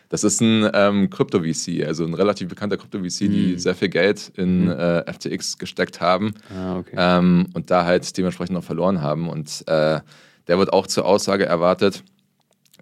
Das 0.09 0.25
ist 0.25 0.41
ein 0.41 0.69
ähm, 0.73 1.09
Krypto-VC, 1.09 1.85
also 1.87 2.03
ein 2.03 2.13
relativ 2.13 2.49
bekannter 2.49 2.75
Krypto-VC, 2.75 3.21
mm. 3.21 3.31
die 3.31 3.51
hm. 3.51 3.59
sehr 3.59 3.75
viel 3.75 3.87
Geld 3.87 4.29
in 4.35 4.65
mm. 4.65 4.69
äh, 4.69 5.13
FTX 5.13 5.57
gesteckt 5.57 6.01
haben 6.01 6.33
ah, 6.53 6.79
okay. 6.79 6.95
ähm, 6.97 7.47
und 7.53 7.71
da 7.71 7.85
halt 7.85 8.17
dementsprechend 8.17 8.55
noch 8.55 8.63
verloren 8.63 9.01
haben. 9.01 9.29
Und 9.29 9.63
äh, 9.67 10.01
der 10.49 10.57
wird 10.57 10.73
auch 10.73 10.85
zur 10.87 11.05
Aussage 11.05 11.45
erwartet. 11.45 12.03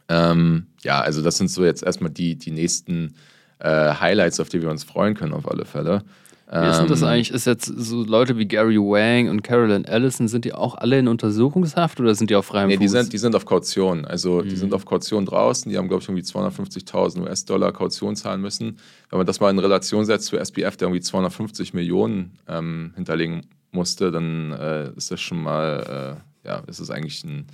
Ähm, 0.08 0.68
ja, 0.84 1.02
also 1.02 1.22
das 1.22 1.38
sind 1.38 1.52
so 1.52 1.64
jetzt 1.64 1.84
erstmal 1.84 2.10
die, 2.10 2.36
die 2.36 2.50
nächsten 2.50 3.14
äh, 3.60 3.94
Highlights, 3.94 4.40
auf 4.40 4.50
die 4.50 4.64
wir 4.64 4.72
uns 4.72 4.84
freuen 4.84 5.14
können, 5.14 5.34
auf 5.34 5.48
alle 5.48 5.66
Fälle. 5.66 6.04
Wie 6.52 6.68
ist 6.68 6.80
denn 6.80 6.88
das 6.88 7.04
ähm, 7.04 7.08
eigentlich? 7.10 7.30
Ist 7.30 7.46
jetzt 7.46 7.66
so 7.66 8.04
Leute 8.04 8.40
wie 8.40 8.48
Gary 8.48 8.78
Wang 8.78 9.30
und 9.30 9.44
Carolyn 9.44 9.86
Ellison, 9.86 10.28
sind 10.28 10.46
die 10.46 10.54
auch 10.54 10.74
alle 10.74 10.98
in 10.98 11.08
Untersuchungshaft 11.08 12.00
oder 12.00 12.16
sind 12.16 12.32
die 12.32 12.36
auf 12.36 12.48
freiem 12.48 12.70
nee, 12.70 12.78
Fuß? 12.78 12.82
Die 12.82 12.88
sind, 12.88 13.14
die 13.14 13.18
sind 13.20 13.36
auf 13.36 13.46
Kaution. 13.46 14.04
Also 14.06 14.42
mhm. 14.42 14.50
die 14.50 14.56
sind 14.56 14.74
auf 14.74 14.84
Kaution 14.84 15.28
draußen. 15.28 15.72
Die 15.72 15.78
haben, 15.78 15.88
glaube 15.88 16.02
ich, 16.02 16.10
irgendwie 16.10 16.24
250.000 16.24 17.22
US-Dollar 17.22 17.72
Kaution 17.72 18.16
zahlen 18.16 18.42
müssen. 18.42 18.80
Wenn 19.12 19.18
man 19.18 19.28
das 19.28 19.40
mal 19.40 19.52
in 19.52 19.60
Relation 19.60 20.06
setzt 20.06 20.26
zu 20.26 20.38
SPF, 20.38 20.76
der 20.76 20.88
irgendwie 20.88 21.02
250 21.02 21.76
Millionen 21.76 22.32
ähm, 22.48 22.94
hinterlegen 22.96 23.46
musste, 23.72 24.10
dann 24.10 24.52
äh, 24.54 24.92
ist 24.98 25.12
das 25.12 25.22
schon 25.22 25.44
mal, 25.44 26.18
äh, 26.44 26.48
ja, 26.48 26.64
ist 26.66 26.80
es 26.80 26.90
eigentlich 26.90 27.24
ein, 27.26 27.46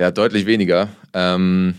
ja, 0.00 0.10
deutlich 0.10 0.46
weniger. 0.46 0.88
Ähm, 1.12 1.74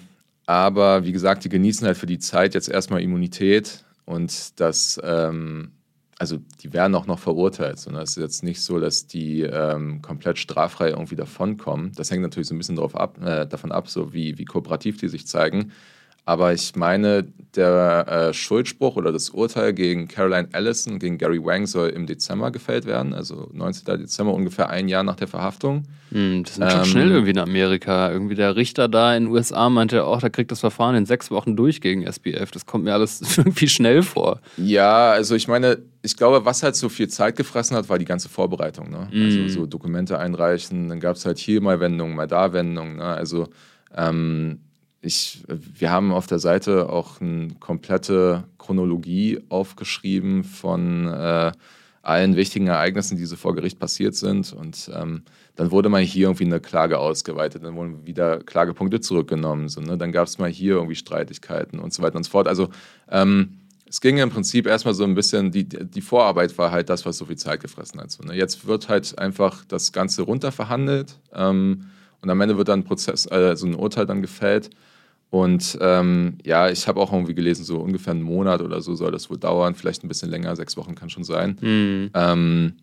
aber 0.46 1.04
wie 1.04 1.12
gesagt, 1.12 1.44
die 1.44 1.50
genießen 1.50 1.86
halt 1.86 1.98
für 1.98 2.06
die 2.06 2.20
Zeit 2.20 2.54
jetzt 2.54 2.70
erstmal 2.70 3.02
Immunität 3.02 3.84
und 4.06 4.60
das, 4.60 5.00
ähm, 5.04 5.72
also 6.20 6.38
die 6.62 6.74
werden 6.74 6.96
auch 6.96 7.06
noch 7.06 7.20
verurteilt. 7.20 7.80
So? 7.80 7.92
Es 7.92 8.12
ist 8.12 8.18
jetzt 8.18 8.44
nicht 8.44 8.62
so, 8.62 8.80
dass 8.80 9.08
die 9.08 9.42
ähm, 9.42 10.02
komplett 10.02 10.38
straffrei 10.38 10.90
irgendwie 10.90 11.16
davonkommen. 11.16 11.92
Das 11.96 12.12
hängt 12.12 12.22
natürlich 12.22 12.48
so 12.48 12.56
ein 12.56 12.58
bisschen 12.58 12.76
drauf 12.76 12.96
ab, 12.96 13.18
äh, 13.24 13.46
davon 13.48 13.72
ab, 13.72 13.90
so 13.90 14.14
wie, 14.14 14.38
wie 14.38 14.46
kooperativ 14.46 14.98
die 14.98 15.08
sich 15.10 15.28
zeigen. 15.28 15.72
Aber 16.26 16.54
ich 16.54 16.76
meine, 16.76 17.26
der 17.56 18.08
äh, 18.08 18.34
Schuldspruch 18.34 18.96
oder 18.96 19.12
das 19.12 19.30
Urteil 19.30 19.74
gegen 19.74 20.08
Caroline 20.08 20.48
Allison, 20.54 20.98
gegen 20.98 21.18
Gary 21.18 21.44
Wang 21.44 21.68
soll 21.68 21.90
im 21.90 22.08
Dezember 22.08 22.50
gefällt 22.50 22.86
werden, 22.86 23.14
also 23.14 23.50
19. 23.52 24.00
Dezember, 24.00 24.34
ungefähr 24.34 24.70
ein 24.70 24.88
Jahr 24.88 25.04
nach 25.04 25.18
der 25.18 25.28
Verhaftung. 25.28 25.84
Mm, 26.12 26.44
das 26.44 26.58
ist 26.58 26.72
schon 26.72 26.80
ähm, 26.80 26.86
schnell 26.86 27.12
irgendwie 27.12 27.32
in 27.32 27.40
Amerika. 27.40 28.10
Irgendwie 28.10 28.36
der 28.36 28.56
Richter 28.56 28.88
da 28.88 29.16
in 29.16 29.26
den 29.26 29.34
USA 29.34 29.70
meinte 29.70 30.06
auch, 30.06 30.22
da 30.22 30.30
kriegt 30.30 30.52
das 30.52 30.62
Verfahren 30.62 30.96
in 30.96 31.06
sechs 31.06 31.30
Wochen 31.30 31.58
durch 31.58 31.82
gegen 31.82 32.04
SBF. 32.04 32.52
Das 32.52 32.66
kommt 32.66 32.86
mir 32.86 32.94
alles 32.94 33.22
irgendwie 33.38 33.68
schnell 33.68 34.02
vor. 34.02 34.40
Ja, 34.58 35.12
also 35.12 35.36
ich 35.36 35.50
meine, 35.50 35.80
ich 36.04 36.16
glaube, 36.16 36.46
was 36.46 36.64
halt 36.64 36.78
so 36.78 36.88
viel 36.88 37.10
Zeit 37.10 37.36
gefressen 37.36 37.76
hat, 37.76 37.90
war 37.90 38.00
die 38.00 38.06
ganze 38.06 38.30
Vorbereitung. 38.30 38.90
Ne? 38.90 39.10
Mm. 39.12 39.26
Also 39.26 39.48
so 39.50 39.66
Dokumente 39.66 40.18
einreichen, 40.18 40.88
dann 40.88 41.02
gab 41.02 41.18
es 41.18 41.26
halt 41.26 41.38
hier 41.38 41.62
mal 41.62 41.82
Wendungen, 41.82 42.16
mal 42.16 42.28
da 42.28 42.54
Wendungen. 42.54 42.98
Ne? 42.98 43.04
Also 43.04 43.50
ähm, 43.96 44.60
ich, 45.04 45.44
wir 45.48 45.92
haben 45.92 46.12
auf 46.12 46.28
der 46.28 46.40
Seite 46.40 46.90
auch 46.90 47.20
eine 47.20 47.50
komplette 47.60 48.46
Chronologie 48.58 49.42
aufgeschrieben 49.50 50.44
von 50.44 51.08
äh, 51.08 51.52
allen 52.02 52.36
wichtigen 52.36 52.68
Ereignissen, 52.68 53.18
die 53.18 53.26
so 53.26 53.36
vor 53.36 53.54
Gericht 53.54 53.80
passiert 53.80 54.16
sind. 54.16 54.54
Und 54.54 54.90
ähm, 54.94 55.24
dann 55.56 55.72
wurde 55.72 55.90
mal 55.90 56.02
hier 56.02 56.28
irgendwie 56.28 56.46
eine 56.46 56.62
Klage 56.62 57.00
ausgeweitet, 57.00 57.64
dann 57.64 57.76
wurden 57.76 58.06
wieder 58.06 58.40
Klagepunkte 58.40 59.02
zurückgenommen. 59.02 59.68
So, 59.68 59.82
ne? 59.82 59.98
Dann 59.98 60.14
gab 60.14 60.28
es 60.28 60.38
mal 60.38 60.50
hier 60.50 60.76
irgendwie 60.76 60.96
Streitigkeiten 60.96 61.80
und 61.80 61.94
so 61.94 62.02
weiter 62.02 62.16
und 62.16 62.24
so 62.24 62.32
fort. 62.32 62.48
Also 62.48 62.70
ähm, 63.10 63.60
es 63.86 64.00
ging 64.00 64.18
im 64.18 64.30
Prinzip 64.30 64.68
erstmal 64.68 64.94
so 64.94 65.04
ein 65.04 65.16
bisschen, 65.16 65.52
die, 65.52 65.66
die 65.66 66.02
Vorarbeit 66.02 66.58
war 66.58 66.72
halt 66.72 66.90
das, 66.90 67.06
was 67.06 67.18
so 67.18 67.26
viel 67.26 67.38
Zeit 67.38 67.60
gefressen 67.60 68.00
hat. 68.00 68.10
So, 68.10 68.24
ne? 68.24 68.36
Jetzt 68.36 68.66
wird 68.66 68.88
halt 68.88 69.20
einfach 69.20 69.66
das 69.66 69.92
Ganze 69.92 70.22
runterverhandelt 70.24 71.20
ähm, 71.34 71.90
und 72.22 72.30
am 72.30 72.40
Ende 72.40 72.58
wird 72.58 72.70
dann 72.70 72.80
ein 72.80 72.86
Prozess, 72.86 73.30
äh, 73.30 73.56
so 73.58 73.68
ein 73.68 73.76
Urteil 73.76 74.06
dann 74.06 74.22
gefällt. 74.22 74.70
Und 75.34 75.80
ähm, 75.82 76.38
ja, 76.46 76.70
ich 76.70 76.88
habe 76.88 77.00
auch 77.00 77.12
irgendwie 77.12 77.34
gelesen, 77.34 77.64
so 77.64 77.80
ungefähr 77.80 78.12
einen 78.12 78.22
Monat 78.22 78.62
oder 78.62 78.82
so 78.82 78.94
soll 78.94 79.10
das 79.10 79.32
wohl 79.32 79.40
dauern, 79.40 79.74
vielleicht 79.74 80.04
ein 80.04 80.08
bisschen 80.08 80.30
länger, 80.30 80.56
sechs 80.56 80.78
Wochen 80.78 80.94
kann 80.94 81.10
schon 81.10 81.24
sein. 81.24 81.58
Mhm. 81.60 82.12
Ähm, 82.14 82.74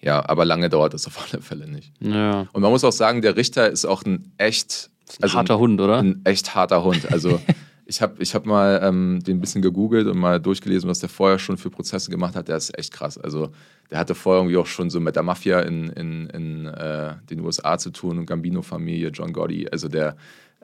ja, 0.00 0.24
aber 0.28 0.44
lange 0.44 0.68
dauert 0.68 0.94
das 0.94 1.06
auf 1.08 1.18
alle 1.20 1.42
Fälle 1.42 1.66
nicht. 1.66 1.92
Ja. 1.98 2.46
Und 2.52 2.62
man 2.62 2.70
muss 2.70 2.84
auch 2.84 2.92
sagen, 2.92 3.20
der 3.20 3.34
Richter 3.34 3.68
ist 3.68 3.84
auch 3.84 4.04
ein 4.04 4.30
echt 4.38 4.90
ein 5.18 5.24
also 5.24 5.38
harter 5.38 5.54
ein, 5.54 5.58
Hund, 5.58 5.80
oder? 5.80 5.98
Ein 5.98 6.20
echt 6.22 6.54
harter 6.54 6.84
Hund. 6.84 7.10
Also 7.10 7.40
ich 7.84 8.00
habe 8.00 8.22
ich 8.22 8.36
hab 8.36 8.46
mal 8.46 8.80
ähm, 8.84 9.18
den 9.26 9.38
ein 9.38 9.40
bisschen 9.40 9.60
gegoogelt 9.60 10.06
und 10.06 10.18
mal 10.18 10.38
durchgelesen, 10.38 10.88
was 10.88 11.00
der 11.00 11.08
vorher 11.08 11.40
schon 11.40 11.58
für 11.58 11.70
Prozesse 11.70 12.12
gemacht 12.12 12.36
hat. 12.36 12.46
Der 12.46 12.58
ist 12.58 12.78
echt 12.78 12.92
krass. 12.92 13.18
Also 13.18 13.50
der 13.90 13.98
hatte 13.98 14.14
vorher 14.14 14.42
irgendwie 14.42 14.56
auch 14.56 14.66
schon 14.66 14.88
so 14.88 15.00
mit 15.00 15.16
der 15.16 15.24
Mafia 15.24 15.58
in, 15.58 15.88
in, 15.88 16.28
in 16.28 16.66
äh, 16.66 17.16
den 17.28 17.40
USA 17.40 17.76
zu 17.76 17.90
tun 17.90 18.20
und 18.20 18.26
Gambino-Familie, 18.26 19.08
John 19.08 19.32
Gotti. 19.32 19.66
Also 19.68 19.88
der 19.88 20.16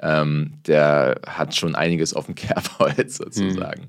ähm, 0.02 0.54
der 0.66 1.20
hat 1.26 1.54
schon 1.54 1.74
einiges 1.74 2.14
auf 2.14 2.26
dem 2.26 2.34
Kerbholz 2.36 3.16
sozusagen. 3.16 3.82
Hm. 3.82 3.88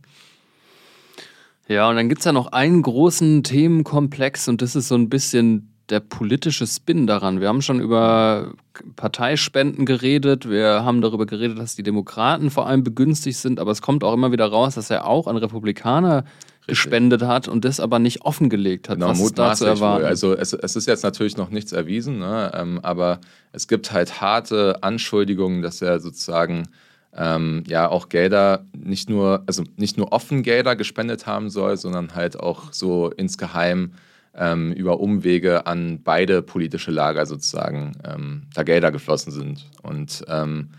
Ja, 1.68 1.88
und 1.88 1.98
dann 1.98 2.10
gibt 2.10 2.20
es 2.20 2.26
ja 2.26 2.32
noch 2.32 2.52
einen 2.52 2.82
großen 2.82 3.44
Themenkomplex 3.44 4.48
und 4.48 4.62
das 4.62 4.76
ist 4.76 4.88
so 4.88 4.96
ein 4.96 5.08
bisschen 5.08 5.72
der 5.90 6.00
politische 6.00 6.68
Spin 6.68 7.08
daran. 7.08 7.42
Wir 7.42 7.48
haben 7.48 7.62
schon 7.62 7.80
über 7.80 8.54
Parteispenden 8.96 9.86
geredet, 9.86 10.50
wir 10.50 10.84
haben 10.84 11.02
darüber 11.02 11.26
geredet, 11.26 11.60
dass 11.60 11.76
die 11.76 11.84
Demokraten 11.84 12.50
vor 12.50 12.68
allem 12.68 12.84
begünstigt 12.84 13.38
sind, 13.38 13.60
aber 13.60 13.72
es 13.72 13.82
kommt 13.82 14.04
auch 14.04 14.14
immer 14.14 14.32
wieder 14.32 14.48
raus, 14.48 14.76
dass 14.76 14.90
er 14.90 15.08
auch 15.08 15.28
an 15.28 15.38
Republikaner 15.38 16.26
gespendet 16.70 17.22
hat 17.24 17.48
und 17.48 17.66
das 17.66 17.80
aber 17.80 18.00
nicht 18.00 18.22
offengelegt 18.22 18.90
hat. 18.90 18.96
Genau, 18.96 19.10
was 19.10 19.20
ist 19.20 19.38
da 19.38 19.54
zu 19.54 19.66
erwarten? 19.66 20.06
Also 20.06 20.34
es, 20.36 20.54
es, 20.54 20.76
ist 20.76 20.88
jetzt 20.88 21.04
natürlich 21.04 21.38
noch 21.38 21.50
nichts 21.50 21.72
erwiesen, 21.72 22.20
ne? 22.20 22.52
ähm, 22.56 22.80
aber 22.84 23.20
es 23.52 23.68
gibt 23.68 23.92
halt 23.92 24.22
harte 24.22 24.82
Anschuldigungen, 24.82 25.62
dass 25.62 25.82
er 25.82 26.00
sozusagen 26.00 26.68
ähm, 27.16 27.64
ja 27.68 27.90
auch 27.90 28.10
Gelder 28.10 28.66
nicht 28.78 29.10
nur, 29.10 29.44
also 29.48 29.64
nicht 29.78 29.98
nur 29.98 30.12
offen 30.12 30.44
Gelder 30.44 30.76
gespendet 30.76 31.26
haben 31.26 31.50
soll, 31.50 31.78
sondern 31.78 32.16
halt 32.16 32.40
auch 32.40 32.72
so 32.72 33.10
insgeheim 33.12 33.94
ähm, 34.36 34.72
über 34.72 35.00
Umwege 35.00 35.66
an 35.66 36.02
beide 36.04 36.42
politische 36.42 36.92
Lager 36.92 37.26
sozusagen 37.26 37.94
ähm, 38.04 38.44
da 38.54 38.64
Gelder 38.64 38.92
geflossen 38.92 39.32
sind. 39.32 39.66
Und 39.82 40.24
ähm, 40.28 40.70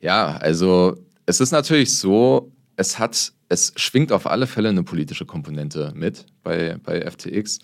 ja, 0.00 0.36
also 0.36 0.96
es 1.26 1.40
ist 1.40 1.50
natürlich 1.50 1.96
so, 1.98 2.52
es 2.78 2.98
hat, 2.98 3.32
es 3.48 3.72
schwingt 3.76 4.12
auf 4.12 4.26
alle 4.26 4.46
Fälle 4.46 4.68
eine 4.68 4.84
politische 4.84 5.26
Komponente 5.26 5.92
mit 5.96 6.26
bei, 6.44 6.76
bei 6.82 7.00
FTX, 7.00 7.58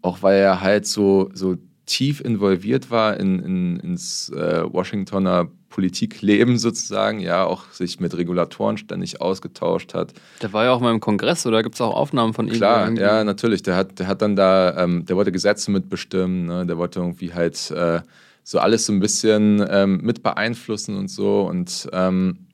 auch 0.00 0.22
weil 0.22 0.38
er 0.38 0.60
halt 0.60 0.86
so, 0.86 1.28
so 1.34 1.56
tief 1.86 2.20
involviert 2.20 2.88
war 2.90 3.18
in, 3.18 3.40
in, 3.40 3.80
ins 3.80 4.30
äh, 4.30 4.62
Washingtoner 4.72 5.48
Politikleben 5.70 6.56
sozusagen, 6.56 7.18
ja, 7.18 7.44
auch 7.44 7.70
sich 7.72 7.98
mit 7.98 8.16
Regulatoren 8.16 8.76
ständig 8.76 9.20
ausgetauscht 9.20 9.92
hat. 9.92 10.12
Der 10.40 10.52
war 10.52 10.64
ja 10.64 10.72
auch 10.72 10.80
mal 10.80 10.92
im 10.92 11.00
Kongress, 11.00 11.46
oder 11.46 11.64
gibt 11.64 11.74
es 11.74 11.80
auch 11.80 11.94
Aufnahmen 11.94 12.32
von 12.32 12.46
ihm? 12.46 12.54
Klar, 12.54 12.92
ja, 12.92 13.24
natürlich. 13.24 13.62
Der 13.62 13.74
hat, 13.74 13.98
der 13.98 14.06
hat 14.06 14.22
dann 14.22 14.36
da, 14.36 14.84
ähm, 14.84 15.04
der 15.04 15.16
wollte 15.16 15.32
Gesetze 15.32 15.70
mitbestimmen, 15.72 16.46
ne? 16.46 16.66
der 16.66 16.78
wollte 16.78 17.00
irgendwie 17.00 17.34
halt 17.34 17.70
äh, 17.72 18.00
so 18.44 18.60
alles 18.60 18.86
so 18.86 18.92
ein 18.92 19.00
bisschen 19.00 19.64
ähm, 19.68 20.00
mit 20.02 20.22
beeinflussen 20.22 20.96
und 20.96 21.08
so. 21.08 21.42
Und 21.42 21.88
ähm, 21.92 22.46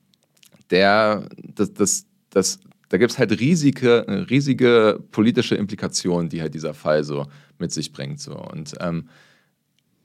der, 0.69 1.27
das, 1.55 1.73
das, 1.73 2.05
das, 2.37 2.59
da 2.89 2.97
gibt 2.97 3.11
es 3.11 3.17
halt 3.17 3.37
riesige, 3.39 4.05
riesige 4.29 5.03
politische 5.11 5.55
Implikationen, 5.55 6.29
die 6.29 6.41
halt 6.41 6.53
dieser 6.53 6.73
Fall 6.73 7.03
so 7.03 7.25
mit 7.57 7.71
sich 7.71 7.91
bringt. 7.91 8.21
So. 8.21 8.37
Und 8.37 8.75
ähm, 8.79 9.09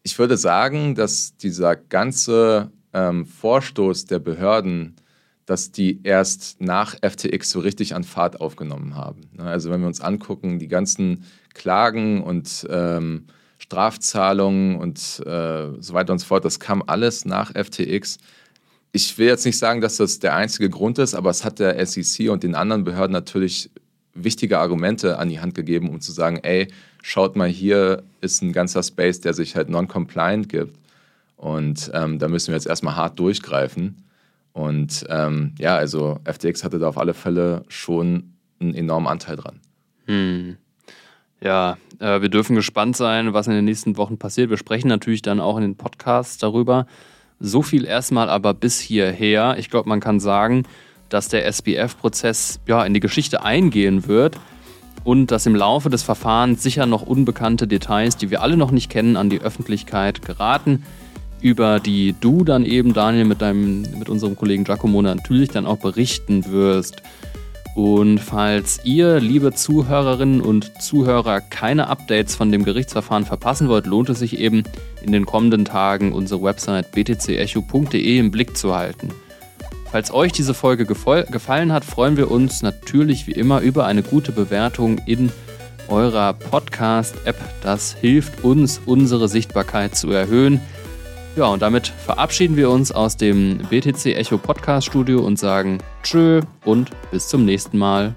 ich 0.02 0.18
würde 0.18 0.36
sagen, 0.36 0.94
dass 0.94 1.36
dieser 1.36 1.76
ganze 1.76 2.72
ähm, 2.92 3.26
Vorstoß 3.26 4.06
der 4.06 4.18
Behörden, 4.18 4.96
dass 5.44 5.72
die 5.72 6.00
erst 6.02 6.60
nach 6.60 6.96
FTX 7.02 7.50
so 7.50 7.60
richtig 7.60 7.94
an 7.94 8.04
Fahrt 8.04 8.40
aufgenommen 8.40 8.96
haben. 8.96 9.22
Ne, 9.32 9.44
also 9.44 9.70
wenn 9.70 9.80
wir 9.80 9.86
uns 9.86 10.00
angucken, 10.00 10.58
die 10.58 10.68
ganzen 10.68 11.24
Klagen 11.54 12.22
und 12.22 12.66
ähm, 12.70 13.26
Strafzahlungen 13.58 14.76
und 14.76 14.98
äh, 15.26 15.68
so 15.78 15.94
weiter 15.94 16.12
und 16.12 16.18
so 16.18 16.26
fort, 16.26 16.44
das 16.44 16.58
kam 16.58 16.82
alles 16.86 17.24
nach 17.24 17.52
FTX 17.52 18.18
ich 18.92 19.16
will 19.18 19.26
jetzt 19.26 19.46
nicht 19.46 19.58
sagen, 19.58 19.80
dass 19.80 19.96
das 19.96 20.18
der 20.18 20.36
einzige 20.36 20.68
Grund 20.68 20.98
ist, 20.98 21.14
aber 21.14 21.30
es 21.30 21.44
hat 21.44 21.58
der 21.58 21.84
SEC 21.84 22.30
und 22.30 22.42
den 22.42 22.54
anderen 22.54 22.84
Behörden 22.84 23.12
natürlich 23.12 23.70
wichtige 24.14 24.58
Argumente 24.58 25.18
an 25.18 25.30
die 25.30 25.40
Hand 25.40 25.54
gegeben, 25.54 25.88
um 25.88 26.00
zu 26.00 26.12
sagen, 26.12 26.38
ey, 26.42 26.68
schaut 27.02 27.34
mal, 27.34 27.48
hier 27.48 28.02
ist 28.20 28.42
ein 28.42 28.52
ganzer 28.52 28.82
Space, 28.82 29.20
der 29.20 29.32
sich 29.32 29.56
halt 29.56 29.70
non-compliant 29.70 30.48
gibt. 30.50 30.78
Und 31.36 31.90
ähm, 31.94 32.18
da 32.18 32.28
müssen 32.28 32.48
wir 32.48 32.54
jetzt 32.54 32.66
erstmal 32.66 32.94
hart 32.94 33.18
durchgreifen. 33.18 34.04
Und 34.52 35.06
ähm, 35.08 35.54
ja, 35.58 35.76
also 35.76 36.20
FTX 36.24 36.62
hatte 36.62 36.78
da 36.78 36.88
auf 36.88 36.98
alle 36.98 37.14
Fälle 37.14 37.64
schon 37.68 38.34
einen 38.60 38.74
enormen 38.74 39.08
Anteil 39.08 39.36
dran. 39.36 39.60
Hm. 40.06 40.58
Ja, 41.40 41.78
äh, 41.98 42.20
wir 42.20 42.28
dürfen 42.28 42.54
gespannt 42.54 42.96
sein, 42.96 43.32
was 43.32 43.46
in 43.46 43.54
den 43.54 43.64
nächsten 43.64 43.96
Wochen 43.96 44.18
passiert. 44.18 44.50
Wir 44.50 44.58
sprechen 44.58 44.88
natürlich 44.88 45.22
dann 45.22 45.40
auch 45.40 45.56
in 45.56 45.62
den 45.62 45.76
Podcasts 45.76 46.38
darüber. 46.38 46.86
So 47.44 47.62
viel 47.62 47.84
erstmal 47.84 48.30
aber 48.30 48.54
bis 48.54 48.78
hierher. 48.78 49.56
Ich 49.58 49.68
glaube, 49.68 49.88
man 49.88 49.98
kann 49.98 50.20
sagen, 50.20 50.62
dass 51.08 51.28
der 51.28 51.44
SBF-Prozess 51.44 52.60
ja, 52.68 52.84
in 52.84 52.94
die 52.94 53.00
Geschichte 53.00 53.42
eingehen 53.42 54.06
wird 54.06 54.38
und 55.02 55.32
dass 55.32 55.44
im 55.44 55.56
Laufe 55.56 55.90
des 55.90 56.04
Verfahrens 56.04 56.62
sicher 56.62 56.86
noch 56.86 57.02
unbekannte 57.02 57.66
Details, 57.66 58.16
die 58.16 58.30
wir 58.30 58.42
alle 58.42 58.56
noch 58.56 58.70
nicht 58.70 58.90
kennen, 58.90 59.16
an 59.16 59.28
die 59.28 59.40
Öffentlichkeit 59.40 60.24
geraten, 60.24 60.84
über 61.40 61.80
die 61.80 62.14
du 62.20 62.44
dann 62.44 62.64
eben, 62.64 62.94
Daniel, 62.94 63.24
mit, 63.24 63.42
deinem, 63.42 63.82
mit 63.98 64.08
unserem 64.08 64.36
Kollegen 64.36 64.62
Giacomo 64.62 65.02
natürlich 65.02 65.50
dann 65.50 65.66
auch 65.66 65.78
berichten 65.78 66.52
wirst. 66.52 67.02
Und 67.74 68.18
falls 68.18 68.80
ihr, 68.84 69.18
liebe 69.18 69.52
Zuhörerinnen 69.52 70.42
und 70.42 70.82
Zuhörer, 70.82 71.40
keine 71.40 71.88
Updates 71.88 72.34
von 72.34 72.52
dem 72.52 72.64
Gerichtsverfahren 72.64 73.24
verpassen 73.24 73.68
wollt, 73.68 73.86
lohnt 73.86 74.10
es 74.10 74.18
sich 74.18 74.38
eben, 74.38 74.64
in 75.02 75.12
den 75.12 75.24
kommenden 75.24 75.64
Tagen 75.64 76.12
unsere 76.12 76.42
Website 76.42 76.92
btcecho.de 76.92 78.18
im 78.18 78.30
Blick 78.30 78.56
zu 78.56 78.74
halten. 78.74 79.08
Falls 79.90 80.12
euch 80.12 80.32
diese 80.32 80.54
Folge 80.54 80.86
gefallen 80.86 81.72
hat, 81.72 81.84
freuen 81.84 82.16
wir 82.16 82.30
uns 82.30 82.62
natürlich 82.62 83.26
wie 83.26 83.32
immer 83.32 83.60
über 83.60 83.84
eine 83.86 84.02
gute 84.02 84.32
Bewertung 84.32 84.98
in 85.06 85.30
eurer 85.88 86.32
Podcast-App. 86.32 87.36
Das 87.62 87.94
hilft 87.94 88.44
uns, 88.44 88.80
unsere 88.86 89.28
Sichtbarkeit 89.28 89.96
zu 89.96 90.10
erhöhen. 90.10 90.60
Ja, 91.34 91.46
und 91.46 91.62
damit 91.62 91.86
verabschieden 91.86 92.56
wir 92.56 92.68
uns 92.68 92.92
aus 92.92 93.16
dem 93.16 93.58
BTC 93.70 94.06
Echo 94.16 94.36
Podcast 94.36 94.88
Studio 94.88 95.20
und 95.20 95.38
sagen 95.38 95.78
Tschö 96.02 96.42
und 96.66 96.90
bis 97.10 97.28
zum 97.28 97.46
nächsten 97.46 97.78
Mal. 97.78 98.14